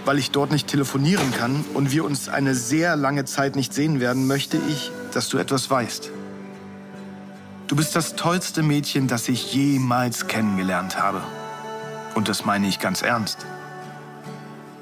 weil 0.04 0.18
ich 0.18 0.30
dort 0.30 0.50
nicht 0.50 0.68
telefonieren 0.68 1.32
kann 1.32 1.64
und 1.74 1.92
wir 1.92 2.04
uns 2.04 2.28
eine 2.28 2.54
sehr 2.54 2.96
lange 2.96 3.24
Zeit 3.24 3.56
nicht 3.56 3.72
sehen 3.72 4.00
werden, 4.00 4.26
möchte 4.26 4.58
ich, 4.68 4.90
dass 5.12 5.28
du 5.28 5.38
etwas 5.38 5.70
weißt. 5.70 6.10
Du 7.68 7.76
bist 7.76 7.96
das 7.96 8.16
tollste 8.16 8.62
Mädchen, 8.62 9.08
das 9.08 9.28
ich 9.28 9.54
jemals 9.54 10.26
kennengelernt 10.26 10.98
habe. 10.98 11.22
Und 12.14 12.28
das 12.28 12.44
meine 12.44 12.66
ich 12.66 12.80
ganz 12.80 13.02
ernst. 13.02 13.46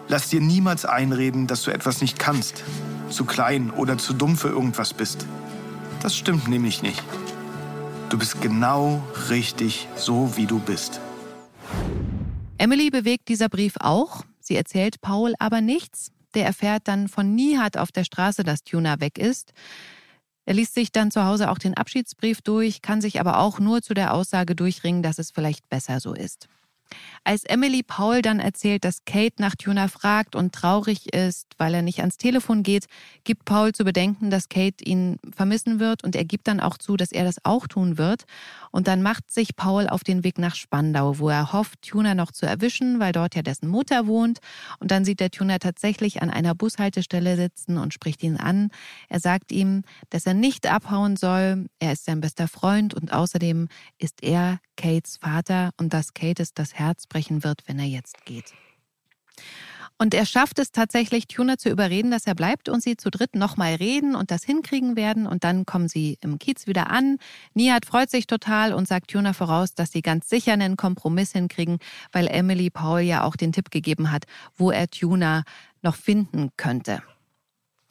Lass 0.09 0.29
dir 0.29 0.41
niemals 0.41 0.85
einreden, 0.85 1.47
dass 1.47 1.63
du 1.63 1.71
etwas 1.71 2.01
nicht 2.01 2.19
kannst, 2.19 2.65
zu 3.11 3.25
klein 3.25 3.71
oder 3.71 3.97
zu 3.97 4.13
dumm 4.13 4.37
für 4.37 4.49
irgendwas 4.49 4.93
bist. 4.93 5.27
Das 6.03 6.17
stimmt 6.17 6.49
nämlich 6.49 6.83
nicht. 6.83 7.05
Du 8.09 8.19
bist 8.19 8.41
genau 8.41 9.05
richtig 9.29 9.87
so, 9.95 10.37
wie 10.37 10.47
du 10.47 10.59
bist. 10.59 11.01
Emily 12.59 12.91
bewegt 12.91 13.29
dieser 13.29 13.49
Brief 13.49 13.75
auch. 13.79 14.25
Sie 14.51 14.57
erzählt 14.57 15.01
Paul 15.01 15.35
aber 15.39 15.61
nichts. 15.61 16.11
Der 16.35 16.45
erfährt 16.45 16.89
dann 16.89 17.07
von 17.07 17.37
Nihat 17.37 17.77
auf 17.77 17.93
der 17.93 18.03
Straße, 18.03 18.43
dass 18.43 18.65
Tuna 18.65 18.99
weg 18.99 19.17
ist. 19.17 19.53
Er 20.45 20.55
liest 20.55 20.75
sich 20.75 20.91
dann 20.91 21.13
zu 21.13 21.25
Hause 21.25 21.53
auch 21.53 21.59
den 21.59 21.75
Abschiedsbrief 21.77 22.43
durch, 22.43 22.83
kann 22.83 23.01
sich 23.01 23.21
aber 23.21 23.39
auch 23.39 23.61
nur 23.61 23.81
zu 23.81 23.95
der 23.95 24.13
Aussage 24.13 24.57
durchringen, 24.57 25.05
dass 25.05 25.21
es 25.21 25.31
vielleicht 25.31 25.69
besser 25.69 26.01
so 26.01 26.15
ist. 26.15 26.49
Als 27.23 27.45
Emily 27.45 27.83
Paul 27.83 28.23
dann 28.23 28.41
erzählt, 28.41 28.85
dass 28.85 29.05
Kate 29.05 29.43
nach 29.43 29.55
Tuna 29.55 29.89
fragt 29.89 30.35
und 30.35 30.55
traurig 30.55 31.13
ist, 31.13 31.47
weil 31.59 31.75
er 31.75 31.83
nicht 31.83 32.01
ans 32.01 32.17
Telefon 32.17 32.63
geht, 32.63 32.87
gibt 33.25 33.45
Paul 33.45 33.73
zu 33.73 33.85
bedenken, 33.85 34.31
dass 34.31 34.49
Kate 34.49 34.83
ihn 34.83 35.19
vermissen 35.31 35.81
wird 35.81 36.03
und 36.03 36.17
er 36.17 36.25
gibt 36.25 36.49
dann 36.49 36.61
auch 36.61 36.79
zu, 36.79 36.97
dass 36.97 37.13
er 37.13 37.25
das 37.25 37.37
auch 37.45 37.67
tun 37.67 37.99
wird. 37.99 38.25
Und 38.71 38.89
dann 38.89 39.03
macht 39.03 39.31
sich 39.31 39.55
Paul 39.55 39.87
auf 39.87 40.03
den 40.03 40.25
Weg 40.25 40.39
nach 40.39 40.55
Spandau, 40.55 41.19
wo 41.19 41.29
er 41.29 41.53
hofft, 41.53 41.83
Tuna 41.83 42.15
noch 42.15 42.33
zu 42.33 42.47
erwischen, 42.47 43.01
weil 43.01 43.13
dort 43.13 43.35
ja 43.35 43.43
dessen 43.43 43.69
Mutter 43.69 44.07
wohnt. 44.07 44.39
Und 44.79 44.91
dann 44.91 45.05
sieht 45.05 45.21
der 45.21 45.31
Tuna 45.31 45.59
tatsächlich 45.59 46.23
an 46.23 46.31
einer 46.31 46.55
Bushaltestelle 46.55 47.37
sitzen 47.37 47.77
und 47.77 47.93
spricht 47.93 48.23
ihn 48.23 48.39
an. 48.39 48.71
Er 49.11 49.21
sagt 49.21 49.53
ihm, 49.53 49.83
dass 50.09 50.25
er 50.25 50.35
nicht 50.35 50.67
abhauen 50.67 51.17
soll. 51.17 51.67
Er 51.81 51.93
ist 51.93 52.07
sein 52.07 52.23
bester 52.23 52.49
Freund 52.49 52.95
und 52.95 53.13
außerdem 53.13 53.69
ist 53.99 54.23
er 54.23 54.59
Kates 54.77 55.19
Vater 55.19 55.73
und 55.77 55.93
dass 55.93 56.15
Kate 56.15 56.43
es 56.43 56.55
das 56.55 56.73
Herz 56.73 57.07
brechen 57.11 57.45
wird, 57.45 57.61
wenn 57.67 57.79
er 57.79 57.87
jetzt 57.87 58.25
geht. 58.25 58.55
Und 60.03 60.15
er 60.15 60.25
schafft 60.25 60.59
es 60.59 60.73
tatsächlich, 60.73 61.29
Tuna 61.29 61.59
zu 61.59 61.69
überreden, 61.69 62.11
dass 62.11 62.27
er 62.27 62.35
bleibt 62.35 62.71
und 62.71 62.83
sie 62.83 62.97
zu 62.97 63.11
dritt 63.11 63.37
nochmal 63.37 63.75
reden 63.75 64.17
und 64.17 64.31
das 64.31 64.45
hinkriegen 64.45 64.97
werden. 64.97 65.27
Und 65.27 65.45
dann 65.45 65.67
kommen 65.67 65.89
sie 65.89 66.17
im 66.23 66.39
Kiez 66.39 66.67
wieder 66.67 66.89
an. 66.89 67.19
Nihat 67.53 67.85
freut 67.85 68.09
sich 68.09 68.27
total 68.27 68.73
und 68.73 68.89
sagt 68.89 69.11
Tuna 69.11 69.35
voraus, 69.35 69.75
dass 69.75 69.93
sie 69.93 70.01
ganz 70.01 70.31
sicher 70.31 70.55
einen 70.55 70.79
Kompromiss 70.79 71.33
hinkriegen, 71.33 71.81
weil 72.13 72.29
Emily 72.29 72.71
Paul 72.71 73.01
ja 73.01 73.25
auch 73.25 73.37
den 73.37 73.53
Tipp 73.53 73.71
gegeben 73.71 74.11
hat, 74.11 74.25
wo 74.57 74.71
er 74.71 74.89
Tuna 74.89 75.45
noch 75.83 75.97
finden 75.97 76.49
könnte. 76.57 77.03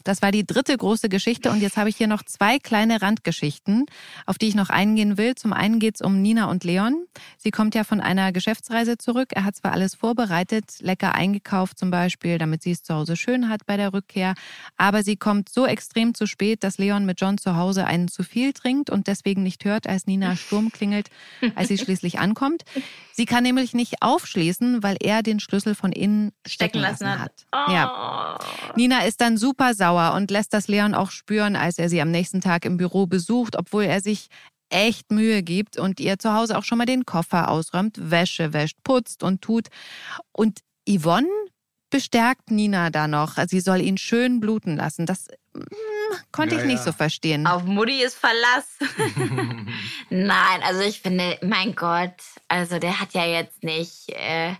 Das 0.04 0.22
war 0.22 0.32
die 0.32 0.45
dritte 0.45 0.76
große 0.78 1.10
Geschichte 1.10 1.52
und 1.52 1.62
jetzt 1.62 1.78
habe 1.78 1.89
ich 1.89 1.97
hier 1.97 2.08
noch 2.08 2.24
zwei 2.24 2.58
kleine 2.58 3.02
Randgeschichten, 3.02 3.86
auf 4.26 4.38
die 4.38 4.47
ich 4.47 4.56
noch 4.56 4.70
eingehen 4.70 5.18
will. 5.18 5.36
Zum 5.36 5.54
einen 5.54 5.80
geht 5.80 5.95
es 5.95 6.02
um 6.02 6.22
Nina 6.22 6.45
und 6.45 6.64
Leon. 6.64 7.06
Sie 7.38 7.52
kommt 7.52 7.76
ja 7.76 7.84
von 7.84 8.00
einer 8.00 8.32
Geschäftsreise 8.32 8.97
zurück. 8.97 9.30
Er 9.34 9.43
hat 9.43 9.56
zwar 9.56 9.74
alles 9.74 9.95
vorbereitet, 9.95 10.80
lecker 10.80 11.16
eingekauft 11.16 11.78
zum 11.78 11.91
Beispiel, 11.91 12.38
damit 12.38 12.64
sie 12.64 12.72
es 12.72 12.84
zu 12.84 12.93
Hause 12.93 13.16
schön 13.16 13.50
hat 13.50 13.66
bei 13.66 13.78
der 13.78 13.93
Rückkehr, 13.93 14.36
aber 14.78 15.04
sie 15.04 15.18
kommt 15.18 15.50
so 15.50 15.66
extrem 15.66 16.14
zu 16.14 16.26
spät, 16.26 16.64
dass 16.64 16.78
Leon 16.78 17.06
mit 17.06 17.20
John 17.22 17.38
zu 17.38 17.56
Hause 17.56 17.86
einen 17.86 18.08
zu 18.08 18.24
viel 18.24 18.54
trinkt 18.54 18.89
und 18.89 19.08
deswegen 19.08 19.43
nicht 19.43 19.66
hört, 19.66 19.88
als 19.88 20.08
Nina 20.08 20.36
Sturm 20.38 20.72
klingelt, 20.72 21.10
als 21.56 21.68
sie 21.68 21.78
schließlich 21.78 22.20
ankommt. 22.20 22.64
Sie 23.12 23.26
kann 23.26 23.43
nämlich 23.43 23.74
nicht 23.74 24.02
aufschließen, 24.02 24.82
weil 24.82 24.95
er 25.02 25.24
den 25.24 25.39
Schlüssel 25.39 25.76
von 25.76 25.91
innen 25.91 26.32
stecken, 26.47 26.80
lassen 26.80 27.10
hat. 27.10 27.20
hat. 27.20 27.68
Oh. 27.68 27.72
Ja. 27.72 28.39
Nina 28.76 29.04
ist 29.04 29.20
dann 29.20 29.38
super 29.38 29.74
sauer 29.74 29.99
sauer 30.00 30.14
und 30.16 30.32
lässt 30.32 30.54
das 30.54 30.68
Leon 30.68 30.93
auch 30.93 31.12
spüren, 31.12 31.56
als 31.56 31.78
er 31.78 31.89
sie 31.89 32.02
am 32.02 32.12
nächsten 32.12 32.41
Tag 32.41 32.66
im 32.66 32.78
Büro 32.78 33.08
besucht, 33.08 33.56
obwohl 33.58 33.84
er 33.84 34.02
sich 34.02 34.28
echt 34.70 35.12
Mühe 35.12 35.41
gibt 35.41 35.78
und 35.78 36.00
ihr 36.00 36.20
zu 36.20 36.34
Hause 36.34 36.58
auch 36.58 36.64
schon 36.64 36.78
mal 36.78 36.86
den 36.86 37.06
Koffer 37.06 37.50
ausräumt, 37.50 38.12
Wäsche 38.12 38.54
wäscht, 38.54 38.78
putzt 38.84 39.24
und 39.24 39.41
tut. 39.41 39.68
Und 40.32 40.60
Yvonne 40.88 41.28
bestärkt 41.89 42.52
Nina 42.52 42.91
da 42.91 43.08
noch. 43.08 43.38
Sie 43.47 43.62
soll 43.62 43.82
ihn 43.82 43.97
schön 43.97 44.39
bluten 44.39 44.76
lassen. 44.76 45.08
Das 45.08 45.28
hm, 45.56 45.66
konnte 46.32 46.56
ja, 46.56 46.62
ich 46.62 46.68
nicht 46.68 46.78
ja. 46.78 46.84
so 46.84 46.91
verstehen. 46.91 47.47
Auf 47.47 47.64
Mutti 47.64 48.04
ist 48.04 48.16
Verlass. 48.16 48.78
Nein, 50.12 50.62
also 50.64 50.82
ich 50.82 51.02
finde, 51.02 51.39
mein 51.41 51.76
Gott, 51.76 52.14
also 52.47 52.78
der 52.78 53.00
hat 53.00 53.14
ja 53.14 53.26
jetzt 53.26 53.64
nicht. 53.64 54.10
Äh 54.10 54.54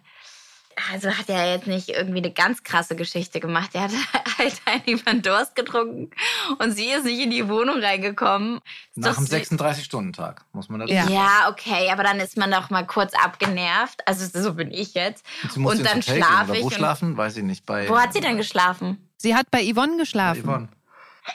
also 0.92 1.10
hat 1.10 1.30
er 1.30 1.54
jetzt 1.54 1.68
nicht 1.68 1.90
irgendwie 1.90 2.20
eine 2.20 2.32
ganz 2.32 2.64
krasse 2.64 2.96
Geschichte 2.96 3.40
gemacht. 3.40 3.72
Er 3.74 3.84
hat 3.84 3.92
halt 4.40 4.62
einen 4.66 5.06
Van 5.06 5.22
Durst 5.22 5.56
getrunken 5.56 6.10
und 6.58 6.72
sie 6.72 6.90
ist 6.90 7.06
nicht 7.06 7.22
in 7.22 7.30
die 7.30 7.48
Wohnung 7.48 7.80
reingekommen. 7.80 8.60
Nach 8.96 9.16
dem 9.16 9.26
36-Stunden-Tag, 9.26 10.46
muss 10.54 10.70
man 10.70 10.80
das 10.80 10.90
ja. 10.90 11.04
sagen. 11.04 11.14
Ja, 11.14 11.50
okay, 11.50 11.90
aber 11.92 12.04
dann 12.04 12.20
ist 12.20 12.38
man 12.38 12.50
doch 12.52 12.70
mal 12.70 12.84
kurz 12.84 13.14
abgenervt. 13.14 14.08
Also 14.08 14.26
so 14.42 14.54
bin 14.54 14.72
ich 14.72 14.94
jetzt. 14.94 15.26
Und, 15.56 15.66
und 15.66 15.86
dann 15.86 16.02
schlafe 16.02 16.58
ich. 16.58 16.64
Wo 16.64 16.70
schlafen? 16.70 17.18
Weiß 17.18 17.38
ich 17.38 17.44
nicht. 17.44 17.66
Bei, 17.66 17.88
wo 17.90 18.00
hat 18.00 18.14
sie 18.14 18.22
denn 18.22 18.38
geschlafen? 18.38 19.10
Sie 19.18 19.36
hat 19.36 19.52
bei 19.52 19.64
Yvonne 19.64 19.98
geschlafen. 19.98 20.44
Bei 20.44 20.52
Yvonne. 20.54 20.70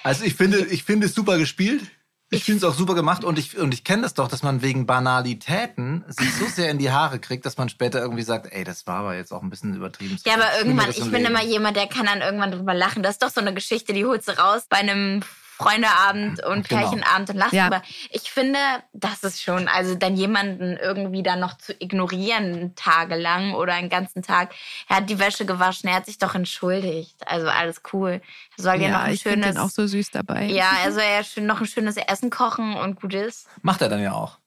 Also 0.03 0.25
ich 0.25 0.35
finde, 0.35 0.59
ich 0.67 0.85
finde 0.85 1.07
es 1.07 1.15
super 1.15 1.39
gespielt. 1.39 1.83
Ich 2.35 2.45
finde 2.45 2.59
es 2.59 2.65
auch 2.65 2.77
super 2.77 2.95
gemacht 2.95 3.25
und 3.25 3.39
ich, 3.39 3.57
und 3.57 3.73
ich 3.75 3.85
kenne 3.85 4.03
das 4.03 4.15
doch, 4.15 4.29
dass 4.29 4.43
man 4.43 4.63
wegen 4.63 4.87
Banalitäten 4.87 6.05
sich 6.09 6.33
so 6.35 6.47
sehr 6.47 6.71
in 6.71 6.79
die 6.79 6.91
Haare 6.91 7.19
kriegt, 7.19 7.47
dass 7.47 7.57
man 7.57 7.69
später 7.69 8.01
irgendwie 8.01 8.23
sagt, 8.23 8.53
ey, 8.53 8.65
das 8.65 8.87
war 8.87 9.01
aber 9.01 9.17
jetzt 9.17 9.33
auch 9.33 9.43
ein 9.43 9.51
bisschen 9.51 9.75
übertrieben. 9.75 10.17
Ja, 10.25 10.35
aber 10.35 10.59
irgendwann, 10.59 10.91
ich 10.91 11.11
bin 11.11 11.25
immer 11.25 11.43
jemand, 11.43 11.77
der 11.77 11.87
kann 11.87 12.07
dann 12.07 12.21
irgendwann 12.21 12.53
drüber 12.53 12.75
lachen. 12.75 13.03
Das 13.03 13.13
ist 13.13 13.23
doch 13.23 13.31
so 13.31 13.41
eine 13.41 13.55
Geschichte, 13.55 13.93
die 13.93 14.05
holst 14.05 14.29
du 14.29 14.39
raus 14.39 14.67
bei 14.69 14.79
einem 14.79 15.23
Freundeabend 15.57 16.45
und 16.45 16.69
Genau. 16.69 16.81
Pärchenabend 16.83 17.31
und 17.31 17.37
lacht 17.37 17.53
Ja. 17.53 17.65
drüber. 17.65 17.83
Ich 18.11 18.31
finde, 18.31 18.59
das 18.93 19.23
ist 19.23 19.43
schon, 19.43 19.69
also 19.69 19.95
dann 19.95 20.17
jemanden 20.17 20.77
irgendwie 20.77 21.23
dann 21.23 21.41
noch 21.41 21.57
zu 21.59 21.73
ignorieren 21.81 22.75
tagelang 22.75 23.55
oder 23.55 23.75
einen 23.75 23.89
ganzen 23.89 24.23
Tag. 24.23 24.53
Er 24.89 24.97
hat 24.97 25.11
die 25.11 25.19
Wäsche 25.19 25.47
gewaschen, 25.47 25.89
er 25.89 25.97
hat 25.97 26.07
sich 26.07 26.19
doch 26.19 26.35
entschuldigt. 26.35 27.17
Also 27.27 27.49
alles 27.49 27.83
cool. 27.93 28.21
Er 28.59 28.63
soll 28.63 28.75
ja, 28.81 28.89
noch 28.89 28.99
Ja, 28.99 29.03
ein 29.05 29.15
ich 29.15 29.23
finde 29.23 29.47
schönes, 29.47 29.55
den 29.57 29.63
auch 29.65 29.71
so 29.71 29.87
süß 29.87 30.11
dabei. 30.11 30.47
ja, 30.47 30.79
er 30.85 30.93
soll 30.93 31.03
ja 31.03 31.23
schön, 31.23 31.47
noch 31.47 31.61
ein 31.61 31.67
schönes 31.67 31.97
Essen 31.97 32.31
kochen 32.31 32.75
und 32.75 33.01
gut 33.01 33.15
ist. 33.15 33.47
Macht 33.63 33.81
er 33.83 33.89
dann 33.89 34.03
ja 34.03 34.13
auch. 34.13 34.39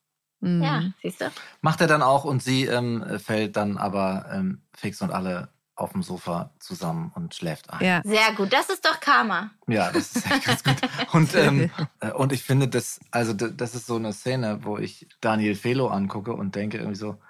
Mhm. 0.42 0.62
Ja, 0.64 0.84
siehst 1.02 1.22
du? 1.22 1.32
Macht 1.62 1.82
er 1.82 1.88
dann 1.88 2.04
auch 2.04 2.24
und 2.26 2.44
sie 2.44 2.66
ähm, 2.66 3.04
fällt 3.24 3.56
dann 3.58 3.78
aber 3.78 4.26
ähm, 4.32 4.62
fix 4.76 5.02
und 5.02 5.12
alle 5.12 5.50
auf 5.78 5.94
dem 5.94 6.02
Sofa 6.04 6.50
zusammen 6.60 7.12
und 7.16 7.36
schläft 7.36 7.70
ein. 7.70 7.86
Ja. 7.86 8.02
Sehr 8.04 8.34
gut. 8.34 8.52
Das 8.52 8.70
ist 8.70 8.84
doch 8.84 9.00
Karma. 9.00 9.52
Ja, 9.68 9.92
das 9.92 10.16
ist 10.16 10.30
echt 10.30 10.44
ganz 10.44 10.64
gut. 10.64 10.76
Und, 11.14 11.36
ähm, 11.36 11.70
äh, 12.00 12.12
und 12.12 12.34
ich 12.34 12.44
finde, 12.44 12.68
das, 12.68 13.00
also 13.12 13.34
das 13.34 13.76
ist 13.76 13.86
so 13.86 13.96
eine 13.96 14.12
Szene, 14.12 14.60
wo 14.64 14.78
ich 14.78 15.08
Daniel 15.22 15.56
Felo 15.56 15.88
angucke 15.88 16.34
und 16.34 16.56
denke 16.56 16.78
irgendwie 16.78 16.98
so, 16.98 17.22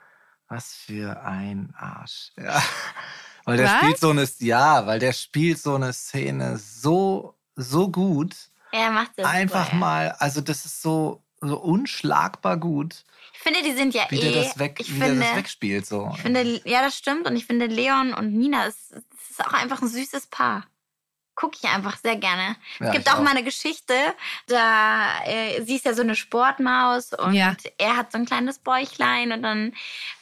was 0.48 0.74
für 0.74 1.22
ein 1.22 1.74
Arsch. 1.78 2.32
Ja. 2.42 2.62
Weil 3.44 3.58
der 3.58 3.68
Was? 3.68 3.78
spielt 3.78 3.98
so 4.00 4.10
eine, 4.10 4.28
ja, 4.40 4.86
weil 4.88 5.00
der 5.00 5.14
spielt 5.14 5.58
so 5.58 5.76
eine 5.76 5.94
Szene 5.94 6.58
so, 6.58 7.38
so 7.56 7.90
gut. 7.90 8.36
Er 8.74 8.92
macht 8.92 9.12
das 9.16 9.26
Einfach 9.26 9.68
super, 9.68 9.78
mal, 9.78 10.12
also 10.20 10.42
das 10.42 10.66
ist 10.66 10.82
so, 10.82 11.24
so 11.40 11.58
unschlagbar 11.58 12.58
gut, 12.58 13.06
Ich 13.38 13.44
finde, 13.44 13.62
die 13.64 13.74
sind 13.74 13.94
ja 13.94 14.06
wie 14.10 14.20
eh. 14.20 14.32
der 14.32 14.44
das 14.44 14.60
weg, 14.60 14.78
ich 14.80 14.90
wie 14.90 15.00
finde, 15.00 15.20
der 15.20 15.30
das 15.30 15.38
wegspielt. 15.38 15.86
So. 15.86 16.12
Ich 16.16 16.22
finde, 16.22 16.62
ja, 16.66 16.82
das 16.82 16.98
stimmt. 16.98 17.28
Und 17.28 17.36
ich 17.36 17.46
finde, 17.46 17.68
Leon 17.68 18.14
und 18.14 18.34
Nina, 18.34 18.66
ist, 18.66 18.92
das 18.92 19.30
ist 19.30 19.46
auch 19.46 19.54
einfach 19.54 19.82
ein 19.82 19.88
süßes 19.88 20.28
Paar. 20.28 20.66
Gucke 21.40 21.56
ich 21.62 21.70
einfach 21.70 21.98
sehr 22.02 22.16
gerne. 22.16 22.56
Ja, 22.80 22.88
es 22.88 22.92
gibt 22.94 23.08
ich 23.08 23.14
auch, 23.14 23.20
mal 23.22 23.30
eine 23.30 23.44
Geschichte, 23.44 23.94
da 24.48 25.24
äh, 25.24 25.62
sie 25.64 25.76
ist 25.76 25.86
ja 25.86 25.94
so 25.94 26.02
eine 26.02 26.16
Sportmaus 26.16 27.14
und 27.14 27.34
Ja. 27.34 27.56
er 27.78 27.96
hat 27.96 28.12
so 28.12 28.18
ein 28.18 28.26
kleines 28.26 28.58
Bäuchlein 28.58 29.32
und 29.32 29.44
dann 29.44 29.74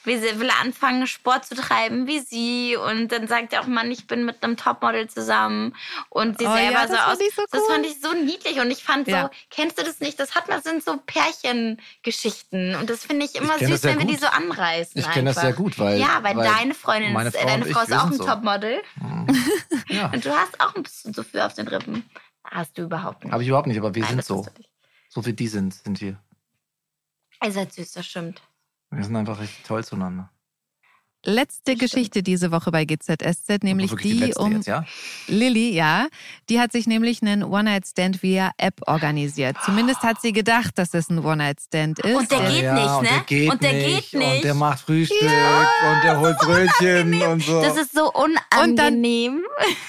will, 0.03 0.19
sie, 0.21 0.37
will 0.39 0.49
er 0.49 0.59
anfangen, 0.59 1.07
Sport 1.07 1.45
zu 1.45 1.55
treiben 1.55 2.05
wie 2.05 2.19
sie 2.19 2.75
und 2.75 3.13
dann 3.13 3.27
sagt 3.29 3.53
er 3.53 3.61
auch, 3.61 3.67
Mann, 3.67 3.89
ich 3.91 4.07
bin 4.07 4.25
mit 4.25 4.43
einem 4.43 4.57
Topmodel 4.57 5.07
zusammen 5.07 5.73
und 6.09 6.37
sie 6.37 6.45
Oh 6.47 6.53
selber 6.53 6.71
ja, 6.81 6.87
so 6.87 6.93
das 6.95 7.01
aus. 7.05 7.07
fand 7.17 7.21
ich 7.21 7.35
so 7.35 7.41
Das 7.49 7.61
cool. 7.61 7.67
fand 7.73 7.85
ich 7.85 8.01
so 8.01 8.13
niedlich 8.13 8.59
und 8.59 8.69
ich 8.69 8.83
fand 8.83 9.07
Ja. 9.07 9.23
so, 9.23 9.29
kennst 9.49 9.79
du 9.79 9.83
das 9.83 10.01
nicht? 10.01 10.19
Das 10.19 10.35
hat 10.35 10.49
man, 10.49 10.61
sind 10.61 10.83
so 10.83 10.97
Pärchengeschichten 11.05 12.75
und 12.75 12.89
das 12.89 13.05
finde 13.05 13.25
ich 13.25 13.35
immer 13.35 13.57
das 13.57 13.69
süß, 13.69 13.83
wenn 13.83 13.99
wir 13.99 14.05
die 14.05 14.13
gut. 14.13 14.21
so 14.21 14.27
anreißen. 14.27 14.99
Ich 14.99 15.09
kenn 15.11 15.25
das 15.25 15.37
sehr 15.37 15.53
gut, 15.53 15.79
weil- 15.79 15.99
Ja, 15.99 16.19
weil, 16.23 16.35
weil 16.35 16.45
deine 16.47 16.73
Freundin 16.73 17.13
meine 17.13 17.29
ist, 17.29 17.37
Frau 17.37 17.47
deine 17.47 17.63
und 17.65 17.71
Frau 17.71 17.83
ich, 17.83 17.89
ist 17.89 17.93
auch 17.95 18.05
ein 18.07 18.13
so. 18.13 18.25
Topmodel 18.25 18.81
Ja, 19.89 20.07
und 20.13 20.25
du 20.25 20.31
hast 20.35 20.59
auch 20.59 20.75
ein 20.75 20.83
bisschen 20.83 21.04
so 21.13 21.23
viel 21.23 21.41
auf 21.41 21.53
den 21.53 21.67
Rippen. 21.67 22.03
Hast 22.43 22.77
du 22.77 22.83
überhaupt 22.83 23.23
nicht. 23.23 23.33
habe 23.33 23.43
ich 23.43 23.49
überhaupt 23.49 23.67
nicht, 23.67 23.77
aber 23.77 23.93
wir 23.95 24.03
Nein, 24.03 24.21
sind 24.21 24.25
so. 24.25 24.45
So 25.09 25.25
wie 25.25 25.33
die 25.33 25.47
sind, 25.47 25.73
sind 25.73 25.99
wir. 26.01 26.21
Ihr 27.43 27.51
seid 27.51 27.73
süß, 27.73 27.91
das 27.93 28.05
stimmt. 28.05 28.41
Wir 28.91 29.03
sind 29.03 29.15
einfach 29.15 29.39
richtig 29.39 29.63
toll 29.65 29.83
zueinander. 29.83 30.31
Letzte 31.25 31.71
Stimmt. 31.71 31.79
Geschichte 31.79 32.23
diese 32.23 32.51
Woche 32.51 32.71
bei 32.71 32.85
GZSZ, 32.85 33.63
nämlich 33.63 33.93
die, 33.95 34.13
letzte 34.13 34.39
um 34.41 34.51
jetzt, 34.53 34.67
ja? 34.67 34.85
Lilly, 35.27 35.71
ja. 35.73 36.07
Die 36.49 36.59
hat 36.59 36.71
sich 36.71 36.85
nämlich 36.87 37.21
einen 37.21 37.43
One-Night-Stand 37.43 38.21
via 38.21 38.51
App 38.57 38.75
organisiert. 38.85 39.57
Zumindest 39.65 40.01
hat 40.03 40.21
sie 40.21 40.33
gedacht, 40.33 40.77
dass 40.77 40.93
es 40.93 41.09
ein 41.09 41.19
One-Night-Stand 41.19 41.99
ist. 41.99 42.15
Und 42.15 42.31
der 42.31 42.39
Der- 42.41 42.49
geht 42.51 42.63
ja, 42.63 42.73
nicht, 42.73 42.89
und 42.89 43.01
ne? 43.03 43.09
Der 43.09 43.19
geht 43.21 43.51
Und 43.51 43.63
der 43.63 43.73
nicht, 43.73 44.11
geht 44.11 44.19
nicht. 44.19 44.35
Und 44.35 44.43
der 44.43 44.53
macht 44.53 44.79
Frühstück 44.81 45.21
und 45.23 46.03
der 46.03 46.19
holt 46.19 46.37
Brötchen 46.37 47.21
und 47.23 47.43
so. 47.43 47.61
Das 47.61 47.75
ist 47.77 47.93
so 47.93 48.11
unangenehm. 48.13 49.41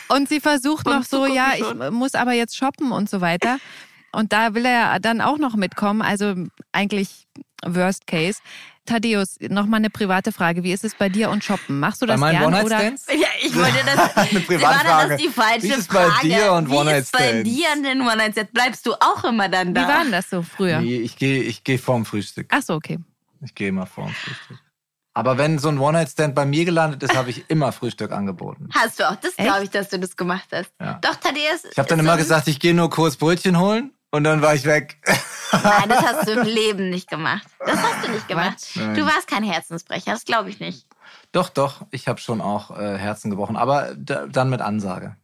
Und 0.09 0.29
sie 0.29 0.41
versucht 0.41 0.87
noch 0.87 1.03
so, 1.05 1.27
ja, 1.27 1.53
ich 1.57 1.91
muss 1.91 2.15
aber 2.15 2.33
jetzt 2.33 2.57
shoppen 2.57 2.93
und 2.93 3.11
so 3.11 3.21
weiter. 3.21 3.59
Und 4.13 4.33
da 4.33 4.55
will 4.55 4.65
er 4.65 4.73
ja 4.73 4.99
dann 4.99 5.21
auch 5.21 5.37
noch 5.39 5.57
mitkommen. 5.57 6.01
Also 6.01 6.35
eigentlich 6.73 7.27
Worst 7.65 8.07
Case. 8.07 8.41
Thaddeus, 8.87 9.37
noch 9.41 9.67
mal 9.67 9.77
eine 9.79 9.91
private 9.91 10.33
Frage. 10.33 10.63
Wie 10.63 10.73
ist 10.73 10.85
es 10.85 10.95
bei 10.95 11.09
dir 11.09 11.29
und 11.31 11.45
shoppen? 11.45 11.79
Machst 11.81 12.01
du 12.01 12.07
Bei 12.07 12.15
das 12.15 12.21
meinen 12.21 12.39
gern 12.39 12.55
oder? 12.55 12.63
One-Night-Stands? 12.63 13.07
ja, 13.13 13.29
ich 13.43 13.55
wollte 13.55 13.79
das. 13.85 14.17
Eine 14.17 14.33
War 14.35 14.41
Privatfrage. 14.41 15.09
das 15.11 15.21
die 15.23 15.29
falsche 15.29 15.63
Wie 15.65 15.69
ist 15.69 15.79
es 15.79 15.89
bei 15.89 16.05
Frage? 16.07 16.29
dir 16.29 16.53
und 16.53 16.71
Wie 16.71 16.91
ist 16.93 17.13
bei 17.13 17.43
dir 17.43 17.67
und 17.77 17.83
den 17.83 18.01
One-Night-Stand? 18.01 18.53
Bleibst 18.53 18.87
du 18.87 18.95
auch 18.95 19.25
immer 19.25 19.49
dann 19.49 19.69
Wie 19.71 19.75
da? 19.75 19.89
war 19.89 20.03
denn 20.03 20.13
das 20.13 20.31
so 20.31 20.43
früher? 20.43 20.81
Nee, 20.81 20.99
ich 20.99 21.17
gehe 21.17 21.43
ich 21.43 21.63
geh 21.65 21.77
vorm 21.77 22.05
Frühstück. 22.07 22.47
Ach 22.51 22.63
so, 22.63 22.75
okay. 22.75 22.99
Ich 23.45 23.55
gehe 23.55 23.69
immer 23.69 23.87
vorm 23.87 24.11
Frühstück. 24.11 24.59
Aber 25.15 25.39
wenn 25.39 25.59
so 25.59 25.69
ein 25.69 25.79
One-Night-Stand 25.79 26.35
bei 26.35 26.45
mir 26.45 26.67
gelandet 26.67 27.03
ist, 27.03 27.17
habe 27.17 27.31
ich 27.31 27.45
immer 27.49 27.73
Frühstück 27.73 28.13
angeboten. 28.13 28.69
Hast 28.75 29.01
du 29.01 29.09
auch. 29.09 29.17
Das 29.17 29.35
glaube 29.37 29.65
ich, 29.65 29.71
dass 29.71 29.89
du 29.89 29.99
das 29.99 30.15
gemacht 30.15 30.49
hast. 30.53 30.71
Ja. 30.79 30.99
Doch, 31.01 31.17
Thaddeus. 31.17 31.65
Ich 31.73 31.79
habe 31.79 31.89
dann 31.89 31.99
immer 32.01 32.17
gesagt, 32.19 32.49
ich 32.49 32.61
gehe 32.61 32.75
nur 32.75 32.91
kurz 32.91 33.17
Brötchen 33.17 33.59
holen 33.59 33.93
und 34.11 34.25
dann 34.25 34.43
war 34.43 34.55
ich 34.55 34.65
weg. 34.65 34.99
Nein, 35.53 35.89
das 35.89 36.03
hast 36.03 36.29
du 36.29 36.33
im 36.33 36.47
Leben 36.47 36.91
nicht 36.91 37.09
gemacht. 37.09 37.47
Das 37.59 37.79
hast 37.81 38.07
du 38.07 38.11
nicht 38.11 38.29
gemacht. 38.29 38.59
Du 38.75 39.05
warst 39.05 39.29
kein 39.29 39.45
Herzensbrecher, 39.45 40.13
das 40.13 40.25
glaube 40.25 40.51
ich 40.51 40.61
nicht. 40.61 40.87
Doch, 41.33 41.49
doch, 41.49 41.83
ich 41.91 42.09
habe 42.09 42.21
schon 42.21 42.41
auch 42.41 42.77
äh, 42.77 42.99
Herzen 42.99 43.31
gebrochen, 43.31 43.57
aber 43.57 43.95
da, 43.97 44.27
dann 44.27 44.51
mit 44.51 44.61
Ansage. 44.61 45.17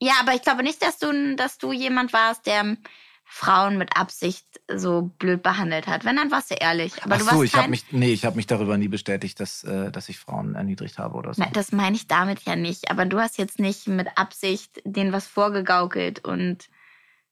Ja, 0.00 0.14
aber 0.20 0.34
ich 0.34 0.42
glaube 0.42 0.62
nicht, 0.62 0.82
dass 0.82 0.98
du, 0.98 1.36
dass 1.36 1.58
du 1.58 1.72
jemand 1.72 2.12
warst, 2.12 2.46
der 2.46 2.60
ähm, 2.60 2.78
Frauen 3.24 3.78
mit 3.78 3.96
Absicht 3.96 4.44
so 4.74 5.02
blöd 5.18 5.42
behandelt 5.42 5.86
hat. 5.86 6.04
Wenn, 6.04 6.16
dann 6.16 6.32
warst 6.32 6.50
du 6.50 6.56
ehrlich. 6.56 7.04
Aber 7.04 7.14
Ach 7.14 7.18
du 7.18 7.24
so, 7.24 7.30
warst 7.30 7.44
ich 7.44 7.54
habe 7.54 7.68
mich, 7.68 7.84
nee, 7.92 8.12
ich 8.12 8.24
habe 8.24 8.34
mich 8.34 8.48
darüber 8.48 8.76
nie 8.76 8.88
bestätigt, 8.88 9.38
dass, 9.38 9.62
äh, 9.62 9.92
dass 9.92 10.08
ich 10.08 10.18
Frauen 10.18 10.56
erniedrigt 10.56 10.98
habe 10.98 11.16
oder 11.16 11.32
so. 11.32 11.42
Na, 11.42 11.48
das 11.52 11.70
meine 11.70 11.94
ich 11.94 12.08
damit 12.08 12.40
ja 12.42 12.56
nicht. 12.56 12.90
Aber 12.90 13.04
du 13.04 13.20
hast 13.20 13.38
jetzt 13.38 13.60
nicht 13.60 13.86
mit 13.86 14.08
Absicht 14.16 14.82
denen 14.84 15.12
was 15.12 15.28
vorgegaukelt 15.28 16.24
und 16.24 16.68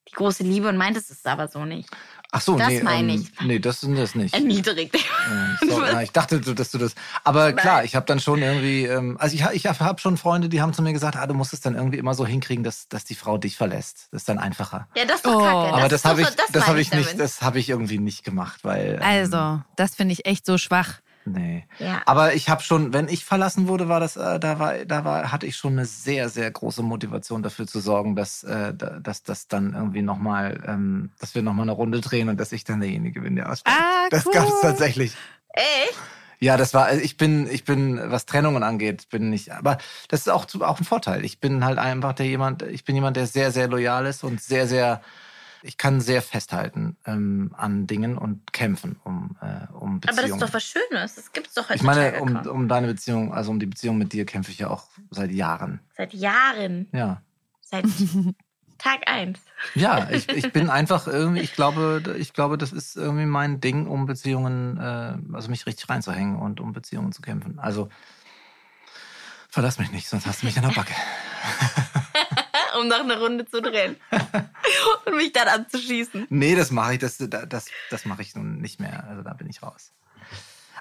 die 0.09 0.14
große 0.14 0.42
Liebe 0.42 0.68
und 0.68 0.76
meintest 0.76 1.11
es 1.11 1.24
aber 1.24 1.48
so 1.48 1.64
nicht. 1.64 1.88
Ach 2.30 2.42
so, 2.42 2.59
das 2.59 2.68
nee, 2.68 2.82
meine 2.82 3.12
ähm, 3.14 3.26
ich. 3.40 3.46
nee, 3.46 3.59
das 3.59 3.80
sind 3.80 3.96
das 3.96 4.14
nicht. 4.14 4.34
Erniedrigt. 4.34 4.94
Äh, 4.94 5.66
sorry, 5.66 5.88
na, 5.92 6.02
ich 6.02 6.11
dachte, 6.11 6.38
dass 6.40 6.70
du 6.70 6.76
das. 6.76 6.94
Aber 7.24 7.54
klar, 7.54 7.84
ich 7.84 7.96
habe 7.96 8.04
dann 8.04 8.20
schon 8.20 8.42
irgendwie, 8.42 8.84
ähm, 8.84 9.16
also 9.18 9.34
ich, 9.34 9.42
ich 9.54 9.66
habe 9.66 9.78
hab 9.80 10.00
schon 10.00 10.18
Freunde, 10.18 10.50
die 10.50 10.61
haben 10.61 10.74
zu 10.74 10.82
mir 10.82 10.92
gesagt, 10.92 11.16
ah, 11.16 11.26
du 11.26 11.32
musst 11.32 11.54
es 11.54 11.61
dann 11.62 11.74
irgendwie 11.74 11.96
immer 11.96 12.12
so 12.12 12.26
hinkriegen, 12.26 12.64
dass, 12.64 12.86
dass 12.88 13.04
die 13.04 13.14
Frau 13.14 13.38
dich 13.38 13.56
verlässt. 13.56 14.09
Das 14.11 14.22
ist 14.22 14.28
dann 14.28 14.38
einfacher. 14.38 14.88
Ja, 14.94 15.06
das 15.06 15.16
ist 15.16 15.26
doch 15.26 15.36
Oh. 15.36 15.38
kacke. 15.40 15.74
Aber 15.74 15.88
das, 15.88 16.00
ist 16.00 16.04
habe 16.04 16.20
ich, 16.20 16.28
das, 16.28 16.52
meine 16.52 16.66
habe 16.66 16.80
ich 16.82 16.92
nicht, 16.92 17.09
damit. 17.09 17.20
das 17.20 17.40
habe 17.40 17.59
ich 17.61 17.70
irgendwie 17.70 17.98
nicht 17.98 18.24
gemacht, 18.24 18.61
weil. 18.62 18.96
Ähm, 18.96 19.02
Also, 19.02 19.62
das 19.76 19.94
finde 19.94 20.12
ich 20.12 20.26
echt 20.26 20.44
so 20.44 20.59
schwach. 20.59 21.00
Nee. 21.25 21.66
Ja. 21.79 22.01
Aber 22.07 22.35
ich 22.35 22.49
habe 22.49 22.62
schon, 22.62 22.93
wenn 22.95 23.09
ich 23.09 23.25
verlassen 23.25 23.69
wurde, 23.69 23.89
war 23.89 24.01
das, 24.01 24.16
äh, 24.16 24.41
da 24.41 24.59
war, 24.59 24.85
da 24.87 25.05
war, 25.05 25.31
hatte 25.31 25.47
ich 25.47 25.57
schon 25.57 25.73
eine 25.75 25.85
sehr, 25.85 26.29
sehr 26.31 26.51
große 26.51 26.83
Motivation 26.83 27.43
dafür 27.43 27.66
zu 27.66 27.81
sorgen, 27.81 28.16
dass, 28.16 28.45
äh, 28.45 28.73
da- 28.75 28.99
dass 29.01 29.23
das 29.25 29.47
dann 29.49 29.75
irgendwie 29.75 30.03
nochmal, 30.03 30.62
ähm, 30.66 31.11
dass 31.21 31.35
wir 31.35 31.43
nochmal 31.43 31.64
eine 31.64 31.73
Runde 31.73 32.01
drehen 32.01 32.29
und 32.31 32.41
dass 32.41 32.53
ich 32.53 32.64
dann 32.64 32.81
derjenige 32.81 33.21
bin, 33.21 33.37
der 33.37 33.51
aussteigt. 33.51 33.77
Ah, 33.79 34.07
das 34.11 34.25
cool. 34.27 34.33
gab 34.33 34.49
es 34.49 34.61
tatsächlich. 34.62 35.14
Echt? 35.53 35.95
Ja, 36.41 36.57
das 36.57 36.73
war, 36.73 36.85
also 36.85 37.03
ich 37.03 37.16
bin, 37.16 37.49
ich 37.51 37.64
bin, 37.64 38.01
was 38.12 38.25
Trennungen 38.25 38.62
angeht, 38.62 39.09
bin 39.11 39.29
nicht, 39.29 39.51
aber 39.53 39.77
das 40.09 40.21
ist 40.21 40.29
auch, 40.31 40.47
auch 40.61 40.79
ein 40.79 40.85
Vorteil. 40.85 41.25
Ich 41.25 41.41
bin 41.41 41.64
halt 41.64 41.79
einfach 41.79 42.12
der 42.12 42.27
jemand, 42.27 42.62
ich 42.62 42.85
bin 42.85 42.95
jemand, 42.95 43.16
der 43.16 43.27
sehr, 43.27 43.51
sehr 43.51 43.66
loyal 43.66 44.07
ist 44.07 44.23
und 44.23 44.41
sehr, 44.41 44.69
sehr, 44.69 45.01
ich 45.62 45.76
kann 45.76 46.00
sehr 46.00 46.22
festhalten 46.22 46.96
ähm, 47.06 47.54
an 47.56 47.86
Dingen 47.86 48.18
und 48.18 48.52
kämpfen 48.52 48.96
um, 49.04 49.36
äh, 49.40 49.72
um 49.72 50.00
Beziehungen. 50.00 50.18
Aber 50.18 50.22
das 50.22 50.30
ist 50.30 50.42
doch 50.42 50.54
was 50.54 50.64
Schönes. 50.64 51.14
Das 51.16 51.32
gibt's 51.32 51.54
doch 51.54 51.70
Ich 51.70 51.82
heutzutage 51.82 52.24
meine, 52.24 52.48
um, 52.48 52.50
um 52.50 52.68
deine 52.68 52.86
Beziehung, 52.86 53.32
also 53.32 53.50
um 53.50 53.61
die 53.61 53.66
Beziehung 53.66 53.98
mit 53.98 54.12
dir 54.12 54.24
kämpfe 54.24 54.50
ich 54.50 54.59
ja 54.59 54.68
auch 54.70 54.84
seit 55.11 55.32
Jahren. 55.32 55.80
Seit 55.96 56.14
Jahren. 56.14 56.88
Ja. 56.92 57.22
Seit 57.61 57.84
Tag 58.78 59.09
eins. 59.11 59.40
Ja, 59.74 60.09
ich, 60.11 60.28
ich 60.34 60.52
bin 60.52 60.70
einfach 60.70 61.06
irgendwie, 61.06 61.40
ich 61.40 61.54
glaube, 61.54 62.16
ich 62.18 62.32
glaube, 62.32 62.59
das 62.59 62.72
ist 62.72 62.96
irgendwie 62.96 63.26
mein 63.26 63.61
Ding, 63.61 63.86
um 63.86 64.06
Beziehungen, 64.06 64.78
äh, 64.78 65.34
also 65.34 65.50
mich 65.50 65.66
richtig 65.66 65.88
reinzuhängen 65.88 66.36
und 66.36 66.61
um 66.61 66.72
Beziehungen 66.72 67.12
zu 67.12 67.20
kämpfen. 67.20 67.59
Also 67.59 67.88
verlass 69.48 69.78
mich 69.78 69.90
nicht, 69.90 70.09
sonst 70.09 70.26
hast 70.26 70.42
du 70.42 70.46
mich 70.46 70.56
an 70.56 70.68
der 70.68 70.74
Backe. 70.74 70.94
um 72.81 72.89
noch 72.89 73.01
eine 73.01 73.18
Runde 73.18 73.47
zu 73.47 73.61
drehen. 73.62 73.97
und 75.07 75.16
mich 75.16 75.33
dann 75.33 75.49
abzuschießen. 75.49 76.26
Nee, 76.31 76.55
das 76.55 76.70
mache 76.70 76.95
ich, 76.95 76.99
das, 76.99 77.18
das, 77.18 77.66
das 77.91 78.05
mache 78.05 78.22
ich 78.22 78.35
nun 78.35 78.59
nicht 78.59 78.81
mehr. 78.81 79.05
Also 79.09 79.22
da 79.22 79.33
bin 79.35 79.49
ich 79.49 79.62
raus. 79.62 79.93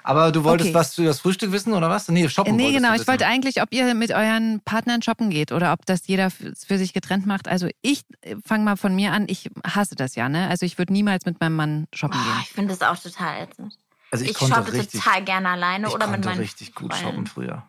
Aber 0.04 0.32
du 0.32 0.42
wolltest 0.44 0.70
Okay. 0.70 0.74
was 0.78 0.94
für 0.94 1.04
das 1.04 1.20
Frühstück 1.20 1.52
wissen 1.52 1.74
oder 1.74 1.90
was? 1.90 2.08
Nee, 2.08 2.28
shoppen 2.30 2.56
Nee, 2.56 2.72
genau. 2.72 2.94
du 2.94 3.00
Ich 3.00 3.06
wollte 3.08 3.26
eigentlich, 3.26 3.60
ob 3.60 3.72
ihr 3.74 3.92
mit 3.94 4.10
euren 4.12 4.60
Partnern 4.64 5.02
shoppen 5.02 5.28
geht 5.28 5.52
oder 5.52 5.72
ob 5.72 5.84
das 5.84 6.06
jeder 6.06 6.30
für 6.30 6.78
sich 6.78 6.92
getrennt 6.94 7.26
macht. 7.26 7.46
Also 7.48 7.68
ich 7.82 8.02
fange 8.46 8.64
mal 8.64 8.76
von 8.76 8.94
mir 8.94 9.12
an. 9.12 9.26
Ich 9.28 9.50
hasse 9.66 9.96
das 9.96 10.14
ja, 10.14 10.28
ne? 10.30 10.48
Also 10.48 10.64
ich 10.64 10.78
würde 10.78 10.92
niemals 10.94 11.26
mit 11.26 11.40
meinem 11.40 11.56
Mann 11.56 11.88
shoppen 11.92 12.18
Oh, 12.18 12.24
gehen. 12.24 12.38
ich 12.42 12.48
finde 12.50 12.74
das 12.74 12.88
auch 12.88 12.98
total 13.02 13.42
ätzend. 13.42 13.76
Also 14.10 14.24
ich, 14.24 14.30
Ich, 14.30 14.36
konnte 14.38 14.54
shoppe 14.54 14.72
richtig, 14.72 15.02
total 15.02 15.24
gerne 15.24 15.48
alleine 15.50 15.88
ich 15.88 15.92
oder 15.94 16.06
mit 16.06 16.14
konnte 16.14 16.28
meinen 16.30 16.40
richtig 16.40 16.74
gut 16.74 16.94
Freunden. 16.94 17.10
shoppen 17.10 17.26
früher. 17.26 17.66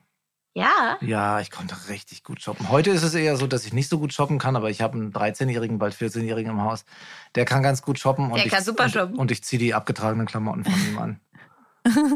Ja. 0.54 0.98
Ja, 1.02 1.40
ich 1.40 1.52
konnte 1.52 1.76
richtig 1.90 2.24
gut 2.24 2.42
shoppen. 2.42 2.70
Heute 2.70 2.90
ist 2.90 3.04
es 3.04 3.14
eher 3.14 3.38
so, 3.38 3.48
dass 3.48 3.66
ich 3.66 3.74
nicht 3.74 3.90
so 3.90 4.00
gut 4.00 4.14
shoppen 4.14 4.40
kann, 4.40 4.56
aber 4.56 4.70
ich 4.70 4.82
habe 4.82 4.98
einen 4.98 5.14
13-Jährigen, 5.14 5.78
bald 5.78 5.94
14-Jährigen 5.94 6.52
im 6.52 6.62
Haus. 6.62 6.86
Der 7.36 7.46
kann 7.46 7.62
ganz 7.62 7.82
gut 7.82 8.00
shoppen. 8.00 8.26
Und 8.26 8.38
Der 8.38 8.46
ich, 8.46 8.52
kann 8.52 8.64
super 8.64 8.86
und, 8.86 8.92
shoppen. 8.92 9.16
Und 9.18 9.32
ich 9.32 9.44
ziehe 9.44 9.60
die 9.60 9.74
abgetragenen 9.74 10.26
Klamotten 10.26 10.66
von 10.66 10.88
ihm 10.88 10.98
an. 10.98 11.20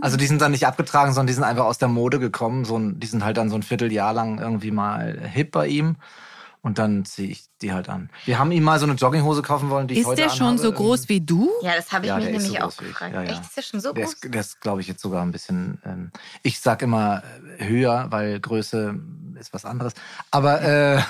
Also 0.01 0.17
die 0.17 0.27
sind 0.27 0.41
dann 0.41 0.51
nicht 0.51 0.67
abgetragen, 0.67 1.13
sondern 1.13 1.27
die 1.27 1.34
sind 1.34 1.45
einfach 1.45 1.63
aus 1.63 1.77
der 1.77 1.88
Mode 1.88 2.19
gekommen. 2.19 2.65
So 2.65 2.77
ein, 2.77 2.99
die 2.99 3.07
sind 3.07 3.23
halt 3.23 3.38
dann 3.38 3.49
so 3.49 3.55
ein 3.55 3.63
Vierteljahr 3.63 4.13
lang 4.13 4.38
irgendwie 4.38 4.71
mal 4.71 5.17
hip 5.21 5.51
bei 5.51 5.67
ihm. 5.67 5.95
Und 6.66 6.80
dann 6.80 7.03
ziehe 7.03 7.28
ich 7.28 7.43
die 7.61 7.74
halt 7.74 7.89
an. 7.89 8.09
Wir 8.24 8.39
haben 8.39 8.51
ihm 8.53 8.64
mal 8.64 8.80
so 8.80 8.86
eine 8.86 8.95
Jogginghose 8.95 9.41
kaufen 9.41 9.70
wollen, 9.70 9.89
die 9.89 9.95
ich 9.95 9.99
Ist 9.99 10.05
heute 10.07 10.22
der 10.24 10.30
schon 10.30 10.47
anhabe. 10.47 10.59
so 10.61 10.72
groß 10.72 11.09
wie 11.09 11.20
du? 11.20 11.51
Ja, 11.61 11.76
das 11.76 11.91
habe 11.91 12.05
ich 12.05 12.07
Ja, 12.07 12.16
mich 12.16 12.28
ist 12.28 12.32
nämlich 12.32 12.57
so 12.57 12.66
auch 12.66 12.72
ich. 12.72 12.78
gefragt. 12.78 13.14
Ja, 13.14 13.22
ja. 13.22 13.32
Echt, 13.32 13.41
ist 13.41 13.57
der 13.57 13.61
schon 13.64 13.80
so 13.82 13.91
Der 13.91 14.05
groß? 14.05 14.14
ist, 14.14 14.34
der 14.34 14.39
ist 14.41 14.61
glaube 14.61 14.80
ich, 14.80 14.88
jetzt 14.88 15.01
sogar 15.01 15.24
ein 15.24 15.32
bisschen. 15.34 15.82
Ähm, 15.86 16.11
ich 16.41 16.61
sag 16.61 16.82
immer 16.82 17.22
äh, 17.59 17.66
höher, 17.68 18.07
weil 18.11 18.39
Größe 18.39 18.97
ist 19.38 19.53
was 19.53 19.66
anderes. 19.66 19.93
Aber 20.32 20.61
äh, 20.61 21.01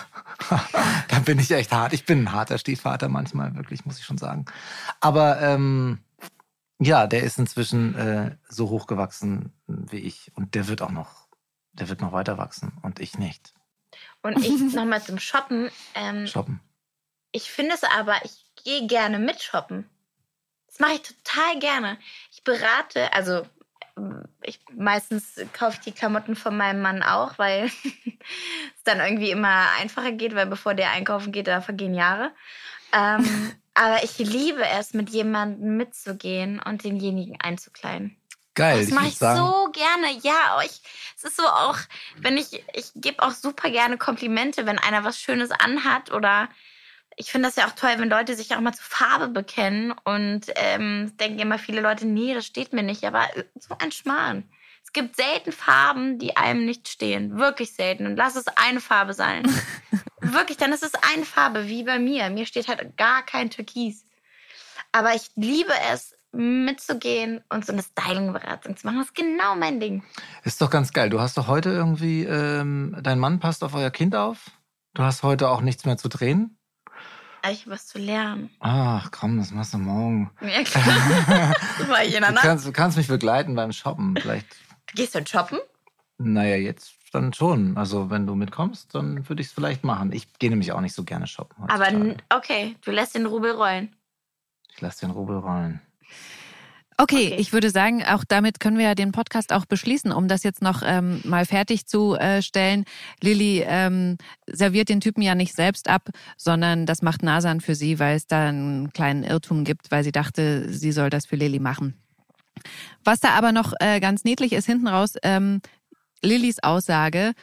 da 1.10 1.20
bin 1.20 1.38
ich 1.38 1.52
echt 1.52 1.72
hart. 1.72 1.94
Ich 1.94 2.06
bin 2.06 2.24
ein 2.24 2.32
harter 2.32 2.58
Stiefvater 2.58 3.08
manchmal, 3.08 3.56
wirklich, 3.56 3.86
muss 3.86 4.00
ich 4.00 4.06
schon 4.06 4.18
sagen. 4.18 4.46
Aber 5.02 5.40
ähm, 5.40 6.00
ja, 6.80 7.06
der 7.06 7.22
ist 7.22 7.38
inzwischen 7.38 7.94
äh, 7.96 8.36
so 8.50 8.70
hochgewachsen 8.72 9.54
wie 9.68 9.98
ich. 10.00 10.32
Und 10.34 10.56
der 10.56 10.68
wird 10.68 10.82
auch 10.82 10.90
noch, 10.92 11.28
der 11.74 11.90
wird 11.90 12.02
noch 12.02 12.12
weiter 12.12 12.40
wachsen. 12.40 12.74
Und 12.82 13.00
ich 13.00 13.20
nicht. 13.20 13.54
Und 14.24 14.44
ich 14.44 14.74
nochmal 14.74 15.04
zum 15.04 15.20
Shoppen. 15.20 15.70
Ähm, 15.96 16.26
Shoppen. 16.28 16.60
ich 17.32 17.52
finde 17.52 17.76
es 17.76 17.84
aber, 17.84 18.16
ich 18.24 18.46
gehe 18.64 18.88
gerne 18.88 19.20
mit 19.20 19.42
shoppen. 19.42 19.90
Das 20.68 20.80
mache 20.80 20.94
ich 20.94 21.02
total 21.02 21.60
gerne. 21.60 22.00
Ich 22.32 22.44
berate, 22.44 23.14
also 23.14 23.44
ähm, 23.98 24.24
ich 24.42 24.60
meistens 24.76 25.36
kaufe 25.54 25.76
ich 25.76 25.80
die 25.82 25.92
Klamotten 25.92 26.36
von 26.36 26.56
meinem 26.58 26.82
Mann 26.82 27.04
auch, 27.04 27.38
weil 27.38 27.66
es 27.66 28.84
dann 28.84 29.00
irgendwie 29.00 29.32
immer 29.32 29.68
einfacher 29.80 30.14
geht, 30.14 30.34
weil 30.36 30.48
bevor 30.48 30.74
der 30.74 30.92
einkaufen 30.92 31.32
geht, 31.32 31.48
da 31.48 31.62
vergehen 31.62 31.94
Jahre. 31.94 32.32
Ähm, 32.94 33.54
aber 33.74 34.04
ich 34.04 34.18
liebe 34.18 34.66
es, 34.66 34.94
mit 34.94 35.10
jemandem 35.10 35.78
mitzugehen 35.78 36.60
und 36.60 36.84
denjenigen 36.84 37.40
einzukleiden. 37.42 38.16
Geil. 38.56 38.80
Das 38.80 38.88
ich 38.90 38.94
mache 38.94 39.08
ich 39.08 39.18
sagen, 39.18 39.40
so 39.40 39.72
gerne. 39.72 40.18
Ja, 40.22 40.52
aber 40.52 40.66
ich, 40.66 40.82
es 41.16 41.24
ist 41.24 41.38
so 41.38 41.44
auch, 41.44 41.78
wenn 42.18 42.38
ich, 42.38 42.64
ich 42.74 42.92
gebe 42.96 43.24
auch 43.24 43.32
super 43.32 43.70
gerne 43.70 43.98
Komplimente, 43.98 44.66
wenn 44.66 44.80
einer 44.80 45.04
was 45.04 45.20
Schönes 45.20 45.52
anhat 45.52 46.12
oder 46.12 46.50
ich 47.16 47.32
finde 47.32 47.48
das 47.48 47.56
ja 47.56 47.68
auch 47.68 47.76
toll, 47.76 47.94
wenn 47.98 48.10
Leute 48.10 48.36
sich 48.36 48.56
auch 48.56 48.60
mal 48.60 48.74
zur 48.74 48.86
Farbe 48.86 49.28
bekennen 49.28 49.92
und 50.04 50.48
ähm, 50.56 51.16
denken 51.18 51.40
immer 51.40 51.60
viele 51.60 51.82
Leute, 51.82 52.08
nee, 52.08 52.34
das 52.34 52.46
steht 52.46 52.74
mir 52.74 52.84
nicht, 52.84 53.04
aber 53.04 53.28
so 53.60 53.76
ein 53.80 53.92
Schmarrn. 53.92 54.50
Es 54.84 54.92
gibt 54.92 55.16
selten 55.16 55.52
Farben, 55.52 56.20
die 56.20 56.38
einem 56.38 56.66
nicht 56.66 56.88
stehen. 56.88 57.38
Wirklich 57.38 57.74
selten. 57.74 58.06
Und 58.06 58.16
lass 58.16 58.36
es 58.36 58.48
eine 58.48 58.82
Farbe 58.82 59.14
sein. 59.14 59.44
Wirklich, 60.22 60.58
dann 60.58 60.74
ist 60.74 60.84
es 60.84 60.94
eine 61.14 61.26
Farbe, 61.26 61.68
wie 61.68 61.84
bei 61.84 62.00
mir. 62.00 62.30
Mir 62.30 62.46
steht 62.46 62.68
halt 62.68 62.96
gar 62.98 63.26
kein 63.26 63.50
Türkis. 63.50 64.06
Aber 64.92 65.16
ich 65.16 65.32
liebe 65.36 65.74
es, 65.92 66.16
mitzugehen 66.34 67.42
und 67.50 67.66
so 67.66 67.72
eine 67.74 67.84
Styling-Beratung 67.84 68.76
zu 68.78 68.86
machen. 68.88 68.98
Das 69.00 69.08
ist 69.08 69.16
genau 69.16 69.56
mein 69.56 69.80
Ding. 69.80 70.04
Ist 70.44 70.62
doch 70.62 70.70
ganz 70.70 70.92
geil. 70.92 71.10
Du 71.10 71.20
hast 71.22 71.38
doch 71.38 71.48
heute 71.48 71.70
irgendwie, 71.70 72.24
ähm, 72.24 72.98
dein 73.02 73.20
Mann 73.20 73.40
passt 73.40 73.64
auf 73.64 73.74
euer 73.76 73.92
Kind 73.92 74.16
auf. 74.16 74.52
Du 74.96 75.04
hast 75.04 75.24
heute 75.24 75.50
auch 75.50 75.62
nichts 75.62 75.86
mehr 75.86 75.98
zu 75.98 76.10
drehen. 76.10 76.58
Aber 77.42 77.52
Ich 77.52 77.62
habe 77.62 77.72
was 77.72 77.88
zu 77.88 77.98
lernen. 78.00 78.50
Ach 78.60 79.12
komm, 79.12 79.38
das 79.38 79.52
machst 79.52 79.74
du 79.74 79.78
morgen. 79.78 80.32
Ja, 80.42 80.64
klar. 80.64 81.54
Du 81.88 82.36
kannst, 82.36 82.66
du 82.66 82.72
kannst 82.72 82.98
mich 82.98 83.08
begleiten 83.08 83.56
beim 83.56 83.72
Shoppen. 83.72 84.16
Vielleicht, 84.20 84.48
Gehst 84.96 85.14
du 85.16 85.20
denn 85.20 85.28
shoppen? 85.28 85.60
naja, 86.20 86.56
jetzt 86.56 86.94
dann 87.12 87.34
schon. 87.34 87.76
Also 87.78 88.10
wenn 88.10 88.26
du 88.26 88.34
mitkommst, 88.36 88.96
dann 88.96 89.28
würde 89.28 89.42
ich 89.42 89.48
es 89.50 89.54
vielleicht 89.54 89.84
machen. 89.84 90.12
Ich 90.14 90.32
gehe 90.40 90.50
nämlich 90.50 90.72
auch 90.72 90.80
nicht 90.82 90.96
so 90.96 91.04
gerne 91.04 91.28
shoppen. 91.28 91.64
Aber 91.70 91.86
heutzutage. 91.86 92.10
n- 92.12 92.22
okay, 92.34 92.76
du 92.86 92.92
lässt 92.92 93.14
den 93.16 93.26
Rubel 93.26 93.52
rollen. 93.52 93.96
Ich 94.72 94.80
lasse 94.82 95.02
den 95.02 95.12
Rubel 95.12 95.38
rollen. 95.38 95.82
Okay, 96.98 97.28
Okay. 97.28 97.36
ich 97.40 97.54
würde 97.54 97.70
sagen, 97.70 98.04
auch 98.04 98.24
damit 98.24 98.60
können 98.60 98.78
wir 98.78 98.86
ja 98.86 98.96
den 98.96 99.12
Podcast 99.12 99.52
auch 99.52 99.66
beschließen, 99.66 100.12
um 100.12 100.28
das 100.28 100.44
jetzt 100.44 100.62
noch 100.62 100.84
ähm, 100.86 101.22
mal 101.24 101.46
fertig 101.46 101.88
zu 101.88 102.16
äh, 102.16 102.42
stellen. 102.42 102.86
Lilly 103.22 103.64
ähm, 103.66 104.18
serviert 104.48 104.90
den 104.90 105.02
Typen 105.02 105.22
ja 105.22 105.36
nicht 105.36 105.56
selbst 105.56 105.90
ab, 105.90 106.10
sondern 106.38 106.86
das 106.86 107.02
macht 107.02 107.24
Nasan 107.24 107.62
für 107.62 107.76
sie, 107.76 108.00
weil 108.00 108.16
es 108.16 108.28
da 108.28 108.48
einen 108.48 108.94
kleinen 108.94 109.24
Irrtum 109.24 109.64
gibt, 109.64 109.92
weil 109.92 110.04
sie 110.04 110.12
dachte, 110.12 110.72
sie 110.72 110.92
soll 110.92 111.10
das 111.10 111.26
für 111.26 111.36
Lilly 111.36 111.60
machen. 111.60 111.96
Was 113.04 113.20
da 113.20 113.30
aber 113.30 113.52
noch 113.52 113.74
äh, 113.80 114.00
ganz 114.00 114.24
niedlich 114.24 114.54
ist, 114.54 114.66
hinten 114.66 114.88
raus, 114.88 115.16
ähm, 115.24 115.62
Lillys 116.22 116.62
Aussage, 116.62 117.34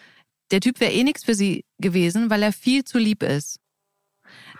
der 0.50 0.60
Typ 0.60 0.80
wäre 0.80 0.92
eh 0.92 1.04
nichts 1.04 1.24
für 1.24 1.34
sie 1.34 1.64
gewesen, 1.78 2.30
weil 2.30 2.42
er 2.42 2.52
viel 2.52 2.84
zu 2.84 2.98
lieb 2.98 3.22
ist. 3.22 3.58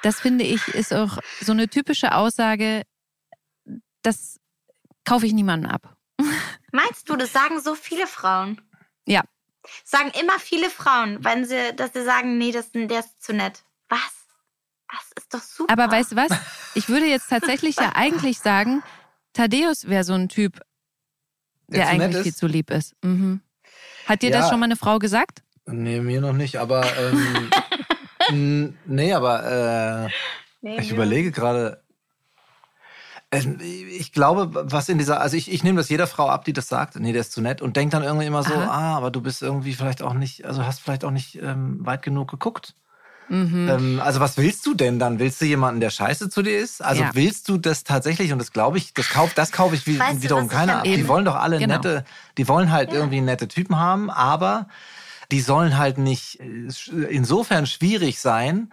Das 0.02 0.20
finde 0.20 0.44
ich 0.44 0.66
ist 0.68 0.92
auch 0.92 1.18
so 1.40 1.52
eine 1.52 1.68
typische 1.68 2.14
Aussage, 2.14 2.82
das 4.02 4.38
kaufe 5.04 5.26
ich 5.26 5.32
niemandem 5.32 5.70
ab. 5.70 5.96
Meinst 6.72 7.08
du, 7.08 7.16
das 7.16 7.32
sagen 7.32 7.60
so 7.60 7.74
viele 7.74 8.06
Frauen? 8.06 8.60
Ja. 9.06 9.22
Sagen 9.84 10.10
immer 10.20 10.38
viele 10.38 10.70
Frauen, 10.70 11.22
wenn 11.24 11.44
sie, 11.44 11.74
dass 11.76 11.92
sie 11.92 12.04
sagen, 12.04 12.38
nee, 12.38 12.52
das, 12.52 12.70
der 12.72 13.00
ist 13.00 13.22
zu 13.22 13.32
nett. 13.32 13.64
Was? 13.88 14.00
Das 14.90 15.22
ist 15.24 15.34
doch 15.34 15.40
super. 15.42 15.72
Aber 15.72 15.90
weißt 15.92 16.12
du 16.12 16.16
was? 16.16 16.30
Ich 16.74 16.88
würde 16.88 17.06
jetzt 17.06 17.28
tatsächlich 17.28 17.76
ja 17.76 17.92
eigentlich 17.94 18.38
sagen, 18.40 18.82
Thaddeus 19.32 19.86
wäre 19.88 20.04
so 20.04 20.14
ein 20.14 20.28
Typ, 20.28 20.60
der, 21.68 21.80
Der 21.84 21.88
eigentlich 21.88 22.22
viel 22.22 22.34
zu 22.34 22.46
lieb 22.46 22.70
ist. 22.70 22.94
Mhm. 23.02 23.40
Hat 24.06 24.22
dir 24.22 24.30
Ja. 24.30 24.40
das 24.40 24.48
schon 24.50 24.58
mal 24.58 24.64
eine 24.64 24.76
Frau 24.76 24.98
gesagt? 24.98 25.42
Nee, 25.66 26.00
mir 26.00 26.20
noch 26.20 26.32
nicht, 26.32 26.56
aber 26.56 26.84
ähm, 28.30 28.74
nee, 28.86 29.12
aber 29.12 30.06
äh, 30.08 30.10
Nee, 30.62 30.78
ich 30.80 30.88
ja. 30.88 30.94
überlege 30.94 31.30
gerade. 31.32 31.82
Ich 33.32 34.10
glaube, 34.12 34.50
was 34.72 34.88
in 34.88 34.98
dieser, 34.98 35.20
also 35.20 35.36
ich, 35.36 35.52
ich 35.52 35.62
nehme 35.62 35.76
das 35.78 35.88
jeder 35.88 36.08
Frau 36.08 36.28
ab, 36.28 36.44
die 36.44 36.52
das 36.52 36.66
sagt, 36.66 36.96
nee, 36.98 37.12
der 37.12 37.20
ist 37.20 37.30
zu 37.32 37.40
nett 37.40 37.62
und 37.62 37.76
denkt 37.76 37.94
dann 37.94 38.02
irgendwie 38.02 38.26
immer 38.26 38.42
so, 38.42 38.54
Aha. 38.54 38.64
ah, 38.66 38.96
aber 38.96 39.12
du 39.12 39.20
bist 39.20 39.40
irgendwie 39.42 39.72
vielleicht 39.74 40.02
auch 40.02 40.14
nicht, 40.14 40.44
also 40.44 40.64
hast 40.66 40.80
vielleicht 40.80 41.04
auch 41.04 41.12
nicht 41.12 41.40
ähm, 41.40 41.78
weit 41.86 42.02
genug 42.02 42.28
geguckt. 42.28 42.74
Mhm. 43.28 43.68
Ähm, 43.68 44.00
also 44.02 44.18
was 44.18 44.36
willst 44.36 44.66
du 44.66 44.74
denn 44.74 44.98
dann? 44.98 45.20
Willst 45.20 45.40
du 45.40 45.44
jemanden, 45.44 45.80
der 45.80 45.90
scheiße 45.90 46.28
zu 46.28 46.42
dir 46.42 46.58
ist? 46.58 46.82
Also 46.82 47.02
Ja. 47.02 47.10
willst 47.14 47.48
du 47.48 47.56
das 47.56 47.84
tatsächlich? 47.84 48.32
Und 48.32 48.40
das 48.40 48.50
glaube 48.50 48.78
ich, 48.78 48.94
das 48.94 49.08
kaufe 49.08 49.32
das 49.36 49.52
kauf 49.52 49.72
ich 49.74 49.86
wie, 49.86 50.00
Weißt 50.00 50.22
wiederum 50.22 50.48
keiner 50.48 50.78
ab. 50.80 50.86
Ende- 50.86 50.98
Die 50.98 51.06
wollen 51.08 51.24
doch 51.24 51.36
alle 51.36 51.58
Genau. 51.60 51.74
nette, 51.76 52.04
die 52.36 52.48
wollen 52.48 52.72
halt 52.72 52.92
irgendwie 52.92 53.20
nette 53.20 53.46
Typen 53.46 53.78
haben, 53.78 54.10
aber 54.10 54.66
die 55.30 55.40
sollen 55.40 55.78
halt 55.78 55.98
nicht 55.98 56.40
äh, 56.40 56.66
insofern 57.10 57.66
schwierig 57.66 58.18
sein, 58.18 58.72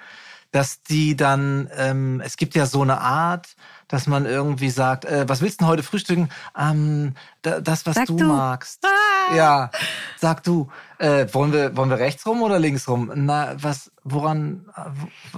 dass 0.52 0.82
die 0.82 1.16
dann, 1.16 1.70
ähm, 1.76 2.22
es 2.26 2.38
gibt 2.38 2.56
ja 2.56 2.66
so 2.66 2.82
eine 2.82 3.00
Art, 3.02 3.56
dass 3.88 4.08
man 4.08 4.26
irgendwie 4.26 4.70
sagt, 4.70 5.06
äh, 5.06 5.28
was 5.28 5.42
willst 5.42 5.62
du 5.62 5.66
denn 5.66 5.72
heute 5.72 5.84
frühstücken? 5.84 6.30
Ähm, 6.58 7.14
da, 7.42 7.62
das, 7.62 7.86
was 7.86 7.96
du, 8.06 8.18
du. 8.18 8.26
magst. 8.26 8.86
Ah. 8.86 9.36
Ja, 9.36 9.72
sag 10.18 10.44
du. 10.44 10.70
Äh, 11.00 11.28
wollen, 11.34 11.54
wir, 11.54 11.76
wollen 11.78 11.90
wir 11.90 12.00
rechts 12.00 12.26
rum 12.26 12.42
oder 12.42 12.60
links 12.60 12.88
rum? 12.88 13.12
Na, 13.16 13.56
was, 13.62 13.92
woran, 14.04 14.66
äh, 14.76 14.90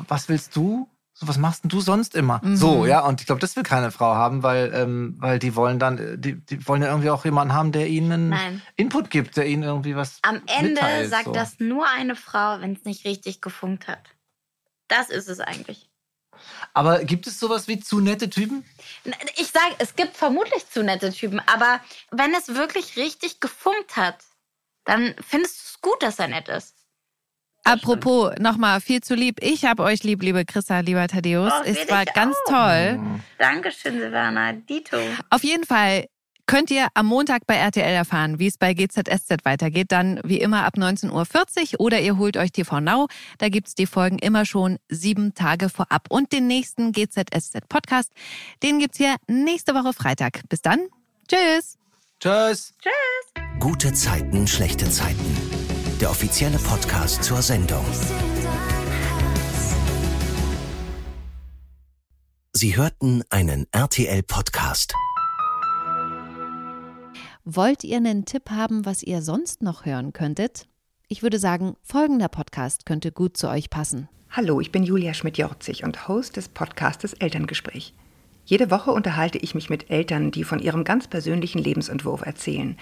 was 0.07 0.29
willst 0.29 0.55
du? 0.55 0.87
So, 1.13 1.27
was 1.27 1.37
machst 1.37 1.65
denn 1.65 1.69
du 1.69 1.81
sonst 1.81 2.15
immer? 2.15 2.39
Mhm. 2.41 2.55
So, 2.55 2.85
ja, 2.85 3.01
und 3.01 3.19
ich 3.19 3.27
glaube, 3.27 3.41
das 3.41 3.57
will 3.57 3.63
keine 3.63 3.91
Frau 3.91 4.15
haben, 4.15 4.41
weil, 4.41 4.71
ähm, 4.73 5.17
weil 5.19 5.37
die 5.37 5.53
wollen 5.53 5.77
dann, 5.77 5.97
äh, 5.97 6.17
die, 6.17 6.35
die 6.35 6.65
wollen 6.65 6.81
ja 6.81 6.87
irgendwie 6.87 7.09
auch 7.09 7.25
jemanden 7.25 7.53
haben, 7.53 7.73
der 7.73 7.89
ihnen 7.89 8.29
Nein. 8.29 8.61
Input 8.77 9.09
gibt, 9.09 9.35
der 9.35 9.45
ihnen 9.45 9.63
irgendwie 9.63 9.97
was 9.97 10.19
Am 10.21 10.41
Ende 10.45 10.69
mitteilt, 10.69 11.09
sagt 11.09 11.25
so. 11.25 11.33
das 11.33 11.59
nur 11.59 11.85
eine 11.89 12.15
Frau, 12.15 12.61
wenn 12.61 12.71
es 12.71 12.85
nicht 12.85 13.03
richtig 13.05 13.41
gefunkt 13.41 13.89
hat. 13.89 14.15
Das 14.87 15.09
ist 15.09 15.27
es 15.27 15.41
eigentlich. 15.41 15.88
Aber 16.73 17.03
gibt 17.03 17.27
es 17.27 17.39
sowas 17.39 17.67
wie 17.67 17.79
zu 17.79 17.99
nette 17.99 18.29
Typen? 18.29 18.63
Ich 19.37 19.47
sage, 19.47 19.75
es 19.79 19.95
gibt 19.95 20.15
vermutlich 20.15 20.69
zu 20.69 20.83
nette 20.83 21.11
Typen, 21.11 21.41
aber 21.45 21.79
wenn 22.11 22.33
es 22.33 22.55
wirklich 22.55 22.95
richtig 22.97 23.39
gefunkt 23.39 23.95
hat, 23.95 24.17
dann 24.85 25.15
findest 25.25 25.57
du 25.57 25.63
es 25.65 25.81
gut, 25.81 26.01
dass 26.03 26.19
er 26.19 26.27
nett 26.27 26.47
ist. 26.47 26.75
Apropos, 27.63 28.33
nochmal 28.39 28.81
viel 28.81 29.01
zu 29.01 29.15
lieb. 29.15 29.37
Ich 29.41 29.65
habe 29.65 29.83
euch 29.83 30.03
lieb, 30.03 30.23
liebe 30.23 30.45
Christa, 30.45 30.79
lieber 30.79 31.07
Thaddeus. 31.07 31.51
Oh, 31.53 31.63
es 31.65 31.89
war 31.89 32.05
ganz 32.05 32.35
auch. 32.47 32.51
toll. 32.51 32.97
Mhm. 32.97 33.23
Dankeschön, 33.37 33.99
Silvana. 33.99 34.53
Dito. 34.53 34.97
Auf 35.29 35.43
jeden 35.43 35.65
Fall 35.65 36.05
könnt 36.49 36.71
ihr 36.71 36.87
am 36.95 37.05
Montag 37.05 37.45
bei 37.45 37.57
RTL 37.57 37.93
erfahren, 37.93 38.39
wie 38.39 38.47
es 38.47 38.57
bei 38.57 38.73
GZSZ 38.73 39.45
weitergeht. 39.45 39.91
Dann 39.91 40.19
wie 40.23 40.39
immer 40.39 40.65
ab 40.65 40.77
19.40 40.77 41.73
Uhr 41.73 41.81
oder 41.81 42.01
ihr 42.01 42.17
holt 42.17 42.37
euch 42.37 42.51
TV 42.51 42.79
Now. 42.79 43.07
Da 43.37 43.49
gibt's 43.49 43.75
die 43.75 43.85
Folgen 43.85 44.17
immer 44.17 44.45
schon 44.45 44.79
sieben 44.89 45.35
Tage 45.35 45.69
vorab. 45.69 46.07
Und 46.09 46.31
den 46.31 46.47
nächsten 46.47 46.91
GZSZ-Podcast, 46.91 48.11
den 48.63 48.79
gibt's 48.79 48.97
hier 48.97 49.17
nächste 49.27 49.75
Woche 49.75 49.93
Freitag. 49.93 50.41
Bis 50.49 50.63
dann. 50.63 50.87
Tschüss. 51.27 51.77
Tschüss. 52.19 52.73
Gute 53.59 53.93
Zeiten, 53.93 54.47
schlechte 54.47 54.89
Zeiten. 54.89 55.37
Der 56.01 56.09
offizielle 56.09 56.57
Podcast 56.57 57.23
zur 57.23 57.43
Sendung. 57.43 57.85
Sie 62.53 62.75
hörten 62.75 63.23
einen 63.29 63.67
RTL-Podcast. 63.71 64.95
Wollt 67.51 67.83
ihr 67.83 67.97
einen 67.97 68.25
Tipp 68.25 68.51
haben, 68.51 68.85
was 68.85 69.01
ihr 69.01 69.23
sonst 69.23 69.63
noch 69.63 69.83
hören 69.83 70.13
könntet? 70.13 70.67
Ich 71.07 71.23
würde 71.23 71.39
sagen, 71.39 71.73
folgender 71.81 72.27
Podcast 72.27 72.85
könnte 72.85 73.11
gut 73.11 73.37
zu 73.37 73.49
euch 73.49 73.71
passen. 73.71 74.07
Hallo, 74.29 74.61
ich 74.61 74.71
bin 74.71 74.83
Julia 74.83 75.15
Schmidt-Jorzig 75.15 75.83
und 75.83 76.07
Host 76.07 76.37
des 76.37 76.47
Podcastes 76.47 77.13
Elterngespräch. 77.13 77.95
Jede 78.45 78.69
Woche 78.69 78.91
unterhalte 78.91 79.39
ich 79.39 79.55
mich 79.55 79.67
mit 79.67 79.89
Eltern, 79.89 80.29
die 80.29 80.43
von 80.43 80.59
ihrem 80.59 80.83
ganz 80.83 81.07
persönlichen 81.07 81.57
Lebensentwurf 81.57 82.23
erzählen, 82.23 82.77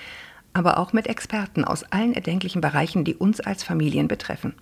aber 0.51 0.79
auch 0.79 0.91
mit 0.91 1.07
Experten 1.07 1.63
aus 1.63 1.85
allen 1.85 2.13
erdenklichen 2.13 2.59
Bereichen, 2.59 3.05
die 3.05 3.15
uns 3.15 3.39
als 3.39 3.63
Familien 3.63 4.09
betreffen. 4.09 4.53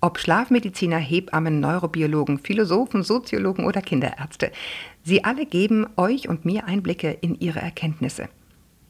Ob 0.00 0.18
Schlafmediziner, 0.18 0.96
Hebammen, 0.96 1.60
Neurobiologen, 1.60 2.38
Philosophen, 2.38 3.02
Soziologen 3.02 3.66
oder 3.66 3.82
Kinderärzte, 3.82 4.52
sie 5.02 5.24
alle 5.24 5.44
geben 5.44 5.86
euch 5.98 6.30
und 6.30 6.46
mir 6.46 6.64
Einblicke 6.64 7.10
in 7.10 7.38
ihre 7.38 7.60
Erkenntnisse. 7.60 8.30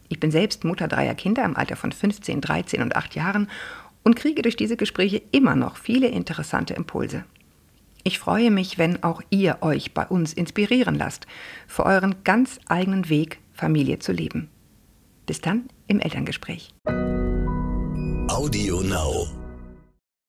Ich 0.08 0.20
bin 0.20 0.30
selbst 0.30 0.64
Mutter 0.64 0.88
dreier 0.88 1.14
Kinder 1.14 1.44
im 1.44 1.56
Alter 1.56 1.76
von 1.76 1.92
15, 1.92 2.40
13 2.40 2.82
und 2.82 2.96
8 2.96 3.14
Jahren 3.14 3.48
und 4.02 4.16
kriege 4.16 4.42
durch 4.42 4.56
diese 4.56 4.76
Gespräche 4.76 5.22
immer 5.32 5.54
noch 5.54 5.76
viele 5.76 6.08
interessante 6.08 6.74
Impulse. 6.74 7.24
Ich 8.04 8.18
freue 8.18 8.50
mich, 8.50 8.78
wenn 8.78 9.02
auch 9.02 9.20
ihr 9.28 9.58
euch 9.60 9.92
bei 9.92 10.06
uns 10.06 10.32
inspirieren 10.32 10.94
lasst, 10.94 11.26
für 11.66 11.84
euren 11.84 12.24
ganz 12.24 12.58
eigenen 12.66 13.08
Weg, 13.08 13.38
Familie 13.52 13.98
zu 13.98 14.12
leben. 14.12 14.48
Bis 15.26 15.40
dann 15.40 15.68
im 15.88 16.00
Elterngespräch. 16.00 16.74
Audio 18.28 18.80
Now. 18.80 19.37